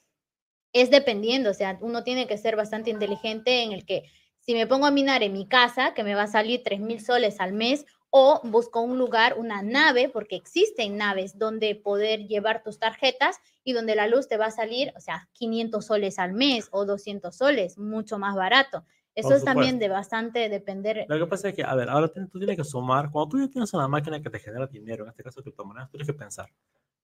es 0.73 0.91
dependiendo, 0.91 1.51
o 1.51 1.55
sea, 1.55 1.79
uno 1.81 2.03
tiene 2.03 2.27
que 2.27 2.37
ser 2.37 2.57
bastante 2.57 2.91
inteligente 2.91 3.63
en 3.63 3.71
el 3.71 3.87
que 3.87 4.11
si 4.45 4.53
me 4.53 4.67
pongo 4.67 4.87
a 4.87 4.91
minar 4.91 5.23
en 5.23 5.33
mi 5.33 5.47
casa, 5.47 5.95
que 5.95 6.05
me 6.05 6.15
va 6.15 6.25
a 6.25 6.27
salir 6.27 6.63
3 6.63 6.81
mil 6.81 7.01
soles 7.01 7.41
al 7.41 7.53
mes, 7.53 7.87
o 8.11 8.41
busco 8.45 8.81
un 8.81 8.99
lugar, 8.99 9.37
una 9.39 9.63
nave, 9.63 10.09
porque 10.09 10.37
existen 10.37 10.97
naves 10.97 11.37
donde 11.37 11.75
poder 11.75 12.29
llevar 12.29 12.63
tus 12.63 12.79
tarjetas 12.79 13.41
y 13.65 13.73
donde 13.73 13.97
la 13.97 14.07
luz 14.07 14.29
te 14.29 14.37
va 14.37 14.47
a 14.47 14.51
salir, 14.51 14.93
o 14.97 15.01
sea, 15.01 15.29
500 15.33 15.85
soles 15.85 16.19
al 16.19 16.33
mes 16.33 16.69
o 16.71 16.85
200 16.85 17.35
soles, 17.35 17.77
mucho 17.79 18.19
más 18.19 18.37
barato. 18.37 18.85
Eso 19.15 19.35
es 19.35 19.45
también 19.45 19.79
de 19.79 19.89
bastante 19.89 20.49
depender. 20.49 21.07
Lo 21.09 21.19
que 21.19 21.27
pasa 21.27 21.49
es 21.49 21.55
que, 21.55 21.65
a 21.65 21.75
ver, 21.75 21.89
ahora 21.89 22.09
tú 22.09 22.39
tienes 22.39 22.57
que 22.57 22.65
sumar, 22.65 23.11
cuando 23.11 23.31
tú 23.31 23.41
ya 23.41 23.49
tienes 23.49 23.73
una 23.73 23.89
máquina 23.89 24.21
que 24.21 24.31
te 24.31 24.39
genera 24.39 24.67
dinero, 24.67 25.05
en 25.05 25.11
este 25.11 25.23
caso 25.23 25.43
criptomonedas, 25.43 25.89
tú 25.89 25.99
tienes 25.99 26.07
que 26.07 26.19
pensar, 26.19 26.53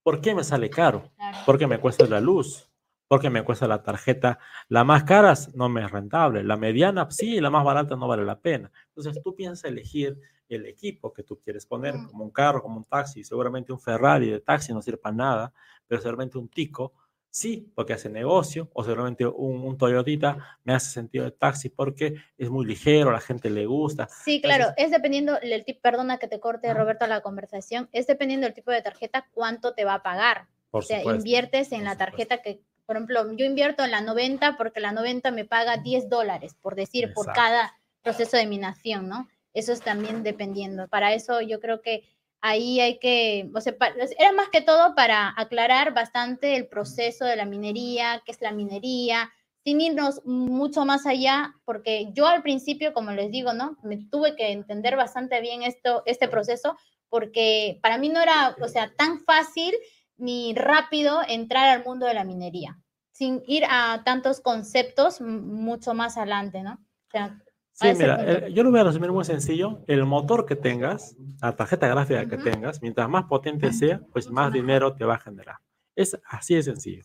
¿por 0.02 0.20
qué 0.20 0.34
me 0.34 0.44
sale 0.44 0.68
caro? 0.68 1.10
¿Por 1.46 1.58
qué 1.58 1.66
me 1.66 1.78
cuesta 1.78 2.06
la 2.06 2.20
luz? 2.20 2.69
¿Por 3.10 3.20
qué 3.20 3.28
me 3.28 3.42
cuesta 3.42 3.66
la 3.66 3.82
tarjeta? 3.82 4.38
La 4.68 4.84
más 4.84 5.02
cara 5.02 5.34
no 5.54 5.68
me 5.68 5.84
es 5.84 5.90
rentable, 5.90 6.44
la 6.44 6.56
mediana 6.56 7.10
sí, 7.10 7.40
la 7.40 7.50
más 7.50 7.64
barata 7.64 7.96
no 7.96 8.06
vale 8.06 8.24
la 8.24 8.38
pena. 8.38 8.70
Entonces 8.86 9.20
tú 9.20 9.34
piensas 9.34 9.64
elegir 9.64 10.16
el 10.48 10.64
equipo 10.64 11.12
que 11.12 11.24
tú 11.24 11.40
quieres 11.40 11.66
poner, 11.66 11.96
como 12.06 12.22
un 12.22 12.30
carro, 12.30 12.62
como 12.62 12.76
un 12.76 12.84
taxi, 12.84 13.24
seguramente 13.24 13.72
un 13.72 13.80
Ferrari 13.80 14.30
de 14.30 14.38
taxi 14.38 14.72
no 14.72 14.80
sirve 14.80 14.98
para 14.98 15.16
nada, 15.16 15.52
pero 15.88 16.00
seguramente 16.00 16.38
un 16.38 16.48
Tico, 16.48 16.92
sí, 17.28 17.72
porque 17.74 17.94
hace 17.94 18.08
negocio, 18.08 18.70
o 18.74 18.84
seguramente 18.84 19.26
un, 19.26 19.60
un 19.60 19.76
Toyotita 19.76 20.60
me 20.62 20.74
hace 20.74 20.92
sentido 20.92 21.24
de 21.24 21.32
taxi 21.32 21.68
porque 21.68 22.14
es 22.38 22.48
muy 22.48 22.64
ligero, 22.64 23.10
la 23.10 23.18
gente 23.18 23.50
le 23.50 23.66
gusta. 23.66 24.06
Sí, 24.06 24.40
claro, 24.40 24.66
es 24.76 24.92
dependiendo 24.92 25.36
el 25.40 25.64
tipo, 25.64 25.80
perdona 25.80 26.18
que 26.18 26.28
te 26.28 26.38
corte, 26.38 26.72
Roberto, 26.72 27.08
la 27.08 27.22
conversación, 27.22 27.88
es 27.90 28.06
dependiendo 28.06 28.46
del 28.46 28.54
tipo 28.54 28.70
de 28.70 28.82
tarjeta, 28.82 29.26
cuánto 29.32 29.74
te 29.74 29.84
va 29.84 29.94
a 29.94 30.02
pagar. 30.04 30.46
o 30.70 30.80
sea, 30.80 31.02
inviertes 31.02 31.72
en 31.72 31.82
la 31.82 31.96
tarjeta 31.96 32.40
que, 32.40 32.62
por 32.90 32.96
ejemplo, 32.96 33.36
yo 33.36 33.46
invierto 33.46 33.84
en 33.84 33.92
la 33.92 34.00
90 34.00 34.56
porque 34.56 34.80
la 34.80 34.90
90 34.90 35.30
me 35.30 35.44
paga 35.44 35.76
10 35.76 36.08
dólares, 36.08 36.56
por 36.60 36.74
decir, 36.74 37.12
por 37.14 37.32
cada 37.32 37.72
proceso 38.02 38.36
de 38.36 38.46
minación, 38.46 39.08
¿no? 39.08 39.28
Eso 39.54 39.72
es 39.72 39.80
también 39.80 40.24
dependiendo. 40.24 40.88
Para 40.88 41.14
eso 41.14 41.40
yo 41.40 41.60
creo 41.60 41.82
que 41.82 42.02
ahí 42.40 42.80
hay 42.80 42.98
que, 42.98 43.48
o 43.54 43.60
sea, 43.60 43.76
era 44.18 44.32
más 44.32 44.48
que 44.48 44.60
todo 44.60 44.96
para 44.96 45.32
aclarar 45.36 45.94
bastante 45.94 46.56
el 46.56 46.66
proceso 46.66 47.24
de 47.24 47.36
la 47.36 47.44
minería, 47.44 48.24
qué 48.26 48.32
es 48.32 48.40
la 48.40 48.50
minería, 48.50 49.30
sin 49.62 49.80
irnos 49.80 50.20
mucho 50.24 50.84
más 50.84 51.06
allá, 51.06 51.54
porque 51.64 52.10
yo 52.12 52.26
al 52.26 52.42
principio, 52.42 52.92
como 52.92 53.12
les 53.12 53.30
digo, 53.30 53.52
¿no? 53.52 53.76
Me 53.84 53.98
tuve 53.98 54.34
que 54.34 54.50
entender 54.50 54.96
bastante 54.96 55.40
bien 55.40 55.62
esto, 55.62 56.02
este 56.06 56.26
proceso, 56.26 56.76
porque 57.08 57.78
para 57.82 57.98
mí 57.98 58.08
no 58.08 58.20
era, 58.20 58.56
o 58.60 58.66
sea, 58.66 58.92
tan 58.96 59.20
fácil 59.20 59.76
ni 60.20 60.54
rápido 60.54 61.22
entrar 61.26 61.68
al 61.68 61.84
mundo 61.84 62.06
de 62.06 62.14
la 62.14 62.24
minería, 62.24 62.78
sin 63.20 63.42
ir 63.46 63.64
a 63.68 64.02
tantos 64.02 64.40
conceptos 64.40 65.20
mucho 65.20 65.92
más 65.92 66.16
adelante, 66.16 66.62
¿no? 66.62 66.72
O 66.72 67.10
sea, 67.10 67.38
Sí, 67.72 67.88
mira, 67.98 68.48
yo 68.48 68.62
lo 68.62 68.70
voy 68.70 68.80
a 68.80 68.84
resumir 68.84 69.12
muy 69.12 69.26
sencillo. 69.26 69.82
El 69.86 70.06
motor 70.06 70.46
que 70.46 70.56
tengas, 70.56 71.16
la 71.42 71.54
tarjeta 71.54 71.86
gráfica 71.86 72.26
que 72.26 72.38
tengas, 72.38 72.80
mientras 72.80 73.08
más 73.10 73.24
potente 73.24 73.74
sea, 73.74 74.00
pues 74.12 74.30
más 74.30 74.52
dinero 74.52 74.94
te 74.94 75.04
va 75.04 75.16
a 75.16 75.18
generar. 75.18 75.56
Es 75.94 76.18
así 76.28 76.54
de 76.54 76.62
sencillo. 76.62 77.02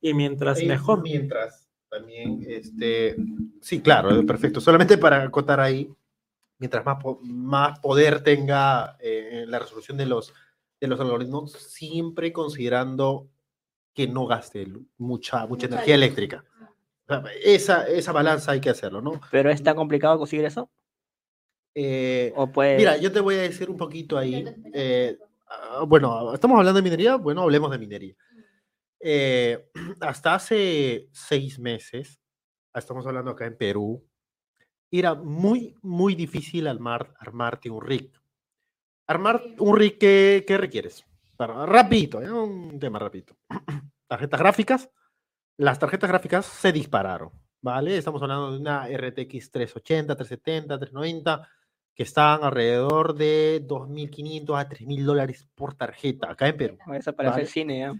Y 0.00 0.12
mientras 0.12 0.62
mejor... 0.62 1.02
Mientras 1.02 1.70
también, 1.88 2.44
este, 2.46 3.16
sí, 3.62 3.80
claro, 3.80 4.24
perfecto. 4.26 4.60
Solamente 4.60 4.98
para 4.98 5.22
acotar 5.22 5.58
ahí, 5.58 5.90
mientras 6.58 6.84
más, 6.84 6.98
más 7.22 7.78
poder 7.80 8.22
tenga 8.22 8.98
eh, 9.00 9.44
la 9.48 9.58
resolución 9.58 9.96
de 9.96 10.04
los, 10.04 10.34
de 10.80 10.86
los 10.86 11.00
algoritmos, 11.00 11.52
siempre 11.52 12.30
considerando 12.30 13.28
que 13.94 14.06
no 14.06 14.26
gaste 14.26 14.66
mucha, 14.98 15.46
mucha 15.46 15.66
energía 15.66 15.94
eléctrica. 15.94 16.44
esa, 17.42 17.86
esa 17.88 18.12
balanza 18.12 18.52
hay 18.52 18.60
que 18.60 18.70
hacerlo, 18.70 19.00
¿no? 19.00 19.20
¿Pero 19.30 19.50
es 19.50 19.62
tan 19.62 19.76
complicado 19.76 20.18
conseguir 20.18 20.44
eso? 20.44 20.70
Eh, 21.74 22.32
¿O 22.36 22.50
Mira, 22.56 22.96
yo 22.96 23.12
te 23.12 23.20
voy 23.20 23.36
a 23.36 23.42
decir 23.42 23.70
un 23.70 23.76
poquito 23.76 24.18
ahí. 24.18 24.44
Eh, 24.72 25.18
ah, 25.48 25.84
bueno, 25.86 26.34
estamos 26.34 26.58
hablando 26.58 26.78
de 26.78 26.82
minería, 26.82 27.16
bueno, 27.16 27.42
hablemos 27.42 27.70
de 27.70 27.78
minería. 27.78 28.14
Eh, 29.00 29.70
hasta 30.00 30.34
hace 30.34 31.08
seis 31.12 31.58
meses, 31.58 32.20
estamos 32.74 33.06
hablando 33.06 33.30
acá 33.30 33.46
en 33.46 33.56
Perú, 33.56 34.04
era 34.90 35.14
muy, 35.14 35.76
muy 35.82 36.14
difícil 36.14 36.66
armar, 36.66 37.14
armarte 37.18 37.70
un 37.70 37.82
rig. 37.82 38.12
Armar 39.06 39.42
un 39.58 39.76
rig, 39.76 39.98
¿qué, 39.98 40.44
qué 40.46 40.58
requieres? 40.58 41.04
Para, 41.40 41.64
rapidito, 41.64 42.20
¿eh? 42.20 42.30
un 42.30 42.78
tema 42.78 42.98
rapidito. 42.98 43.34
Tarjetas 44.06 44.40
gráficas. 44.40 44.90
Las 45.56 45.78
tarjetas 45.78 46.10
gráficas 46.10 46.44
se 46.44 46.70
dispararon, 46.70 47.30
¿vale? 47.62 47.96
Estamos 47.96 48.20
hablando 48.20 48.52
de 48.52 48.58
una 48.58 48.86
RTX 48.86 49.50
380, 49.50 50.16
370, 50.16 50.78
390, 50.78 51.48
que 51.94 52.02
están 52.02 52.44
alrededor 52.44 53.14
de 53.14 53.66
2.500 53.66 54.60
a 54.60 54.68
3.000 54.68 55.02
dólares 55.02 55.48
por 55.54 55.72
tarjeta 55.72 56.30
acá 56.30 56.46
en 56.46 56.56
Perú. 56.58 56.78
Eso 56.92 57.14
parece 57.14 57.40
el 57.40 57.46
cine, 57.46 57.86
¿eh? 57.86 57.92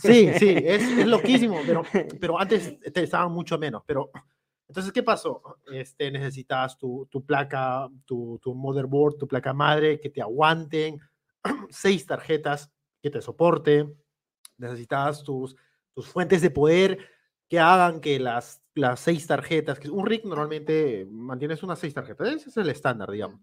Sí, 0.00 0.30
sí, 0.38 0.48
es, 0.64 0.84
es 0.84 1.06
loquísimo, 1.08 1.58
pero, 1.66 1.82
pero 2.20 2.38
antes 2.38 2.78
estaban 2.94 3.32
mucho 3.32 3.58
menos. 3.58 3.82
Pero 3.86 4.12
entonces, 4.68 4.92
¿qué 4.92 5.02
pasó? 5.02 5.42
Este, 5.72 6.12
necesitas 6.12 6.78
tu, 6.78 7.08
tu 7.10 7.26
placa, 7.26 7.88
tu, 8.04 8.38
tu, 8.40 8.54
motherboard, 8.54 9.16
tu 9.16 9.26
placa 9.26 9.52
madre, 9.52 9.98
que 9.98 10.10
te 10.10 10.22
aguanten, 10.22 11.00
seis 11.70 12.06
tarjetas 12.06 12.70
que 13.02 13.10
te 13.10 13.20
soporten, 13.20 13.96
necesitas 14.56 15.22
tus, 15.22 15.56
tus 15.94 16.08
fuentes 16.08 16.42
de 16.42 16.50
poder 16.50 16.98
que 17.48 17.58
hagan 17.58 18.00
que 18.00 18.18
las, 18.18 18.62
las 18.74 19.00
seis 19.00 19.26
tarjetas, 19.26 19.78
que 19.78 19.90
un 19.90 20.06
rig 20.06 20.24
normalmente 20.24 21.06
mantienes 21.10 21.62
unas 21.62 21.78
seis 21.78 21.94
tarjetas, 21.94 22.28
ese 22.28 22.50
es 22.50 22.56
el 22.56 22.68
estándar, 22.68 23.10
digamos. 23.10 23.40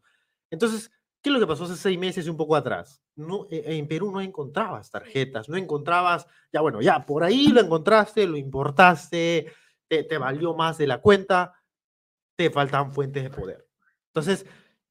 Entonces, 0.51 0.91
¿Qué 1.25 1.29
es 1.29 1.33
lo 1.33 1.39
que 1.39 1.47
pasó 1.47 1.63
hace 1.63 1.75
seis 1.75 1.97
meses 1.97 2.27
y 2.27 2.29
un 2.29 2.37
poco 2.37 2.55
atrás? 2.55 3.01
No, 3.15 3.47
e, 3.49 3.77
en 3.77 3.87
Perú 3.87 4.11
no 4.11 4.21
encontrabas 4.21 4.91
tarjetas, 4.91 5.49
no 5.49 5.57
encontrabas, 5.57 6.27
ya 6.53 6.61
bueno, 6.61 6.81
ya 6.81 7.03
por 7.03 7.23
ahí 7.23 7.47
lo 7.47 7.61
encontraste, 7.61 8.27
lo 8.27 8.37
importaste, 8.37 9.51
te, 9.87 10.17
valió 10.19 10.53
más 10.53 10.77
de 10.77 10.85
la 10.85 10.99
cuenta, 11.01 11.55
te 12.35 12.51
faltan 12.51 12.93
fuentes 12.93 13.23
de 13.23 13.31
poder. 13.31 13.67
Entonces, 14.09 14.45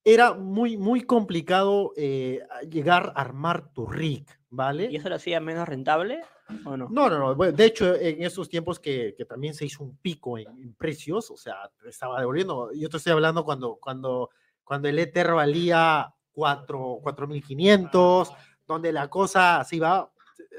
era 0.04 0.34
muy, 0.34 0.76
muy 0.76 1.02
complicado 1.02 1.92
eh, 1.96 2.40
llegar 2.70 3.12
a 3.16 3.22
armar 3.22 3.72
tu 3.72 3.86
rig, 3.86 4.26
¿vale? 4.50 4.88
¿Y 4.90 4.96
eso 4.96 5.08
lo 5.08 5.14
hacía 5.14 5.40
menos 5.40 5.66
rentable 5.66 6.20
o 6.66 6.76
no? 6.76 6.88
No, 6.90 7.08
no, 7.08 7.18
no. 7.18 7.34
De 7.34 7.64
hecho, 7.64 7.94
en 7.94 8.22
esos 8.22 8.48
tiempos 8.48 8.78
que, 8.78 9.14
que 9.16 9.24
también 9.24 9.54
se 9.54 9.64
hizo 9.64 9.82
un 9.82 9.96
pico 9.96 10.36
en, 10.36 10.48
en, 10.58 10.74
precios, 10.74 11.30
o 11.30 11.36
sea, 11.36 11.70
estaba 11.86 12.20
devolviendo. 12.20 12.70
Yo 12.72 12.90
te 12.90 12.98
estoy 12.98 13.12
hablando 13.12 13.44
cuando, 13.44 13.76
cuando, 13.76 14.30
cuando 14.62 14.88
el 14.88 14.98
Ether 14.98 15.32
valía 15.32 16.12
4.500, 16.34 18.36
donde 18.66 18.92
la 18.92 19.08
cosa 19.08 19.64
se 19.64 19.76
iba, 19.76 20.10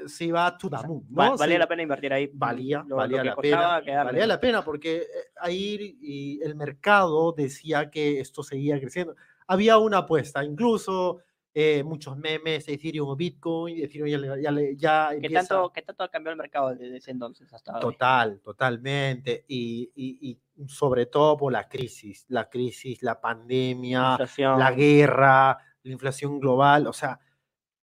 se 0.06 0.24
iba 0.24 0.56
the 0.58 0.68
moon. 0.86 1.06
¿no? 1.08 1.36
Valía 1.36 1.58
la 1.58 1.68
pena 1.68 1.82
invertir 1.82 2.12
ahí. 2.12 2.30
Valía, 2.32 2.84
valía 2.88 3.22
la 3.22 3.36
pena. 3.36 4.04
Valía 4.04 4.26
la 4.26 4.40
pena 4.40 4.64
porque 4.64 4.96
eh, 4.96 5.06
ahí 5.40 6.38
el 6.42 6.56
mercado 6.56 7.32
decía 7.32 7.90
que 7.90 8.20
esto 8.20 8.42
seguía 8.42 8.80
creciendo. 8.80 9.14
Había 9.46 9.78
una 9.78 9.98
apuesta, 9.98 10.44
incluso 10.44 11.20
eh, 11.58 11.82
muchos 11.82 12.18
memes, 12.18 12.68
Ethereum 12.68 13.08
o 13.08 13.16
Bitcoin, 13.16 13.82
Ethereum 13.82 14.08
ya, 14.08 14.52
ya, 14.52 14.72
ya 14.76 15.20
¿Qué, 15.20 15.30
tanto, 15.30 15.72
¿Qué 15.72 15.80
tanto 15.80 16.02
ha 16.02 16.10
cambiado 16.10 16.32
el 16.32 16.38
mercado 16.38 16.74
desde 16.74 16.98
ese 16.98 17.12
entonces 17.12 17.50
hasta 17.52 17.72
ahora? 17.72 17.80
Total, 17.80 18.40
totalmente. 18.40 19.44
Y, 19.48 19.90
y, 19.94 20.38
y, 20.56 20.68
sobre 20.68 21.06
todo 21.06 21.36
por 21.36 21.52
la 21.52 21.66
crisis, 21.66 22.26
la 22.28 22.50
crisis, 22.50 23.02
la 23.02 23.18
pandemia, 23.20 24.18
la 24.36 24.72
guerra, 24.72 25.58
la 25.82 25.92
inflación 25.92 26.40
global, 26.40 26.88
o 26.88 26.92
sea, 26.92 27.18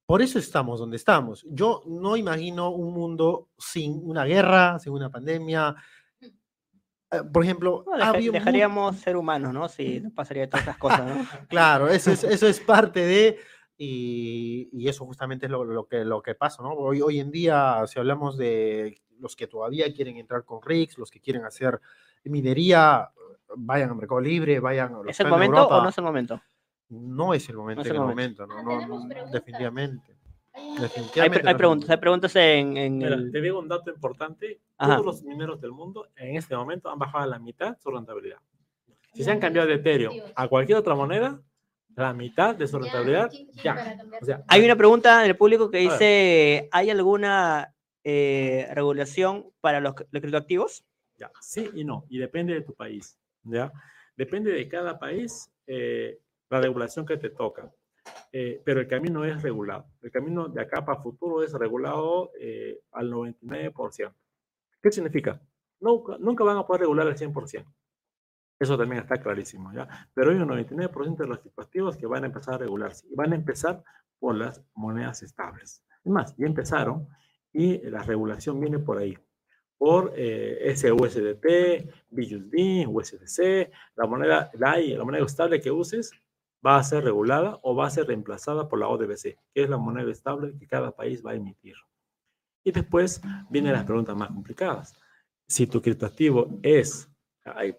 por 0.05 0.21
eso 0.21 0.37
estamos 0.37 0.79
donde 0.79 0.97
estamos. 0.97 1.43
Yo 1.49 1.81
no 1.87 2.15
imagino 2.17 2.69
un 2.69 2.93
mundo 2.93 3.49
sin 3.57 4.07
una 4.07 4.25
guerra, 4.25 4.77
sin 4.77 4.93
una 4.93 5.09
pandemia. 5.09 5.75
Eh, 7.13 7.23
por 7.31 7.43
ejemplo, 7.43 7.85
dejaríamos 8.31 8.97
ser 8.97 9.15
humanos, 9.15 9.53
¿no? 9.53 9.69
Si 9.69 9.99
no 9.99 10.09
pasaría 10.11 10.49
todas 10.49 10.63
esas 10.63 10.77
cosas, 10.77 11.05
¿no? 11.05 11.15
claro, 11.47 11.87
eso 11.89 12.11
es, 12.11 12.23
eso 12.23 12.47
es 12.47 12.59
parte 12.59 13.01
de, 13.01 13.39
y, 13.77 14.69
y 14.71 14.87
eso 14.87 15.05
justamente 15.05 15.45
es 15.45 15.51
lo, 15.51 15.63
lo, 15.63 15.87
que, 15.87 16.03
lo 16.03 16.21
que 16.21 16.35
pasa, 16.35 16.63
¿no? 16.63 16.71
Hoy, 16.71 17.01
hoy 17.01 17.19
en 17.19 17.31
día, 17.31 17.83
si 17.87 17.99
hablamos 17.99 18.37
de 18.37 19.01
los 19.19 19.35
que 19.35 19.47
todavía 19.47 19.91
quieren 19.93 20.17
entrar 20.17 20.43
con 20.43 20.61
RICS, 20.61 20.97
los 20.97 21.11
que 21.11 21.19
quieren 21.19 21.45
hacer 21.45 21.79
minería, 22.23 23.09
vayan 23.55 23.89
al 23.89 23.95
Mercado 23.95 24.21
Libre, 24.21 24.59
vayan 24.59 24.95
a 24.95 25.01
¿Es 25.07 25.19
el 25.19 25.27
momento 25.27 25.67
o 25.67 25.81
no 25.81 25.89
es 25.89 25.97
el 25.97 26.03
momento? 26.03 26.41
no 26.89 27.33
es 27.33 27.49
el 27.49 27.55
momento 27.55 27.81
en 27.81 27.95
el 27.95 28.01
momento, 28.01 28.45
¿no? 28.45 28.63
no, 28.63 29.07
definitivamente. 29.31 30.12
Hay, 30.53 31.29
preguntas, 31.55 31.89
hay 31.89 31.97
preguntas 31.97 32.35
en, 32.35 32.77
en 32.77 33.31
Te 33.31 33.41
digo 33.41 33.59
un 33.59 33.67
dato 33.67 33.89
importante. 33.89 34.59
Todos 34.77 35.05
los 35.05 35.23
mineros 35.23 35.59
del 35.61 35.71
mundo 35.71 36.07
en 36.15 36.35
este 36.35 36.55
momento 36.55 36.89
han 36.89 36.99
bajado 36.99 37.23
a 37.23 37.27
la 37.27 37.39
mitad 37.39 37.77
su 37.79 37.89
rentabilidad. 37.89 38.37
Si 39.13 39.23
se 39.23 39.31
han 39.31 39.39
cambiado 39.39 39.67
de 39.67 39.75
Ethereum 39.75 40.15
a 40.35 40.47
cualquier 40.47 40.77
otra 40.77 40.95
moneda, 40.95 41.39
la 41.95 42.13
mitad 42.13 42.55
de 42.55 42.67
su 42.67 42.79
rentabilidad 42.79 43.31
ya. 43.63 43.95
hay 44.47 44.65
una 44.65 44.75
pregunta 44.75 45.23
en 45.23 45.29
el 45.29 45.37
público 45.37 45.69
que 45.69 45.77
dice, 45.77 46.67
¿hay 46.71 46.89
alguna 46.89 47.73
eh, 48.03 48.67
regulación 48.73 49.51
para 49.61 49.79
los, 49.79 49.93
los 50.09 50.21
criptoactivos? 50.21 50.83
Ya, 51.17 51.31
sí 51.39 51.69
y 51.75 51.83
no, 51.83 52.05
y 52.09 52.17
depende 52.17 52.53
de 52.53 52.61
tu 52.61 52.73
país. 52.73 53.17
¿ya? 53.43 53.71
Depende 54.17 54.51
de 54.51 54.67
cada 54.67 54.97
país. 54.97 55.49
Eh, 55.67 56.19
la 56.53 56.61
regulación 56.61 57.05
que 57.05 57.17
te 57.17 57.29
toca. 57.31 57.71
Eh, 58.31 58.61
pero 58.65 58.81
el 58.81 58.87
camino 58.87 59.23
es 59.23 59.41
regulado. 59.41 59.85
El 60.01 60.11
camino 60.11 60.47
de 60.47 60.61
acá 60.61 60.83
para 60.83 61.01
futuro 61.01 61.43
es 61.43 61.53
regulado 61.53 62.31
eh, 62.39 62.81
al 62.91 63.11
99%. 63.11 64.13
¿Qué 64.81 64.91
significa? 64.91 65.39
Nunca, 65.79 66.17
nunca 66.19 66.43
van 66.43 66.57
a 66.57 66.65
poder 66.65 66.81
regular 66.81 67.07
al 67.07 67.15
100%. 67.15 67.65
Eso 68.59 68.77
también 68.77 69.01
está 69.01 69.17
clarísimo, 69.17 69.73
¿ya? 69.73 69.87
Pero 70.13 70.31
hay 70.31 70.37
un 70.37 70.47
99% 70.47 71.17
de 71.17 71.27
los 71.27 71.39
activos 71.57 71.97
que 71.97 72.07
van 72.07 72.23
a 72.23 72.27
empezar 72.27 72.55
a 72.55 72.57
regularse. 72.59 73.07
Y 73.09 73.15
van 73.15 73.33
a 73.33 73.35
empezar 73.35 73.83
por 74.19 74.35
las 74.35 74.63
monedas 74.73 75.21
estables. 75.21 75.83
Es 76.03 76.11
más, 76.11 76.35
ya 76.37 76.45
empezaron 76.45 77.07
y 77.51 77.79
la 77.89 78.03
regulación 78.03 78.59
viene 78.59 78.79
por 78.79 78.97
ahí. 78.97 79.17
Por 79.77 80.13
eh, 80.15 80.73
SUSDT, 80.75 82.07
BUSD, 82.09 82.87
USDC, 82.87 83.69
la 83.95 84.07
moneda, 84.07 84.49
la, 84.53 84.77
la 84.77 85.03
moneda 85.03 85.25
estable 85.25 85.59
que 85.59 85.71
uses, 85.71 86.11
va 86.65 86.77
a 86.77 86.83
ser 86.83 87.03
regulada 87.03 87.59
o 87.61 87.75
va 87.75 87.87
a 87.87 87.89
ser 87.89 88.07
reemplazada 88.07 88.67
por 88.67 88.79
la 88.79 88.87
ODBC, 88.87 89.37
que 89.53 89.63
es 89.63 89.69
la 89.69 89.77
moneda 89.77 90.11
estable 90.11 90.57
que 90.57 90.67
cada 90.67 90.91
país 90.91 91.25
va 91.25 91.31
a 91.31 91.35
emitir. 91.35 91.75
Y 92.63 92.71
después 92.71 93.21
vienen 93.49 93.73
las 93.73 93.83
preguntas 93.83 94.15
más 94.15 94.29
complicadas. 94.29 94.93
Si 95.47 95.67
tu 95.67 95.81
criptoactivo 95.81 96.59
es... 96.61 97.09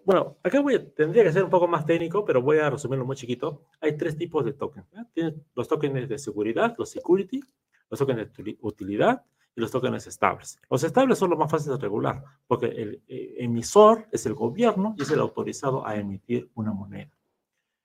bueno, 0.05 0.37
acá 0.43 0.61
voy 0.61 0.79
tendría 0.95 1.25
que 1.25 1.33
ser 1.33 1.45
un 1.45 1.51
poco 1.51 1.67
más 1.67 1.87
técnico, 1.87 2.25
pero 2.25 2.43
voy 2.43 2.59
a 2.59 2.69
resumirlo 2.69 3.07
muy 3.07 3.17
chiquito. 3.17 3.65
Hay 3.81 3.97
tres 3.97 4.17
tipos 4.17 4.45
de 4.45 4.53
tokens. 4.53 4.87
Tienes 5.15 5.35
los 5.55 5.67
tokens 5.67 6.09
de 6.09 6.19
seguridad, 6.19 6.75
los 6.77 6.91
security, 6.91 7.41
los 7.89 7.99
tokens 7.99 8.31
de 8.37 8.59
utilidad 8.61 9.25
y 9.57 9.61
los 9.61 9.71
tokens 9.71 10.07
estables. 10.07 10.61
Los 10.69 10.85
estables 10.85 11.19
son 11.19 11.31
los 11.31 11.39
más 11.39 11.51
fáciles 11.51 11.79
de 11.79 11.83
regular, 11.83 12.23
porque 12.47 12.67
el 12.67 13.03
eh, 13.09 13.37
emisor 13.39 14.07
es 14.13 14.27
el 14.27 14.35
gobierno 14.35 14.95
y 14.99 15.03
es 15.03 15.11
el 15.11 15.21
autorizado 15.21 15.87
a 15.87 15.97
emitir 15.97 16.51
una 16.55 16.73
moneda. 16.73 17.11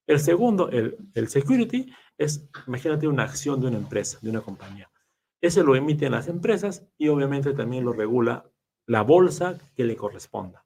El 0.10 0.20
segundo, 0.20 0.72
el, 0.72 1.28
security, 1.28 1.94
es, 2.18 2.50
imagínate 2.66 3.08
una 3.08 3.22
acción 3.22 3.62
de 3.62 3.68
una 3.68 3.78
empresa, 3.78 4.18
de 4.24 4.32
una 4.32 4.42
compañía. 4.42 4.90
Ese 5.40 5.62
lo 5.62 5.76
emiten 5.76 6.14
las 6.14 6.28
empresas 6.28 6.84
y 6.98 7.10
obviamente 7.10 7.54
también 7.54 7.86
lo 7.86 7.94
regula 7.94 8.44
la 8.88 9.04
bolsa 9.04 9.60
que 9.76 9.84
le 9.84 9.96
corresponda. 9.96 10.66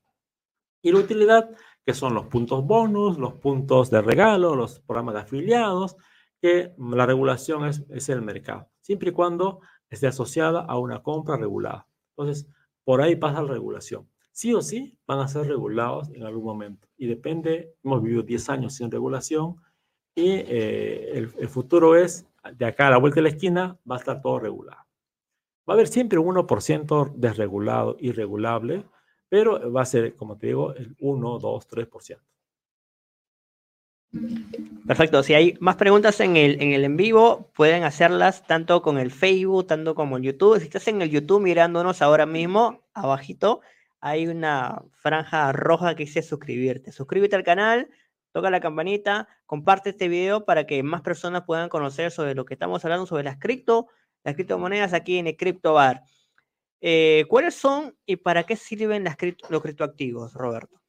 Y 0.82 0.94
la 0.94 1.00
utilidad, 1.00 1.50
que 1.86 1.94
son 1.94 2.14
los 2.14 2.28
puntos 2.28 2.66
bonus, 2.66 3.18
los 3.18 3.34
puntos 3.34 3.91
de 3.91 4.02
regalo, 4.02 4.56
los 4.56 4.80
programas 4.80 5.16
de 5.16 5.22
afiliados, 5.24 5.98
que 6.41 6.74
la 6.78 7.06
regulación 7.06 7.66
es, 7.66 7.84
es 7.89 8.08
el 8.08 8.22
mercado, 8.22 8.70
siempre 8.80 9.10
y 9.10 9.12
cuando 9.12 9.60
esté 9.89 10.08
asociada 10.08 10.62
a 10.62 10.80
una 10.80 11.04
compra 11.04 11.36
regulada. 11.36 11.86
Entonces, 12.16 12.48
por 12.86 13.02
ahí 13.02 13.18
pasa 13.18 13.41
la 13.41 13.52
regulación 13.52 14.08
sí 14.34 14.54
o 14.54 14.62
sí 14.62 14.98
van 15.08 15.20
a 15.20 15.28
ser 15.28 15.48
regulados 15.48 16.10
en 16.10 16.24
algún 16.24 16.44
momento. 16.44 16.88
Y 16.98 17.08
depende, 17.08 17.76
hemos 17.84 18.04
vivido 18.04 18.24
10 18.24 18.50
años 18.50 18.74
sin 18.74 18.92
regulación 18.92 19.56
y 20.16 20.32
eh, 20.32 21.12
el, 21.16 21.50
futuro 21.50 21.96
es, 21.96 22.28
de 22.56 22.66
acá 22.66 22.88
a 22.88 22.92
la 22.92 22.98
vuelta 22.98 23.16
de 23.16 23.24
la 23.24 23.30
esquina, 23.30 23.78
va 23.90 23.96
a 23.96 24.00
estar 24.00 24.22
todo 24.22 24.40
regulado. 24.40 24.82
Va 25.68 25.74
a 25.74 25.76
haber 25.76 25.88
siempre 25.88 26.20
un 26.20 26.36
1% 26.36 27.14
desregulado, 27.16 27.96
irregulable, 28.00 28.86
pero 29.30 29.72
va 29.72 29.84
a 29.84 29.86
ser, 29.86 30.16
como 30.16 30.38
te 30.38 30.48
digo, 30.48 30.74
el 30.76 30.96
1, 31.00 31.40
2, 31.40 31.68
3%. 31.70 32.20
Perfecto. 34.86 35.24
Si 35.24 35.34
hay 35.34 35.58
más 35.60 35.76
preguntas 35.76 36.20
en 36.20 36.38
el, 36.38 36.62
en 36.62 36.74
el 36.74 36.84
en 36.84 36.98
vivo, 36.98 37.50
pueden 37.56 37.84
hacerlas 37.84 38.46
tanto 38.46 38.84
con 38.84 39.00
el 39.00 39.10
Facebook, 39.10 39.66
tanto 39.66 39.96
como 39.96 40.18
el 40.18 40.24
YouTube. 40.24 40.60
Si 40.60 40.66
estás 40.66 40.88
en 40.88 41.02
el 41.02 41.10
YouTube 41.10 41.42
mirándonos 41.42 42.04
ahora 42.04 42.28
mismo, 42.28 42.84
abajito, 42.94 43.62
hay 44.06 44.28
una 44.28 44.84
franja 44.91 45.54
roja 45.54 45.95
que 45.95 46.04
dice 46.04 46.22
suscribirte. 46.22 46.91
Suscríbete 46.91 47.38
al 47.38 47.43
canal, 47.43 47.89
toca 48.34 48.51
la 48.51 48.60
campanita, 48.60 49.30
comparte 49.45 49.91
este 49.91 50.10
video 50.10 50.43
para 50.43 50.66
que 50.66 50.84
más 50.84 51.01
personas 51.01 51.43
puedan 51.45 51.70
conocer 51.70 52.12
sobre 52.12 52.36
lo 52.36 52.43
que 52.43 52.56
estamos 52.56 52.84
hablando, 52.84 53.06
sobre 53.06 53.24
las 53.24 53.38
cripto, 53.39 53.88
las 54.26 54.36
criptomonedas 54.36 54.91
aquí 54.91 55.20
en 55.20 55.28
el 55.28 55.38
Crypto 55.38 55.76
Bar. 55.76 56.04
Eh, 56.82 57.24
¿Cuáles 57.30 57.56
son 57.56 57.95
y 58.06 58.18
para 58.18 58.43
qué 58.43 58.58
sirven 58.58 59.06
los 59.49 59.62
criptoactivos, 59.62 60.34
Roberto? 60.34 60.82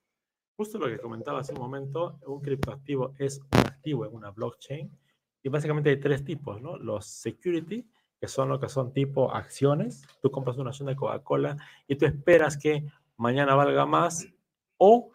Justo 0.56 0.78
lo 0.78 0.88
que 0.88 0.98
comentaba 0.98 1.38
hace 1.38 1.52
un 1.52 1.60
momento, 1.60 2.18
un 2.26 2.40
criptoactivo 2.40 3.14
es 3.20 3.38
un 3.38 3.60
activo 3.60 4.06
en 4.06 4.12
una 4.12 4.32
blockchain 4.32 4.90
y 5.40 5.48
básicamente 5.48 5.90
hay 5.90 6.00
tres 6.00 6.24
tipos, 6.24 6.60
¿no? 6.60 6.78
Los 6.78 7.06
security, 7.06 7.86
que 8.20 8.26
son 8.26 8.48
lo 8.48 8.58
que 8.58 8.68
son 8.68 8.92
tipo 8.92 9.32
acciones. 9.32 10.02
Tú 10.20 10.32
compras 10.32 10.58
una 10.58 10.70
acción 10.70 10.88
de 10.88 10.96
Coca-Cola 10.96 11.56
y 11.86 11.94
tú 11.94 12.06
esperas 12.06 12.56
que 12.56 12.84
mañana 13.16 13.54
valga 13.54 13.86
más 13.86 14.26
o 14.78 15.10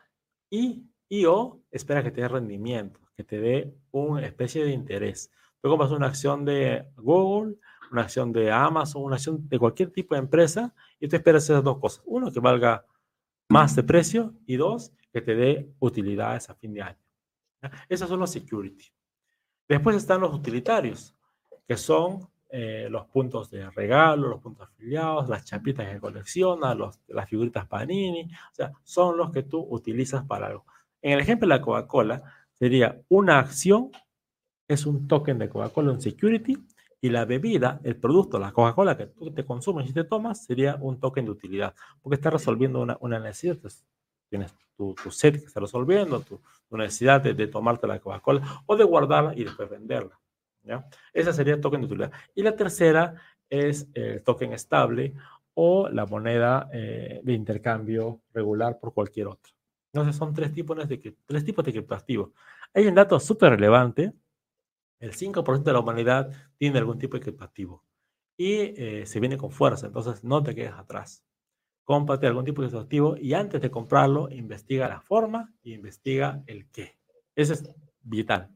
y, 0.49 0.85
y 1.07 1.25
o 1.25 1.61
esperas 1.71 2.03
que 2.03 2.11
te 2.11 2.21
dé 2.21 2.27
rendimiento, 2.27 2.99
que 3.15 3.23
te 3.23 3.39
dé 3.39 3.73
una 3.91 4.25
especie 4.25 4.63
de 4.63 4.71
interés. 4.71 5.31
Tú 5.61 5.69
compras 5.69 5.91
una 5.91 6.07
acción 6.07 6.45
de 6.45 6.87
Google, 6.95 7.57
una 7.91 8.03
acción 8.03 8.31
de 8.31 8.51
Amazon, 8.51 9.03
una 9.03 9.15
acción 9.15 9.47
de 9.47 9.59
cualquier 9.59 9.91
tipo 9.91 10.15
de 10.15 10.19
empresa 10.19 10.73
y 10.99 11.07
tú 11.07 11.15
esperas 11.15 11.43
esas 11.43 11.63
dos 11.63 11.79
cosas. 11.79 12.01
Uno, 12.05 12.31
que 12.31 12.39
valga 12.39 12.85
más 13.49 13.75
de 13.75 13.83
precio 13.83 14.33
y 14.45 14.55
dos, 14.55 14.91
que 15.11 15.21
te 15.21 15.35
dé 15.35 15.73
utilidades 15.79 16.49
a 16.49 16.55
fin 16.55 16.73
de 16.73 16.81
año. 16.81 16.99
Esos 17.89 18.07
son 18.07 18.19
los 18.19 18.31
security. 18.31 18.85
Después 19.67 19.95
están 19.95 20.21
los 20.21 20.33
utilitarios, 20.33 21.15
que 21.67 21.75
son 21.77 22.29
eh, 22.51 22.87
los 22.89 23.05
puntos 23.05 23.51
de 23.51 23.69
regalo, 23.69 24.27
los 24.27 24.41
puntos 24.41 24.67
afiliados, 24.67 25.29
las 25.29 25.45
chapitas 25.45 25.87
que 25.87 25.99
coleccionas, 25.99 26.75
los, 26.75 26.99
las 27.07 27.29
figuritas 27.29 27.67
Panini, 27.67 28.23
o 28.23 28.55
sea, 28.55 28.71
son 28.83 29.17
los 29.17 29.31
que 29.31 29.43
tú 29.43 29.65
utilizas 29.69 30.25
para 30.25 30.47
algo. 30.47 30.65
En 31.01 31.13
el 31.13 31.19
ejemplo 31.19 31.47
de 31.47 31.55
la 31.55 31.61
Coca-Cola, 31.61 32.23
sería 32.53 32.99
una 33.07 33.37
acción, 33.37 33.91
es 34.67 34.87
un 34.87 35.07
token 35.07 35.37
de 35.37 35.47
Coca-Cola, 35.47 35.91
un 35.91 36.01
security, 36.01 36.57
y 37.01 37.09
la 37.09 37.25
bebida, 37.25 37.79
el 37.83 37.95
producto, 37.95 38.39
la 38.39 38.51
Coca-Cola 38.51 38.97
que 38.97 39.05
tú 39.05 39.31
te 39.31 39.45
consumes 39.45 39.87
y 39.87 39.93
te 39.93 40.03
tomas, 40.03 40.43
sería 40.43 40.75
un 40.81 40.99
token 40.99 41.25
de 41.25 41.31
utilidad, 41.31 41.75
porque 42.01 42.15
está 42.15 42.31
resolviendo 42.31 42.81
una, 42.81 42.97
una 42.99 43.19
necesidad. 43.19 43.57
tienes 44.27 44.53
tu, 44.75 44.95
tu, 44.95 45.11
set 45.11 45.39
que 45.39 45.45
está 45.45 45.59
resolviendo, 45.59 46.19
tu, 46.21 46.41
necesidad 46.71 47.21
de, 47.21 47.35
de, 47.35 47.47
tomarte 47.47 47.85
la 47.85 47.99
Coca-Cola 47.99 48.63
o 48.65 48.75
de 48.75 48.83
guardarla 48.83 49.35
y 49.35 49.43
después 49.43 49.69
venderla. 49.69 50.19
Esa 51.13 51.33
sería 51.33 51.55
el 51.55 51.61
token 51.61 51.81
de 51.81 51.87
utilidad. 51.87 52.11
Y 52.35 52.43
la 52.43 52.55
tercera 52.55 53.15
es 53.49 53.87
el 53.93 54.23
token 54.23 54.53
estable 54.53 55.13
o 55.53 55.89
la 55.89 56.05
moneda 56.05 56.69
eh, 56.73 57.21
de 57.23 57.33
intercambio 57.33 58.21
regular 58.33 58.79
por 58.79 58.93
cualquier 58.93 59.27
otra. 59.27 59.51
Entonces 59.91 60.15
son 60.15 60.33
tres 60.33 60.53
tipos 60.53 60.87
de, 60.87 61.15
tres 61.25 61.43
tipos 61.43 61.65
de 61.65 61.71
criptoactivos. 61.71 62.31
Hay 62.73 62.85
un 62.85 62.95
dato 62.95 63.19
súper 63.19 63.51
relevante 63.51 64.13
el 64.99 65.13
5% 65.13 65.63
de 65.63 65.73
la 65.73 65.79
humanidad 65.79 66.31
tiene 66.57 66.77
algún 66.77 66.99
tipo 66.99 67.15
de 67.15 67.23
criptoactivo 67.23 67.85
y 68.37 68.53
eh, 68.53 69.05
se 69.05 69.19
viene 69.19 69.37
con 69.37 69.51
fuerza, 69.51 69.87
entonces 69.87 70.23
no 70.23 70.43
te 70.43 70.53
quedes 70.53 70.73
atrás. 70.73 71.23
Cómprate 71.85 72.27
algún 72.27 72.45
tipo 72.45 72.61
de 72.61 72.67
criptoactivo 72.67 73.17
y 73.17 73.33
antes 73.33 73.61
de 73.61 73.71
comprarlo, 73.71 74.29
investiga 74.29 74.87
la 74.87 75.01
forma 75.01 75.53
y 75.63 75.73
investiga 75.73 76.43
el 76.47 76.69
qué. 76.69 76.99
Eso 77.35 77.53
es 77.53 77.69
vital. 78.01 78.49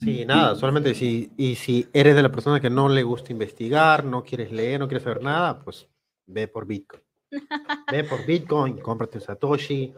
Sí, 0.00 0.26
nada, 0.26 0.54
solamente 0.56 0.94
si, 0.94 1.30
y 1.36 1.54
si 1.54 1.88
eres 1.92 2.14
de 2.14 2.22
la 2.22 2.30
persona 2.30 2.60
que 2.60 2.68
no 2.68 2.88
le 2.88 3.02
gusta 3.02 3.32
investigar, 3.32 4.04
no 4.04 4.22
quieres 4.22 4.52
leer, 4.52 4.78
no 4.78 4.88
quieres 4.88 5.04
saber 5.04 5.22
nada, 5.22 5.58
pues 5.60 5.88
ve 6.26 6.48
por 6.48 6.66
Bitcoin. 6.66 7.02
Ve 7.90 8.04
por 8.04 8.24
Bitcoin, 8.24 8.78
cómprate 8.78 9.18
un 9.18 9.24
Satoshi, 9.24 9.92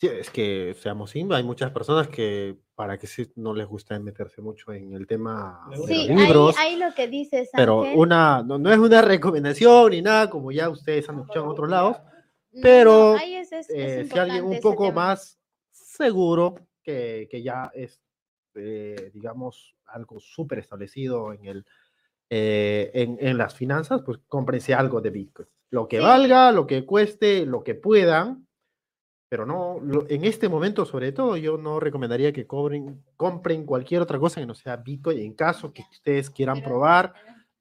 es 0.00 0.30
que 0.30 0.74
seamos 0.80 1.10
simba, 1.10 1.36
hay 1.36 1.44
muchas 1.44 1.70
personas 1.70 2.08
que 2.08 2.56
para 2.74 2.98
que 2.98 3.06
no 3.36 3.54
les 3.54 3.66
gusta 3.66 3.98
meterse 4.00 4.42
mucho 4.42 4.72
en 4.72 4.92
el 4.92 5.06
tema 5.06 5.66
de 5.70 5.76
los 5.76 5.88
libros. 5.88 6.56
Ahí, 6.58 6.76
lo 6.76 6.92
que 6.94 7.06
dices, 7.06 7.50
pero 7.54 7.82
una 7.94 8.42
no, 8.42 8.70
es 8.70 8.78
una 8.78 9.02
recomendación 9.02 9.90
ni 9.90 10.02
nada, 10.02 10.28
como 10.28 10.50
ya 10.50 10.68
ustedes 10.68 11.08
han 11.08 11.20
escuchado 11.20 11.44
en 11.44 11.50
otros 11.50 11.70
lados, 11.70 11.96
pero 12.60 13.16
eh, 13.16 14.08
si 14.10 14.18
alguien 14.18 14.44
un 14.44 14.60
poco 14.60 14.90
más 14.92 15.38
seguro 15.70 16.56
que, 16.82 17.28
que 17.30 17.42
ya 17.42 17.70
es, 17.74 18.00
eh, 18.54 19.10
digamos, 19.12 19.74
algo 19.86 20.20
súper 20.20 20.58
establecido 20.58 21.32
en 21.32 21.46
el 21.46 21.66
eh, 22.30 22.90
en, 22.94 23.18
en, 23.20 23.36
las 23.36 23.54
finanzas, 23.54 24.02
pues 24.04 24.18
cómprense 24.26 24.74
algo 24.74 25.00
de 25.00 25.10
Bitcoin. 25.10 25.48
Lo 25.70 25.86
que 25.86 26.00
valga, 26.00 26.52
lo 26.52 26.66
que 26.66 26.86
cueste, 26.86 27.44
lo 27.44 27.62
que 27.62 27.74
puedan, 27.74 28.46
pero 29.28 29.46
no, 29.46 29.80
en 30.08 30.24
este 30.24 30.48
momento 30.48 30.86
sobre 30.86 31.10
todo 31.10 31.36
yo 31.36 31.58
no 31.58 31.80
recomendaría 31.80 32.32
que 32.32 32.46
cobren, 32.46 33.02
compren 33.16 33.66
cualquier 33.66 34.00
otra 34.00 34.18
cosa 34.18 34.40
que 34.40 34.46
no 34.46 34.54
sea 34.54 34.76
Bitcoin 34.76 35.18
en 35.18 35.34
caso 35.34 35.72
que 35.72 35.82
ustedes 35.90 36.30
quieran 36.30 36.62
probar 36.62 37.12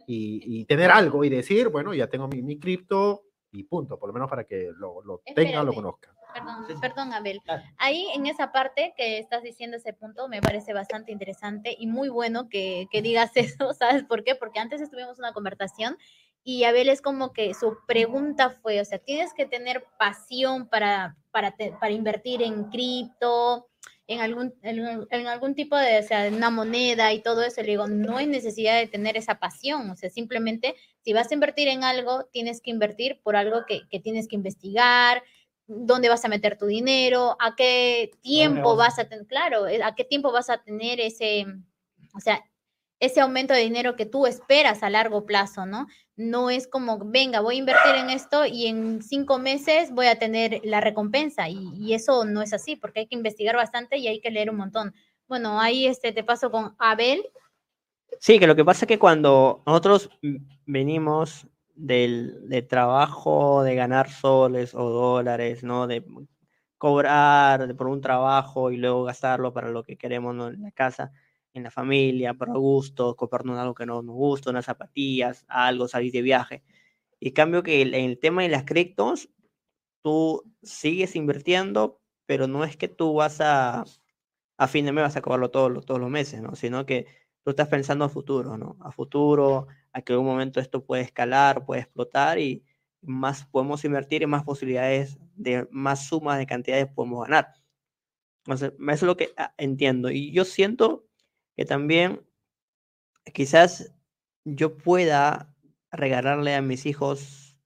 y, 0.05 0.65
tener 0.65 0.91
algo 0.91 1.23
y 1.23 1.29
decir, 1.29 1.69
bueno, 1.69 1.93
ya 1.93 2.07
tengo 2.07 2.27
mi, 2.27 2.41
mi 2.41 2.59
cripto 2.59 3.23
y 3.51 3.63
punto, 3.63 3.97
por 3.97 4.09
lo 4.09 4.13
menos 4.13 4.29
para 4.29 4.43
que 4.43 4.71
lo, 4.77 5.01
lo 5.03 5.21
tengan, 5.35 5.65
lo 5.65 5.73
conozcan. 5.73 6.12
Perdón, 6.34 6.81
perdón, 6.81 7.13
Abel. 7.13 7.41
Ahí 7.77 8.07
en 8.15 8.25
esa 8.25 8.51
parte 8.51 8.93
que 8.97 9.19
estás 9.19 9.43
diciendo 9.43 9.77
ese 9.77 9.93
punto 9.93 10.27
me 10.27 10.41
parece 10.41 10.73
bastante 10.73 11.11
interesante 11.11 11.75
y 11.77 11.88
muy 11.88 12.09
bueno 12.09 12.49
que, 12.49 12.88
que 12.91 13.01
digas 13.01 13.31
eso, 13.36 13.73
¿sabes 13.73 14.03
por 14.03 14.23
qué? 14.23 14.36
Porque 14.36 14.59
antes 14.59 14.81
estuvimos 14.81 15.19
una 15.19 15.34
conversación 15.34 15.97
y 16.43 16.65
Abel 16.65 16.89
es 16.89 17.01
como 17.01 17.31
que 17.31 17.53
su 17.53 17.77
pregunta 17.88 18.49
fue, 18.49 18.81
o 18.81 18.86
sea, 18.86 18.99
tienes 18.99 19.34
que 19.34 19.45
tener 19.45 19.86
pasión 19.97 20.67
para, 20.67 21.15
para, 21.31 21.55
para 21.79 21.91
invertir 21.91 22.41
en 22.41 22.65
cripto, 22.65 23.69
en 24.07 24.19
algún, 24.19 24.53
en, 24.61 25.27
algún 25.27 25.55
tipo 25.55 25.77
de, 25.77 25.99
o 25.99 26.03
sea, 26.03 26.27
una 26.27 26.49
moneda 26.49 27.13
y 27.13 27.21
todo 27.21 27.43
eso. 27.43 27.61
Le 27.61 27.69
digo, 27.69 27.88
no 27.88 28.17
hay 28.17 28.27
necesidad 28.27 28.77
de 28.77 28.88
tener 28.88 29.15
esa 29.15 29.39
pasión, 29.39 29.89
o 29.89 29.95
sea, 29.95 30.09
simplemente 30.09 30.75
si 31.01 31.13
vas 31.13 31.31
a 31.31 31.34
invertir 31.34 31.69
en 31.69 31.86
algo, 31.86 32.25
tienes 32.25 32.61
que 32.61 32.71
invertir 32.71 33.21
por 33.23 33.38
algo 33.38 33.65
que, 33.65 33.88
que 33.89 34.01
tienes 34.01 34.27
que 34.27 34.36
investigar, 34.36 35.23
dónde 35.68 36.09
vas 36.09 36.26
a 36.26 36.30
meter 36.30 36.57
tu 36.57 36.66
dinero, 36.66 37.38
a 37.39 37.55
qué 37.55 38.11
tiempo 38.22 38.76
vas 38.76 38.99
a 38.99 39.07
tener, 39.07 39.26
claro, 39.28 39.68
eh, 39.68 39.82
a 39.84 39.95
qué 39.95 40.03
tiempo 40.03 40.32
vas 40.32 40.49
a 40.49 40.57
tener 40.57 40.99
ese, 40.99 41.45
o 42.16 42.20
sea, 42.20 42.43
ese 42.99 43.22
aumento 43.22 43.53
de 43.53 43.61
dinero 43.61 43.95
que 43.95 44.05
tú 44.05 44.26
esperas 44.26 44.84
a 44.84 44.89
largo 44.89 45.26
plazo, 45.26 45.66
¿no? 45.66 45.88
no 46.16 46.49
es 46.49 46.68
como, 46.68 46.99
venga, 46.99 47.39
voy 47.41 47.55
a 47.55 47.59
invertir 47.59 47.95
en 47.95 48.09
esto 48.09 48.45
y 48.45 48.68
en 48.68 49.01
cinco 49.01 49.39
meses 49.39 49.91
voy 49.91 50.07
a 50.07 50.20
tener 50.20 50.61
la 50.64 50.80
recompensa. 50.80 51.49
Y, 51.49 51.93
eso 51.93 52.26
no 52.26 52.41
es 52.41 52.53
así, 52.53 52.76
porque 52.76 53.01
hay 53.01 53.07
que 53.07 53.16
investigar 53.16 53.55
bastante 53.55 53.97
y 53.97 54.07
hay 54.07 54.20
que 54.20 54.32
leer 54.32 54.49
un 54.49 54.57
montón. 54.57 54.93
Bueno, 55.28 55.59
ahí 55.59 55.88
este, 55.88 56.11
te 56.11 56.24
paso 56.24 56.51
con 56.51 56.76
Abel. 56.78 57.24
Sí, 58.20 58.39
que 58.39 58.47
lo 58.47 58.55
que 58.55 58.66
pasa 58.66 58.86
es 58.86 58.88
que 58.88 58.99
cuando 58.99 59.64
nosotros 59.66 60.09
venimos 60.66 61.47
del, 61.76 62.47
de 62.49 62.61
trabajo, 62.61 63.63
de 63.63 63.76
ganar 63.76 64.09
soles 64.09 64.76
o 64.76 64.89
dólares, 64.89 65.63
¿no? 65.63 65.88
De 65.88 66.03
cobrar 66.78 67.76
por 67.76 67.88
un 67.88 68.01
trabajo 68.01 68.71
y 68.71 68.78
luego 68.78 69.03
gastarlo 69.05 69.53
para 69.53 69.69
lo 69.69 69.84
que 69.84 69.97
queremos 69.97 70.36
en 70.53 70.61
la 70.61 70.71
casa 70.71 71.11
en 71.53 71.63
la 71.63 71.71
familia, 71.71 72.34
por 72.34 72.51
gusto, 72.57 73.15
comprarnos 73.15 73.59
algo 73.59 73.76
que 73.76 73.86
no 73.86 74.01
nos 74.01 74.15
gusta, 74.15 74.49
unas 74.49 74.65
zapatillas, 74.65 75.45
algo, 75.47 75.88
salir 75.88 76.11
de 76.11 76.21
viaje. 76.21 76.63
Y 77.19 77.32
cambio 77.32 77.63
que 77.63 77.82
en 77.82 77.93
el 77.93 78.19
tema 78.19 78.41
de 78.43 78.49
las 78.49 78.65
criptos, 78.65 79.30
tú 80.01 80.43
sigues 80.63 81.15
invirtiendo, 81.15 82.01
pero 82.26 82.47
no 82.47 82.63
es 82.63 82.78
que 82.78 82.88
tú 82.88 83.13
vas 83.13 83.39
a, 83.41 83.86
a 84.57 84.67
fin 84.67 84.86
de 84.86 84.91
mes 84.91 85.03
vas 85.03 85.15
a 85.15 85.21
cobrarlo 85.21 85.51
todos, 85.51 85.86
todos 85.86 86.01
los 86.01 86.09
meses, 86.09 86.41
¿no? 86.41 86.55
Sino 86.55 86.86
que 86.86 87.07
tú 87.43 87.51
estás 87.51 87.67
pensando 87.67 88.05
a 88.05 88.09
futuro, 88.09 88.57
¿no? 88.57 88.78
A 88.82 88.91
futuro, 88.91 89.67
a 89.93 90.01
que 90.01 90.13
en 90.13 90.23
momento 90.23 90.59
esto 90.59 90.83
puede 90.85 91.03
escalar, 91.03 91.65
puede 91.65 91.81
explotar 91.81 92.39
y 92.39 92.63
más 93.01 93.45
podemos 93.45 93.83
invertir 93.85 94.23
y 94.23 94.27
más 94.27 94.43
posibilidades 94.43 95.17
de 95.35 95.67
más 95.71 96.07
sumas 96.07 96.37
de 96.37 96.47
cantidades 96.47 96.87
podemos 96.87 97.23
ganar. 97.23 97.53
Entonces, 98.45 98.73
eso 98.79 98.91
es 98.91 99.03
lo 99.03 99.17
que 99.17 99.33
ah, 99.37 99.53
entiendo. 99.57 100.09
Y 100.11 100.31
yo 100.31 100.45
siento 100.45 101.05
que 101.55 101.65
también 101.65 102.21
quizás 103.33 103.93
yo 104.45 104.77
pueda 104.77 105.55
regalarle 105.91 106.55
a 106.55 106.61
mis 106.61 106.85
hijos 106.85 107.57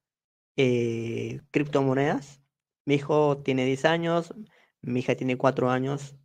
eh, 0.58 1.42
criptomonedas. 1.52 2.42
Mi 2.86 2.96
hijo 2.96 3.38
tiene 3.40 3.66
10 3.66 3.86
años, 3.86 4.34
mi 4.82 5.00
hija 5.02 5.16
tiene 5.16 5.38
4 5.38 5.70
años. 5.70 6.16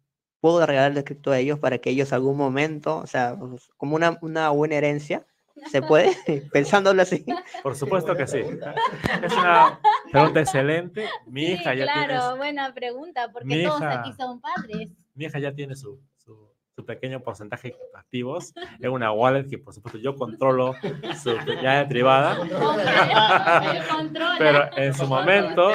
Puedo 0.41 0.65
regalarle 0.67 1.05
cripto 1.05 1.31
a 1.33 1.39
ellos 1.39 1.59
para 1.59 1.79
que 1.79 1.91
ellos 1.91 2.13
algún 2.13 2.37
momento, 2.37 2.99
o 2.99 3.07
sea, 3.07 3.39
como 3.77 3.97
una, 3.97 4.19
una 4.23 4.51
buena 4.51 4.77
herencia, 4.77 5.27
¿Se 5.71 5.83
puede? 5.83 6.13
Pensándolo 6.53 7.03
así. 7.03 7.25
Por 7.63 7.75
supuesto 7.75 8.17
que 8.17 8.27
sí. 8.27 8.39
Es 9.23 9.33
una 9.33 9.81
pregunta 10.11 10.41
excelente. 10.41 11.09
Mi 11.27 11.45
hija 11.45 11.75
ya 11.75 11.85
claro, 11.85 12.01
tiene. 12.01 12.15
Claro, 12.15 12.37
buena 12.37 12.75
pregunta, 12.75 13.31
porque 13.33 13.49
mi 13.49 13.65
todos 13.65 13.81
hija, 13.81 14.01
aquí 14.01 14.13
son 14.13 14.41
padres. 14.41 14.89
Mi 15.15 15.27
hija 15.27 15.39
ya 15.39 15.55
tiene 15.55 15.77
su, 15.77 16.01
su, 16.17 16.51
su, 16.75 16.85
pequeño 16.85 17.21
porcentaje 17.21 17.69
de 17.69 17.99
activos 17.99 18.53
en 18.81 18.91
una 18.91 19.13
wallet 19.13 19.49
que, 19.49 19.59
por 19.59 19.75
supuesto, 19.75 19.99
yo 19.99 20.17
controlo 20.17 20.75
su 21.23 21.37
llave 21.63 21.87
privada. 21.87 22.39
Pero 24.39 24.77
en 24.77 24.95
su 24.95 25.07
momento, 25.07 25.71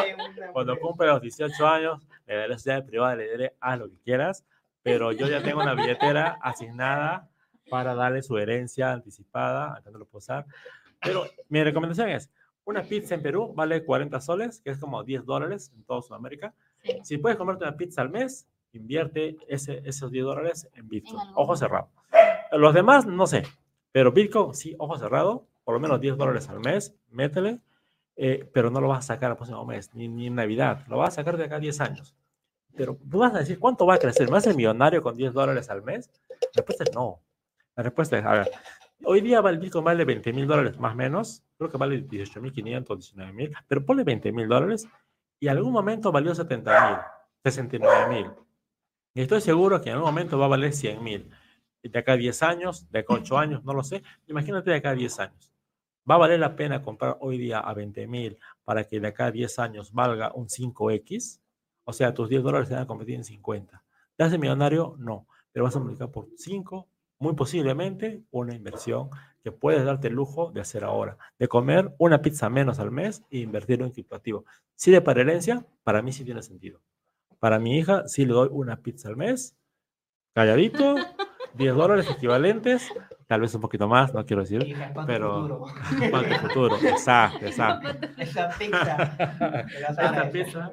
cuando 0.54 0.78
cumple 0.80 1.08
los 1.08 1.22
18 1.22 1.68
años, 1.68 2.08
le 2.26 2.36
daré 2.36 2.60
su 2.60 2.70
llave 2.70 2.84
privada 2.84 3.16
le 3.16 3.32
diré, 3.32 3.56
haz 3.60 3.80
lo 3.80 3.90
que 3.90 4.00
quieras. 4.00 4.44
Pero 4.84 5.12
yo 5.12 5.28
ya 5.28 5.44
tengo 5.44 5.62
una 5.62 5.74
billetera 5.74 6.38
asignada 6.42 7.30
para 7.70 7.96
darle 7.96 8.22
su 8.22 8.38
herencia 8.38 8.92
anticipada, 8.92 9.76
acá 9.76 9.92
no 9.92 10.00
lo 10.00 10.06
puedo 10.06 10.20
usar. 10.20 10.46
Pero 11.02 11.26
mi 11.50 11.64
recomendación 11.64 12.10
es, 12.10 12.30
una 12.66 12.84
pizza 12.84 13.16
en 13.16 13.22
Perú 13.22 13.54
vale 13.56 13.84
40 13.84 14.20
soles, 14.20 14.60
que 14.60 14.72
es 14.72 14.78
como 14.78 15.04
10 15.04 15.26
dólares 15.26 15.72
en 15.76 15.84
toda 15.84 16.02
Sudamérica. 16.02 16.54
Sí. 16.84 17.00
Si 17.04 17.18
puedes 17.18 17.38
comprarte 17.38 17.64
una 17.64 17.78
pizza 17.78 18.02
al 18.02 18.10
mes, 18.10 18.48
invierte 18.74 19.38
ese, 19.48 19.82
esos 19.86 20.12
10 20.12 20.26
dólares 20.26 20.68
en 20.74 20.88
Bitcoin, 20.90 21.22
ojo 21.36 21.56
cerrado. 21.56 21.90
Los 22.52 22.74
demás, 22.74 23.06
no 23.06 23.28
sé, 23.28 23.44
pero 23.92 24.12
Bitcoin, 24.12 24.54
sí, 24.54 24.76
ojo 24.78 24.98
cerrado, 24.98 25.46
por 25.64 25.74
lo 25.74 25.80
menos 25.80 26.00
10 26.00 26.18
dólares 26.18 26.50
al 26.50 26.60
mes, 26.60 26.94
métele, 27.10 27.60
eh, 28.16 28.50
pero 28.54 28.70
no 28.70 28.82
lo 28.82 28.90
vas 28.90 29.00
a 29.00 29.14
sacar 29.14 29.32
el 29.32 29.38
próximo 29.38 29.66
mes, 29.66 29.94
ni, 29.94 30.08
ni 30.08 30.28
en 30.28 30.36
Navidad, 30.36 30.86
lo 30.88 30.98
vas 30.98 31.10
a 31.10 31.16
sacar 31.18 31.38
de 31.38 31.46
acá 31.46 31.58
a 31.58 31.60
10 31.60 31.82
años. 31.82 32.16
Pero 32.76 32.98
tú 33.10 33.20
vas 33.20 33.34
a 33.34 33.40
decir, 33.40 33.60
¿cuánto 33.60 33.86
va 33.86 33.96
a 33.96 33.98
crecer? 33.98 34.30
¿Vas 34.30 34.44
a 34.44 34.50
ser 34.50 34.56
millonario 34.56 35.02
con 35.02 35.16
10 35.16 35.34
dólares 35.34 35.70
al 35.70 35.82
mes? 35.82 36.10
La 36.30 36.38
respuesta 36.58 36.84
es 36.84 36.94
no. 36.94 37.20
La 37.78 37.84
respuesta 37.84 38.18
es, 38.18 38.26
a 38.26 38.32
ver, 38.32 38.52
hoy 39.06 39.22
día 39.22 39.38
el 39.38 39.60
Bitcoin 39.60 39.86
vale 39.86 40.04
20 40.04 40.34
mil 40.34 40.48
dólares 40.48 40.80
más 40.80 40.94
o 40.94 40.96
menos, 40.96 41.44
creo 41.60 41.70
que 41.70 41.78
vale 41.78 42.02
18 42.02 42.42
mil 42.42 42.52
500, 42.52 42.98
19 42.98 43.34
mil, 43.34 43.56
pero 43.68 43.86
ponle 43.86 44.04
20 44.04 44.32
mil 44.32 44.48
dólares 44.48 44.88
y 45.40 45.48
en 45.48 45.58
algún 45.58 45.74
momento 45.74 46.12
valió 46.12 46.34
70 46.34 46.90
mil, 46.90 46.98
69 47.44 48.08
mil. 48.10 48.32
Y 49.14 49.22
estoy 49.22 49.42
seguro 49.42 49.80
que 49.80 49.90
en 49.90 49.98
algún 49.98 50.10
momento 50.10 50.40
va 50.40 50.46
a 50.46 50.50
valer 50.50 50.74
100 50.74 51.04
mil. 51.04 51.30
De 51.84 52.00
acá 52.00 52.14
a 52.14 52.18
10 52.18 52.44
años, 52.44 52.90
de 52.92 53.00
acá 53.00 53.14
a 53.14 53.18
8 53.18 53.38
años, 53.38 53.64
no 53.64 53.74
lo 53.74 53.84
sé. 53.84 54.02
Imagínate 54.26 54.72
de 54.72 54.78
acá 54.78 54.90
a 54.90 54.96
10 54.96 55.20
años. 55.20 55.54
¿Va 56.10 56.16
a 56.16 56.18
valer 56.18 56.40
la 56.40 56.56
pena 56.56 56.82
comprar 56.82 57.18
hoy 57.22 57.38
día 57.38 57.60
a 57.60 57.74
20 57.76 58.08
mil 58.08 58.40
para 58.64 58.86
que 58.86 59.00
de 59.00 59.08
acá 59.08 59.28
a 59.28 59.32
10 59.32 59.60
años 59.60 59.94
valga 59.94 60.32
un 60.34 60.48
5X? 60.48 61.42
O 61.84 61.94
sea, 61.94 62.14
tus 62.14 62.28
10 62.28 62.42
dólares 62.42 62.70
se 62.70 62.74
van 62.74 62.84
a 62.84 62.88
convertir 62.88 63.16
en 63.16 63.24
50. 63.24 63.84
¿Te 64.16 64.24
hace 64.24 64.40
millonario? 64.40 64.96
No. 64.98 65.28
Pero 65.52 65.66
vas 65.66 65.76
a 65.76 65.80
multiplicar 65.80 66.12
por 66.12 66.28
5 66.36 66.88
muy 67.20 67.34
posiblemente 67.36 68.24
una 68.32 68.54
inversión 68.54 69.10
que 69.44 69.52
puedes 69.52 69.86
darte 69.86 70.08
el 70.08 70.14
lujo 70.14 70.52
de 70.52 70.62
hacer 70.62 70.84
ahora, 70.84 71.18
de 71.40 71.48
comer 71.48 71.94
una 71.98 72.22
pizza 72.22 72.50
menos 72.50 72.80
al 72.80 72.92
mes 72.92 73.24
e 73.32 73.40
invertirlo 73.40 73.86
en 73.86 73.92
criptoactivo. 73.92 74.46
Si 74.76 74.92
de 74.92 75.02
para 75.02 75.22
herencia, 75.22 75.66
para 75.84 76.02
mí 76.02 76.12
sí 76.12 76.24
tiene 76.24 76.44
sentido. 76.44 76.82
Para 77.40 77.60
mi 77.60 77.78
hija 77.78 78.08
sí 78.08 78.26
le 78.26 78.34
doy 78.34 78.50
una 78.52 78.78
pizza 78.78 79.10
al 79.10 79.18
mes, 79.18 79.56
calladito, 80.34 80.96
10 81.54 81.76
dólares 81.76 82.10
equivalentes, 82.10 82.88
tal 83.26 83.42
vez 83.42 83.54
un 83.56 83.62
poquito 83.62 83.88
más, 83.88 84.14
no 84.14 84.26
quiero 84.26 84.44
decir, 84.44 84.64
Hija, 84.64 84.92
¿cuánto 84.94 85.08
pero 85.08 85.42
futuro? 85.44 85.66
para 86.12 86.30
tu 86.30 86.48
futuro, 86.48 86.78
exacto, 86.78 87.46
exacto. 87.46 87.90
Esa 88.18 88.50
pizza. 88.58 89.64
Esta 89.90 90.32
pizza, 90.32 90.72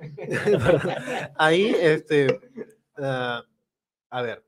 Ahí, 1.37 1.75
este, 1.79 2.41
ah, 2.99 3.43
a 4.11 4.23
ver, 4.23 4.45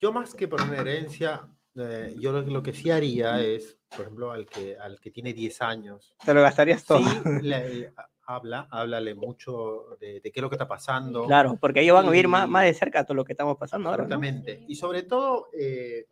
yo 0.00 0.12
más 0.12 0.34
que 0.34 0.48
por 0.48 0.60
una 0.62 0.78
herencia, 0.78 1.48
eh, 1.74 2.14
yo 2.18 2.32
lo, 2.32 2.42
lo 2.42 2.62
que 2.62 2.72
sí 2.72 2.90
haría 2.90 3.40
es, 3.40 3.78
por 3.90 4.02
ejemplo, 4.02 4.30
al 4.32 4.46
que, 4.46 4.76
al 4.76 5.00
que 5.00 5.10
tiene 5.10 5.32
10 5.32 5.60
años, 5.62 6.14
Te 6.24 6.34
lo 6.34 6.42
gastarías 6.42 6.84
todo. 6.84 6.98
sí, 7.00 7.04
le- 7.42 7.80
eh, 7.80 7.92
habla, 8.26 8.68
háblale 8.70 9.14
mucho 9.14 9.96
de, 10.00 10.20
de 10.20 10.30
qué 10.30 10.40
es 10.40 10.42
lo 10.42 10.50
que 10.50 10.56
está 10.56 10.68
pasando. 10.68 11.24
Claro, 11.26 11.56
porque 11.60 11.80
ellos 11.80 11.94
van 11.94 12.06
a 12.06 12.10
vivir 12.10 12.28
más, 12.28 12.46
más 12.48 12.64
de 12.64 12.74
cerca 12.74 13.04
todo 13.04 13.14
lo 13.14 13.24
que 13.24 13.32
estamos 13.32 13.56
pasando 13.56 13.88
ahora. 13.88 14.02
¿no? 14.06 14.14
Absolutamente. 14.14 14.64
Y 14.68 14.74
sobre 14.74 15.02
todo, 15.04 15.48
eh, 15.58 16.06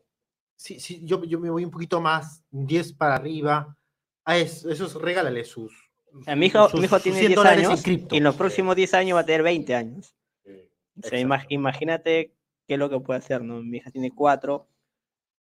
sí, 0.57 0.81
sí, 0.81 1.01
yo, 1.05 1.23
yo 1.25 1.39
me 1.39 1.51
voy 1.51 1.65
un 1.65 1.71
poquito 1.71 2.01
más, 2.01 2.43
10 2.51 2.95
para 2.95 3.17
arriba, 3.17 3.77
a 4.25 4.39
es- 4.39 4.65
esos 4.65 4.95
regálale 5.01 5.45
sus. 5.45 5.73
A 6.27 6.35
mi 6.35 6.47
hijo, 6.47 6.71
sus- 6.71 6.81
mi 6.81 6.87
hijo 6.87 6.99
tiene 7.01 7.19
100 7.19 7.29
10 7.29 7.37
dólares 7.37 7.65
en 7.65 7.71
años 7.71 7.87
y 8.13 8.17
en 8.17 8.25
los 8.25 8.35
próximos 8.35 8.75
10 8.77 8.95
años 8.95 9.17
va 9.17 9.21
a 9.21 9.27
tener 9.27 9.43
20 9.43 9.75
años. 9.75 10.15
O 10.99 11.07
sea, 11.07 11.21
ima- 11.21 11.35
Exacto. 11.35 11.55
imagínate 11.55 12.33
qué 12.67 12.75
es 12.75 12.79
lo 12.81 12.91
que 12.91 13.01
puede 13.01 13.19
hacer, 13.19 13.43
¿no? 13.43 13.63
Mi 13.63 13.79
hija 13.79 13.91
tiene 13.91 14.11
4. 14.11 14.67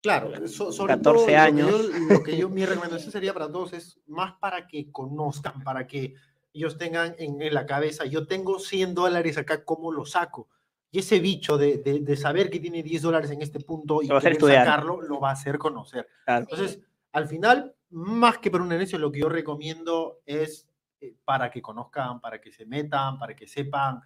Claro, 0.03 0.47
so- 0.49 0.71
sobre 0.71 0.95
14 0.95 1.03
todo, 1.03 1.21
lo 1.23 1.27
que 1.27 1.37
años. 1.37 1.71
yo- 1.71 2.15
Lo 2.15 2.23
que 2.23 2.37
yo, 2.37 2.49
mi 2.51 2.67
recomendación 2.67 3.11
sería 3.11 3.33
para 3.33 3.51
todos 3.51 3.73
es 3.73 4.01
más 4.07 4.35
para 4.39 4.67
que 4.67 4.91
conozcan, 4.93 5.63
para 5.63 5.87
que 5.87 6.15
ellos 6.53 6.77
tengan 6.79 7.15
en, 7.19 7.41
en 7.41 7.55
la 7.55 7.67
cabeza, 7.67 8.05
yo 8.05 8.27
tengo 8.27 8.59
100 8.59 8.95
dólares 8.95 9.39
acá, 9.39 9.65
¿cómo 9.65 9.91
lo 9.91 10.05
saco? 10.07 10.49
Y 10.93 11.01
ese 11.01 11.19
bicho 11.19 11.59
de, 11.59 11.79
de- 11.79 12.01
de 12.01 12.17
saber 12.17 12.51
que 12.51 12.61
tiene 12.61 12.83
10 12.83 13.03
dólares 13.03 13.31
en 13.31 13.43
este 13.43 13.59
punto 13.61 14.03
y 14.03 14.07
Lo 14.07 14.21
querer 14.21 14.41
sacarlo, 14.41 15.01
lo 15.01 15.19
va 15.21 15.31
a 15.31 15.33
hacer 15.33 15.59
conocer. 15.59 16.07
Claro. 16.25 16.47
Entonces, 16.49 16.81
al 17.13 17.27
final, 17.27 17.75
más 17.91 18.39
que 18.39 18.51
por 18.51 18.61
un 18.61 18.71
herencia, 18.73 18.99
lo 18.99 19.11
que 19.11 19.21
yo 19.21 19.29
recomiendo 19.29 20.21
es 20.27 20.69
eh, 21.01 21.17
para 21.25 21.51
que 21.51 21.61
conozcan, 21.63 22.21
para 22.21 22.41
que 22.41 22.53
se 22.53 22.67
metan, 22.67 23.19
para 23.19 23.35
que 23.35 23.49
sepan, 23.49 24.01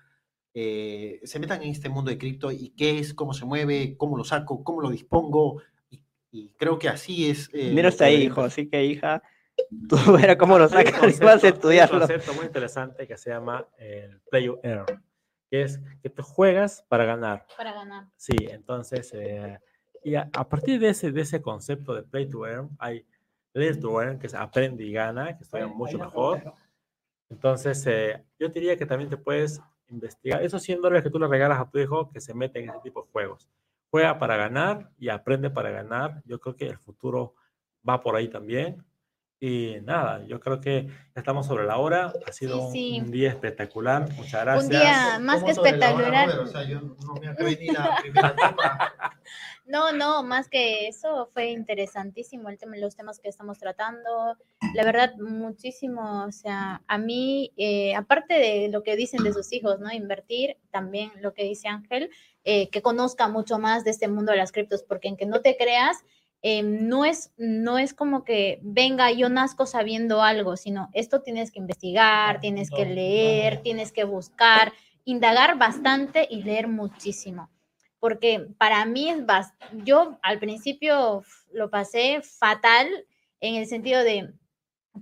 eh, 0.55 1.21
se 1.25 1.39
metan 1.39 1.63
en 1.63 1.71
este 1.71 1.89
mundo 1.89 2.11
de 2.11 2.19
cripto 2.19 2.51
y 2.51 2.71
qué 2.71 2.99
es, 2.99 3.15
cómo 3.15 3.33
se 3.33 3.45
mueve, 3.45 3.97
cómo 3.97 4.17
lo 4.17 4.25
saco, 4.25 4.65
cómo 4.65 4.81
lo 4.81 4.91
dispongo. 4.91 5.63
Y, 5.91 6.03
y 6.31 6.49
creo 6.57 6.79
que 6.79 6.89
así 6.89 7.31
es. 7.31 7.49
eh, 7.53 7.73
Mira 7.75 7.91
debería 7.91 8.25
hijo, 8.25 8.43
así 8.43 8.69
que 8.69 8.85
hija, 8.85 9.23
tú 9.89 9.97
verás 10.13 10.37
cómo 10.37 10.59
lo 10.59 10.69
sacas 10.69 11.21
y 11.21 11.25
vas 11.25 11.45
a 11.45 11.49
estudiarlo. 11.49 11.97
Un 11.97 12.01
concepto 12.01 12.35
muy 12.35 12.47
interesante 12.47 13.07
que 13.07 13.17
se 13.17 13.31
llama 13.31 13.67
el 13.79 14.21
play 14.31 14.47
to 14.47 14.59
earn, 14.63 14.87
que 15.51 15.63
es 15.63 15.81
que 16.03 16.11
tú 16.11 16.23
juegas 16.23 16.85
para 16.89 17.05
ganar. 17.05 17.47
Para 17.57 17.73
ganar. 17.73 18.07
Sí, 18.17 18.37
entonces, 18.51 19.11
eh, 19.15 19.59
y 20.05 20.15
a, 20.15 20.29
a 20.33 20.49
partir 20.49 20.79
de 20.81 20.91
ese, 20.91 21.13
de 21.13 21.21
ese 21.23 21.41
concepto 21.43 21.95
de 21.95 22.03
play 22.03 22.29
to 22.29 22.47
earn, 22.47 22.71
hay 22.79 23.05
play 23.53 23.79
to 23.79 24.01
earn, 24.01 24.19
que 24.19 24.27
es 24.29 24.35
aprende 24.35 24.85
y 24.85 24.93
gana, 24.93 25.37
que 25.37 25.45
estudia 25.45 25.67
mucho 25.67 25.99
mejor. 25.99 26.55
Entonces, 27.31 27.85
eh, 27.87 28.25
yo 28.39 28.49
diría 28.49 28.77
que 28.77 28.87
también 28.87 29.11
te 29.11 29.17
puedes 29.17 29.61
investigar 29.91 30.43
esos 30.43 30.63
100 30.63 30.83
dólares 30.83 31.03
que 31.03 31.11
tú 31.11 31.19
le 31.19 31.27
regalas 31.27 31.61
a 31.61 31.71
tu 31.71 31.79
hijo 31.79 32.11
que 32.11 32.21
se 32.21 32.35
mete 32.35 32.61
en 32.61 32.71
ese 32.71 32.79
tipo 32.83 33.03
de 33.03 33.09
juegos. 33.13 33.49
Juega 33.91 34.19
para 34.19 34.37
ganar 34.37 34.91
y 34.99 35.09
aprende 35.09 35.51
para 35.51 35.71
ganar. 35.71 36.23
Yo 36.27 36.39
creo 36.41 36.57
que 36.57 36.67
el 36.67 36.79
futuro 36.79 37.35
va 37.89 38.01
por 38.01 38.17
ahí 38.17 38.29
también. 38.29 38.85
Y 39.41 39.77
nada, 39.85 40.25
yo 40.27 40.41
creo 40.41 40.61
que 40.61 40.87
ya 40.87 40.93
estamos 41.21 41.47
sobre 41.47 41.65
la 41.65 41.77
hora. 41.79 42.13
Ha 42.27 42.33
sido 42.33 42.57
Sí, 42.57 42.65
un- 42.67 42.73
sí. 42.73 43.01
un 43.07 43.11
día 43.13 43.29
espectacular. 43.31 44.11
Muchas 44.17 44.43
gracias. 44.45 44.65
Un 44.65 44.71
día 44.71 45.19
más 45.21 45.41
¿Cómo 45.41 45.47
que 45.55 45.61
hora, 45.61 45.69
espectacular. 45.71 46.29
Robert? 46.29 46.43
O 46.43 46.47
sea, 46.51 46.63
yo 46.65 46.81
no 46.81 47.15
me 47.21 47.29
acabé 47.29 47.57
ni 47.57 47.69
la 47.69 47.97
primera 48.01 48.35
toma. 48.35 48.93
No, 49.67 49.93
no, 49.93 50.23
más 50.23 50.49
que 50.49 50.89
eso 50.89 51.29
fue 51.35 51.51
interesantísimo 51.51 52.49
el 52.49 52.57
tema, 52.59 52.77
los 52.79 52.97
temas 52.97 53.21
que 53.21 53.29
estamos 53.29 53.59
tratando. 53.59 54.37
La 54.75 54.83
verdad, 54.85 55.15
muchísimo, 55.19 56.25
o 56.25 56.33
sea, 56.33 56.83
a 56.89 56.99
mí, 56.99 57.53
eh, 57.57 57.95
aparte 57.95 58.35
de 58.35 58.69
lo 58.73 58.83
que 58.83 58.97
dicen 58.97 59.23
de 59.23 59.33
sus 59.33 59.53
hijos, 59.53 59.79
¿no? 59.79 59.93
Invertir, 59.93 60.57
también 60.71 61.13
lo 61.21 61.35
que 61.35 61.45
dice 61.45 61.69
Ángel, 61.69 62.11
eh, 62.45 62.71
que 62.71 62.81
conozca 62.83 63.29
mucho 63.29 63.59
más 63.59 63.85
de 63.85 63.91
este 63.91 64.09
mundo 64.09 64.33
de 64.33 64.39
las 64.39 64.53
criptos, 64.53 64.83
porque 64.83 65.09
en 65.09 65.17
que 65.19 65.27
no 65.27 65.43
te 65.43 65.57
creas, 65.59 65.99
eh, 66.43 66.63
no, 66.63 67.05
es, 67.05 67.33
no 67.37 67.79
es 67.79 67.95
como 67.95 68.23
que 68.23 68.61
venga, 68.63 69.11
yo 69.11 69.29
nazco 69.29 69.67
sabiendo 69.67 70.23
algo, 70.23 70.57
sino 70.57 70.89
esto 70.93 71.23
tienes 71.23 71.51
que 71.51 71.59
investigar, 71.59 72.41
tienes 72.41 72.71
que 72.71 72.87
leer, 72.87 73.63
tienes 73.63 73.91
que 73.91 74.05
buscar, 74.05 74.73
indagar 75.05 75.59
bastante 75.59 76.29
y 76.31 76.43
leer 76.43 76.69
muchísimo. 76.69 77.51
Porque 77.99 78.47
para 78.59 78.85
mí 78.85 79.11
es 79.11 79.19
yo 79.85 80.19
al 80.23 80.39
principio 80.39 81.25
lo 81.53 81.71
pasé 81.71 82.21
fatal 82.23 82.89
en 83.41 83.57
el 83.57 83.67
sentido 83.67 84.05
de 84.05 84.33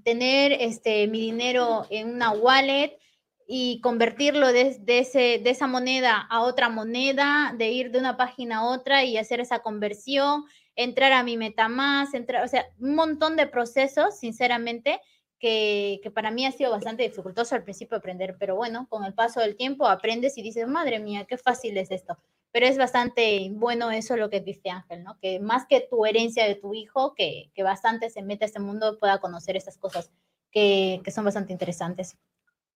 tener 0.05 0.53
este 0.53 1.07
mi 1.07 1.21
dinero 1.21 1.87
en 1.91 2.15
una 2.15 2.31
wallet 2.31 2.99
y 3.47 3.81
convertirlo 3.81 4.53
de, 4.53 4.77
de 4.81 5.01
ese, 5.01 5.41
de 5.43 5.51
esa 5.51 5.67
moneda 5.67 6.27
a 6.31 6.41
otra 6.41 6.69
moneda, 6.71 7.55
de 7.57 7.71
ir 7.71 7.91
de 7.91 7.99
una 7.99 8.17
página 8.17 8.59
a 8.59 8.65
otra 8.65 9.05
y 9.05 9.19
hacer 9.19 9.41
esa 9.41 9.61
conversión, 9.61 10.47
entrar 10.77 11.13
a 11.13 11.23
mi 11.23 11.37
MetaMask, 11.37 12.15
entrar, 12.15 12.45
o 12.45 12.49
sea, 12.49 12.67
un 12.79 12.95
montón 12.95 13.37
de 13.37 13.47
procesos, 13.47 14.19
sinceramente, 14.19 15.01
que, 15.39 16.01
que 16.03 16.11
para 16.11 16.31
mí 16.31 16.47
ha 16.47 16.53
sido 16.53 16.71
bastante 16.71 17.03
dificultoso 17.03 17.55
al 17.55 17.65
principio 17.65 17.99
aprender, 17.99 18.37
pero 18.39 18.57
bueno, 18.57 18.87
con 18.89 19.05
el 19.05 19.15
paso 19.15 19.41
del 19.41 19.57
tiempo 19.57 19.87
aprendes 19.87 20.39
y 20.39 20.43
dices, 20.43 20.69
madre 20.69 20.99
mía, 20.99 21.27
qué 21.29 21.37
fácil 21.37 21.77
es 21.77 21.91
esto 21.91 22.19
pero 22.57 22.69
es 22.69 22.79
bastante 22.79 23.51
bueno 23.53 23.91
eso 23.91 24.17
lo 24.17 24.31
que 24.31 24.41
dice 24.41 24.71
Ángel, 24.71 25.05
¿no? 25.05 25.19
Que 25.21 25.41
más 25.41 25.67
que 25.67 25.83
tu 25.83 26.07
herencia 26.07 26.47
de 26.47 26.55
tu 26.55 26.73
hijo, 26.73 27.13
que, 27.15 27.51
que 27.55 27.63
bastante 27.63 28.09
se 28.09 28.23
meta 28.23 28.47
a 28.47 28.49
este 28.49 28.61
mundo, 28.61 28.99
pueda 28.99 29.21
conocer 29.21 29.59
estas 29.59 29.77
cosas 29.77 30.11
que, 30.51 31.03
que 31.05 31.11
son 31.11 31.27
bastante 31.27 31.53
interesantes. 31.53 32.17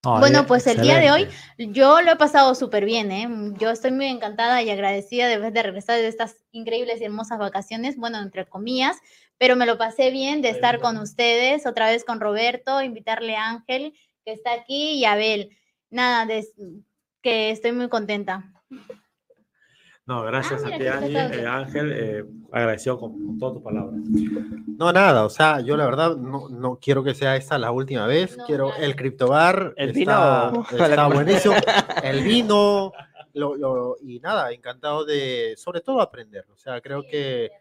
Bueno, 0.02 0.46
pues 0.46 0.66
el 0.66 0.80
día 0.80 0.98
de 0.98 1.10
hoy 1.10 1.28
yo 1.58 2.00
lo 2.00 2.12
he 2.12 2.16
pasado 2.16 2.54
súper 2.54 2.84
bien, 2.84 3.12
¿eh? 3.12 3.28
Yo 3.58 3.70
estoy 3.70 3.92
muy 3.92 4.06
encantada 4.06 4.62
y 4.62 4.70
agradecida 4.70 5.28
de, 5.28 5.50
de 5.50 5.62
regresar 5.62 5.96
de 5.96 6.08
estas 6.08 6.36
increíbles 6.52 7.00
y 7.00 7.04
hermosas 7.04 7.38
vacaciones, 7.38 7.96
bueno, 7.96 8.18
entre 8.18 8.46
comillas, 8.46 8.96
pero 9.36 9.56
me 9.56 9.66
lo 9.66 9.78
pasé 9.78 10.10
bien 10.10 10.42
de 10.42 10.50
estar 10.50 10.80
con 10.80 10.96
ustedes, 10.98 11.66
otra 11.66 11.90
vez 11.90 12.04
con 12.04 12.20
Roberto, 12.20 12.82
invitarle 12.82 13.36
a 13.36 13.50
Ángel, 13.50 13.94
que 14.24 14.32
está 14.32 14.52
aquí, 14.52 14.92
y 14.92 15.04
a 15.04 15.12
Abel. 15.12 15.56
Nada, 15.90 16.26
de, 16.26 16.46
que 17.22 17.50
estoy 17.50 17.72
muy 17.72 17.88
contenta. 17.88 18.52
No, 20.10 20.24
gracias 20.24 20.64
ah, 20.64 20.74
a 20.74 20.76
ti, 20.76 21.14
eh, 21.14 21.46
Ángel. 21.46 21.92
Eh, 21.92 22.24
agradecido 22.50 22.98
con, 22.98 23.38
todas 23.38 23.54
tus 23.54 23.62
palabras. 23.62 23.94
No, 24.76 24.92
nada, 24.92 25.24
o 25.24 25.30
sea, 25.30 25.60
yo 25.60 25.76
la 25.76 25.84
verdad 25.84 26.16
no, 26.16 26.48
no 26.48 26.80
quiero 26.80 27.04
que 27.04 27.14
sea 27.14 27.36
esta 27.36 27.58
la 27.58 27.70
última 27.70 28.08
vez. 28.08 28.36
quiero 28.44 28.74
el 28.74 28.96
criptobar. 28.96 29.72
El 29.76 29.92
vino. 29.92 30.66
Está 30.68 31.06
buenísimo. 31.06 31.54
El 32.02 32.24
vino. 32.24 32.90
Lo, 33.34 33.98
y 34.02 34.18
nada, 34.18 34.50
encantado 34.50 35.04
de, 35.04 35.54
sobre 35.56 35.80
todo, 35.80 36.00
aprender. 36.00 36.44
O 36.50 36.56
sea, 36.56 36.80
creo 36.80 37.04
que 37.04 37.52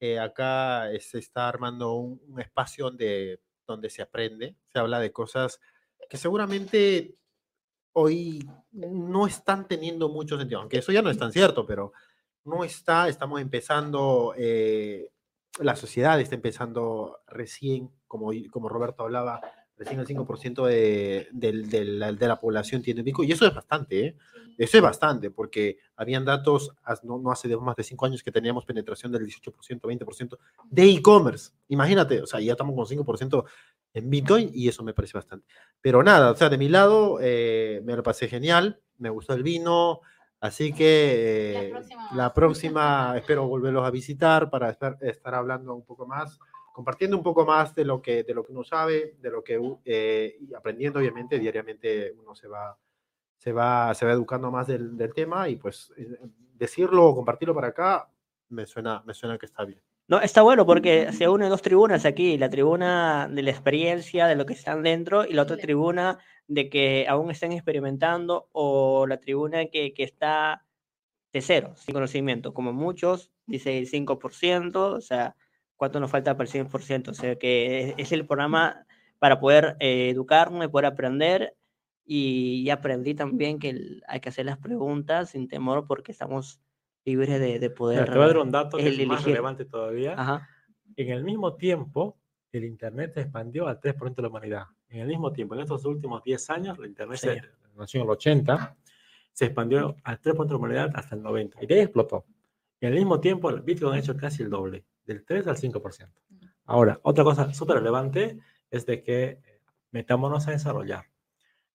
eh, 0.00 0.18
acá 0.18 0.88
se 1.00 1.18
está 1.18 1.46
armando 1.46 1.92
un, 1.92 2.22
un, 2.26 2.40
espacio 2.40 2.86
donde, 2.86 3.38
donde 3.66 3.90
se 3.90 4.00
aprende, 4.00 4.56
se 4.72 4.78
habla 4.78 4.98
de 4.98 5.12
cosas 5.12 5.60
que 6.08 6.16
seguramente 6.16 7.18
hoy 7.98 8.48
no 8.70 9.26
están 9.26 9.66
teniendo 9.66 10.08
mucho 10.08 10.38
sentido, 10.38 10.60
aunque 10.60 10.78
eso 10.78 10.92
ya 10.92 11.02
no 11.02 11.10
es 11.10 11.18
tan 11.18 11.32
cierto, 11.32 11.66
pero 11.66 11.92
no 12.44 12.64
está, 12.64 13.08
estamos 13.08 13.40
empezando, 13.40 14.34
eh, 14.36 15.10
la 15.58 15.74
sociedad 15.74 16.20
está 16.20 16.36
empezando 16.36 17.18
recién, 17.26 17.90
como, 18.06 18.30
como 18.50 18.68
Roberto 18.68 19.02
hablaba, 19.02 19.40
recién 19.76 19.98
el 19.98 20.06
5% 20.06 20.64
de, 20.66 21.28
de, 21.32 21.84
la, 21.84 22.12
de, 22.12 22.28
la, 22.28 22.40
población 22.40 22.82
tiene 22.82 23.02
Bitcoin, 23.02 23.28
y 23.28 23.32
eso 23.32 23.46
es 23.46 23.54
bastante, 23.54 24.06
¿eh? 24.06 24.16
Eso 24.56 24.76
es 24.76 24.82
bastante, 24.82 25.30
porque 25.30 25.78
habían 25.94 26.24
datos, 26.24 26.72
no, 27.04 27.18
no 27.18 27.30
hace 27.30 27.48
más 27.56 27.76
de 27.76 27.84
5 27.84 28.06
años 28.06 28.24
que 28.24 28.32
teníamos 28.32 28.64
penetración 28.64 29.12
del 29.12 29.24
18%, 29.24 29.52
20% 29.80 30.36
de 30.68 30.90
e-commerce. 30.90 31.52
Imagínate, 31.68 32.20
o 32.22 32.26
sea, 32.26 32.40
ya 32.40 32.52
estamos 32.52 32.74
con 32.74 32.84
5% 32.84 33.44
en 33.98 34.10
Bitcoin 34.10 34.50
y 34.52 34.68
eso 34.68 34.82
me 34.82 34.94
parece 34.94 35.18
bastante. 35.18 35.46
Pero 35.80 36.02
nada, 36.02 36.30
o 36.30 36.36
sea, 36.36 36.48
de 36.48 36.58
mi 36.58 36.68
lado 36.68 37.18
eh, 37.20 37.82
me 37.84 37.96
lo 37.96 38.02
pasé 38.02 38.28
genial, 38.28 38.80
me 38.98 39.10
gustó 39.10 39.34
el 39.34 39.42
vino, 39.42 40.00
así 40.40 40.72
que 40.72 41.72
la, 42.14 42.32
próxima... 42.32 43.14
espero 43.16 43.46
volverlos 43.46 43.86
a 43.86 43.90
visitar 43.90 44.50
para 44.50 44.70
estar, 44.70 44.96
estar, 45.00 45.34
hablando 45.34 45.74
un 45.74 45.84
poco 45.84 46.06
más, 46.06 46.38
compartiendo 46.72 47.16
un 47.16 47.22
poco 47.22 47.44
más 47.44 47.74
de 47.74 47.84
lo 47.84 48.00
que, 48.00 48.22
de 48.22 48.34
lo 48.34 48.44
que 48.44 48.52
uno 48.52 48.64
sabe, 48.64 49.16
de 49.20 49.30
lo 49.30 49.42
que, 49.42 49.60
eh, 49.84 50.36
y 50.40 50.54
aprendiendo 50.54 50.98
obviamente, 50.98 51.38
diariamente 51.38 52.14
uno 52.18 52.34
se 52.34 52.48
va, 52.48 52.78
se 53.36 53.52
va, 53.52 53.94
se 53.94 54.06
va 54.06 54.12
educando 54.12 54.50
más 54.50 54.66
del, 54.66 54.96
del 54.96 55.12
tema 55.12 55.48
y 55.48 55.56
pues 55.56 55.92
eh, 55.96 56.18
decirlo 56.54 57.06
o 57.06 57.14
compartirlo 57.14 57.54
para 57.54 57.68
acá 57.68 58.10
me 58.48 58.66
suena, 58.66 59.02
me 59.06 59.14
suena 59.14 59.38
que 59.38 59.46
está 59.46 59.64
bien. 59.64 59.80
No, 60.08 60.20
está 60.20 60.40
bueno 60.40 60.64
porque 60.64 61.12
se 61.12 61.28
unen 61.28 61.50
dos 61.50 61.60
tribunas 61.60 62.06
aquí, 62.06 62.38
la 62.38 62.48
tribuna 62.48 63.28
de 63.30 63.42
la 63.42 63.50
experiencia, 63.50 64.26
de 64.26 64.36
lo 64.36 64.46
que 64.46 64.54
están 64.54 64.82
dentro, 64.82 65.26
y 65.26 65.34
la 65.34 65.42
otra 65.42 65.58
tribuna 65.58 66.18
de 66.46 66.70
que 66.70 67.06
aún 67.06 67.30
están 67.30 67.52
experimentando, 67.52 68.48
o 68.52 69.06
la 69.06 69.20
tribuna 69.20 69.66
que, 69.66 69.92
que 69.92 70.04
está 70.04 70.64
de 71.32 71.42
cero, 71.42 71.74
sin 71.76 71.92
conocimiento, 71.92 72.54
como 72.54 72.72
muchos, 72.72 73.32
dice 73.46 73.78
el 73.78 73.90
5%, 73.90 74.76
o 74.76 75.00
sea, 75.02 75.36
¿cuánto 75.76 76.00
nos 76.00 76.10
falta 76.10 76.36
para 76.36 76.48
el 76.48 76.66
100%? 76.66 77.10
O 77.10 77.14
sea, 77.14 77.36
que 77.36 77.94
es, 77.98 78.12
el 78.12 78.26
programa 78.26 78.86
para 79.18 79.40
poder 79.40 79.76
eh, 79.80 80.08
educarnos, 80.10 80.68
poder 80.68 80.86
aprender, 80.86 81.54
y, 82.10 82.70
aprendí 82.70 83.14
también 83.14 83.58
que 83.58 84.00
hay 84.08 84.20
que 84.20 84.30
hacer 84.30 84.46
las 84.46 84.58
preguntas 84.58 85.30
sin 85.30 85.48
temor 85.48 85.86
porque 85.86 86.12
estamos 86.12 86.60
libres 87.08 87.40
de, 87.40 87.70
poder. 87.70 88.04
te 88.04 88.12
voy 88.12 88.24
a 88.24 88.26
dar 88.26 88.38
un 88.38 88.50
dato 88.58 88.76
que 88.76 88.88
es 88.88 89.06
más 89.06 89.24
relevante 89.24 89.64
todavía. 89.64 90.46
En 90.96 91.10
el 91.10 91.24
mismo 91.24 91.54
tiempo, 91.54 92.18
el 92.52 92.64
Internet 92.64 93.14
se 93.14 93.20
expandió 93.22 93.66
al 93.66 93.80
3% 93.80 94.14
de 94.14 94.22
la 94.22 94.28
humanidad. 94.28 94.64
En 94.88 95.00
el 95.00 95.08
mismo 95.08 95.32
tiempo, 95.32 95.54
en 95.54 95.62
estos 95.62 95.84
últimos 95.84 96.22
10 96.22 96.50
años, 96.50 96.78
el 96.78 96.86
Internet 96.86 97.18
se, 97.18 97.42
nació 97.76 98.00
en 98.00 98.06
el 98.06 98.10
80, 98.10 98.76
se 99.32 99.44
expandió 99.46 99.96
al 100.04 100.20
3% 100.20 100.44
de 100.44 100.50
la 100.50 100.56
humanidad 100.56 100.90
hasta 100.94 101.14
el 101.14 101.22
90. 101.22 101.62
Y 101.62 101.66
de 101.66 101.74
ahí 101.74 101.80
explotó. 101.80 102.26
Y 102.80 102.86
al 102.86 102.92
mismo 102.92 103.20
tiempo, 103.20 103.50
el 103.50 103.62
Bitcoin 103.62 103.94
ha 103.94 103.98
hecho 103.98 104.16
casi 104.16 104.42
el 104.42 104.50
doble, 104.50 104.84
del 105.04 105.24
3 105.24 105.46
al 105.46 105.56
5%. 105.56 106.10
Ahora, 106.66 107.00
otra 107.02 107.24
cosa 107.24 107.52
súper 107.54 107.76
relevante 107.76 108.38
es 108.70 108.84
de 108.84 109.02
que 109.02 109.22
eh, 109.24 109.60
metámonos 109.90 110.46
a 110.46 110.50
desarrollar. 110.50 111.06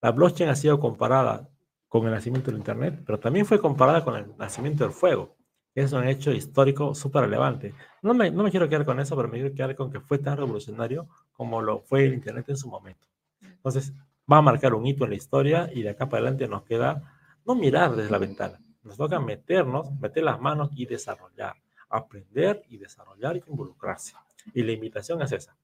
La 0.01 0.11
blockchain 0.11 0.49
ha 0.49 0.55
sido 0.55 0.79
comparada 0.79 1.49
con 1.93 2.07
el 2.07 2.11
nacimiento 2.11 2.49
del 2.49 2.57
Internet, 2.57 3.03
pero 3.05 3.19
también 3.19 3.45
fue 3.45 3.61
comparada 3.61 4.03
con 4.03 4.15
el 4.15 4.35
nacimiento 4.35 4.83
del 4.83 4.93
fuego. 4.93 5.35
Es 5.75 5.93
un 5.93 6.07
hecho 6.07 6.31
histórico 6.31 6.95
súper 6.95 7.25
relevante. 7.25 7.75
No 8.01 8.15
me, 8.15 8.31
no 8.31 8.41
me 8.41 8.49
quiero 8.49 8.67
quedar 8.67 8.83
con 8.83 8.99
eso, 8.99 9.15
pero 9.15 9.27
me 9.27 9.39
quiero 9.39 9.53
quedar 9.53 9.75
con 9.75 9.91
que 9.91 9.99
fue 9.99 10.17
tan 10.17 10.37
revolucionario 10.37 11.07
como 11.33 11.61
lo 11.61 11.81
fue 11.81 12.05
el 12.05 12.15
Internet 12.15 12.49
en 12.49 12.57
su 12.57 12.67
momento. 12.67 13.07
Entonces, 13.43 13.93
va 14.31 14.37
a 14.37 14.41
marcar 14.41 14.73
un 14.73 14.87
hito 14.87 15.03
en 15.03 15.11
la 15.11 15.15
historia 15.15 15.69
y 15.71 15.83
de 15.83 15.89
acá 15.89 16.09
para 16.09 16.23
adelante 16.23 16.47
nos 16.47 16.63
queda 16.63 17.13
no 17.45 17.53
mirar 17.53 17.95
desde 17.95 18.09
la 18.09 18.17
ventana, 18.17 18.59
nos 18.81 18.97
toca 18.97 19.19
meternos, 19.19 19.91
meter 19.99 20.23
las 20.23 20.41
manos 20.41 20.71
y 20.73 20.87
desarrollar, 20.87 21.57
aprender 21.89 22.63
y 22.69 22.77
desarrollar 22.77 23.37
y 23.37 23.43
involucrarse. 23.45 24.15
Y 24.55 24.63
la 24.63 24.71
invitación 24.71 25.21
es 25.21 25.31
esa. 25.31 25.55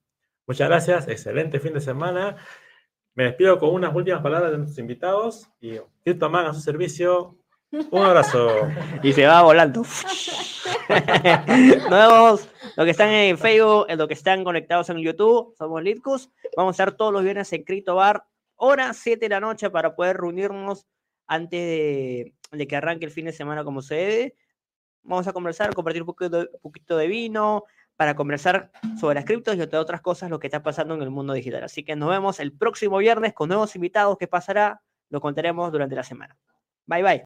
Muchas 0.45 0.69
gracias, 0.69 1.07
excelente 1.07 1.59
fin 1.59 1.73
de 1.73 1.81
semana. 1.81 2.35
Me 3.15 3.25
despido 3.25 3.59
con 3.59 3.73
unas 3.73 3.93
últimas 3.95 4.21
palabras 4.21 4.51
de 4.51 4.57
nuestros 4.57 4.79
invitados 4.79 5.49
y 5.59 5.77
CryptoMan 6.03 6.45
a 6.47 6.53
su 6.53 6.61
servicio. 6.61 7.37
Un 7.71 8.01
abrazo. 8.03 8.67
y 9.03 9.13
se 9.13 9.25
va 9.25 9.41
volando. 9.41 9.81
Nos 10.89 11.89
vemos 11.89 12.49
los 12.75 12.85
que 12.85 12.91
están 12.91 13.09
en 13.09 13.37
Facebook, 13.37 13.87
los 13.89 14.07
que 14.07 14.13
están 14.13 14.43
conectados 14.43 14.89
en 14.89 14.97
YouTube. 14.97 15.53
Somos 15.57 15.83
Litcus. 15.83 16.29
Vamos 16.55 16.71
a 16.71 16.83
estar 16.83 16.95
todos 16.95 17.13
los 17.13 17.23
viernes 17.23 17.51
en 17.53 17.63
Crypto 17.63 17.95
Bar, 17.95 18.23
hora 18.55 18.93
7 18.93 19.19
de 19.19 19.29
la 19.29 19.39
noche, 19.39 19.69
para 19.69 19.95
poder 19.95 20.17
reunirnos 20.17 20.87
antes 21.27 21.59
de, 22.51 22.67
que 22.67 22.75
arranque 22.75 23.05
el 23.05 23.11
fin 23.11 23.25
de 23.25 23.33
semana 23.33 23.63
como 23.63 23.81
se 23.81 23.95
debe. 23.95 24.35
Vamos 25.03 25.27
a 25.27 25.33
conversar, 25.33 25.73
compartir 25.73 26.01
un 26.01 26.07
poquito, 26.07 26.39
un 26.39 26.61
poquito 26.61 26.97
de 26.97 27.07
vino, 27.07 27.65
para 27.99 28.15
conversar 28.15 28.71
sobre 28.97 29.15
las 29.15 29.25
criptos 29.25 29.57
y 29.57 29.61
otras 29.61 29.99
cosas, 29.99 30.29
lo 30.29 30.39
que 30.39 30.47
está 30.47 30.63
pasando 30.63 30.93
en 30.95 31.01
el 31.01 31.09
mundo 31.09 31.33
digital. 31.33 31.65
Así 31.65 31.83
que 31.83 31.97
nos 31.97 32.09
vemos 32.09 32.39
el 32.39 32.53
próximo 32.53 32.97
viernes 32.97 33.33
con 33.33 33.49
nuevos 33.49 33.75
invitados. 33.75 34.17
¿Qué 34.17 34.25
pasará? 34.25 34.81
Lo 35.09 35.19
contaremos 35.19 35.69
durante 35.69 35.95
la 35.95 36.03
semana. 36.03 36.37
Bye 36.85 37.03
bye. 37.03 37.17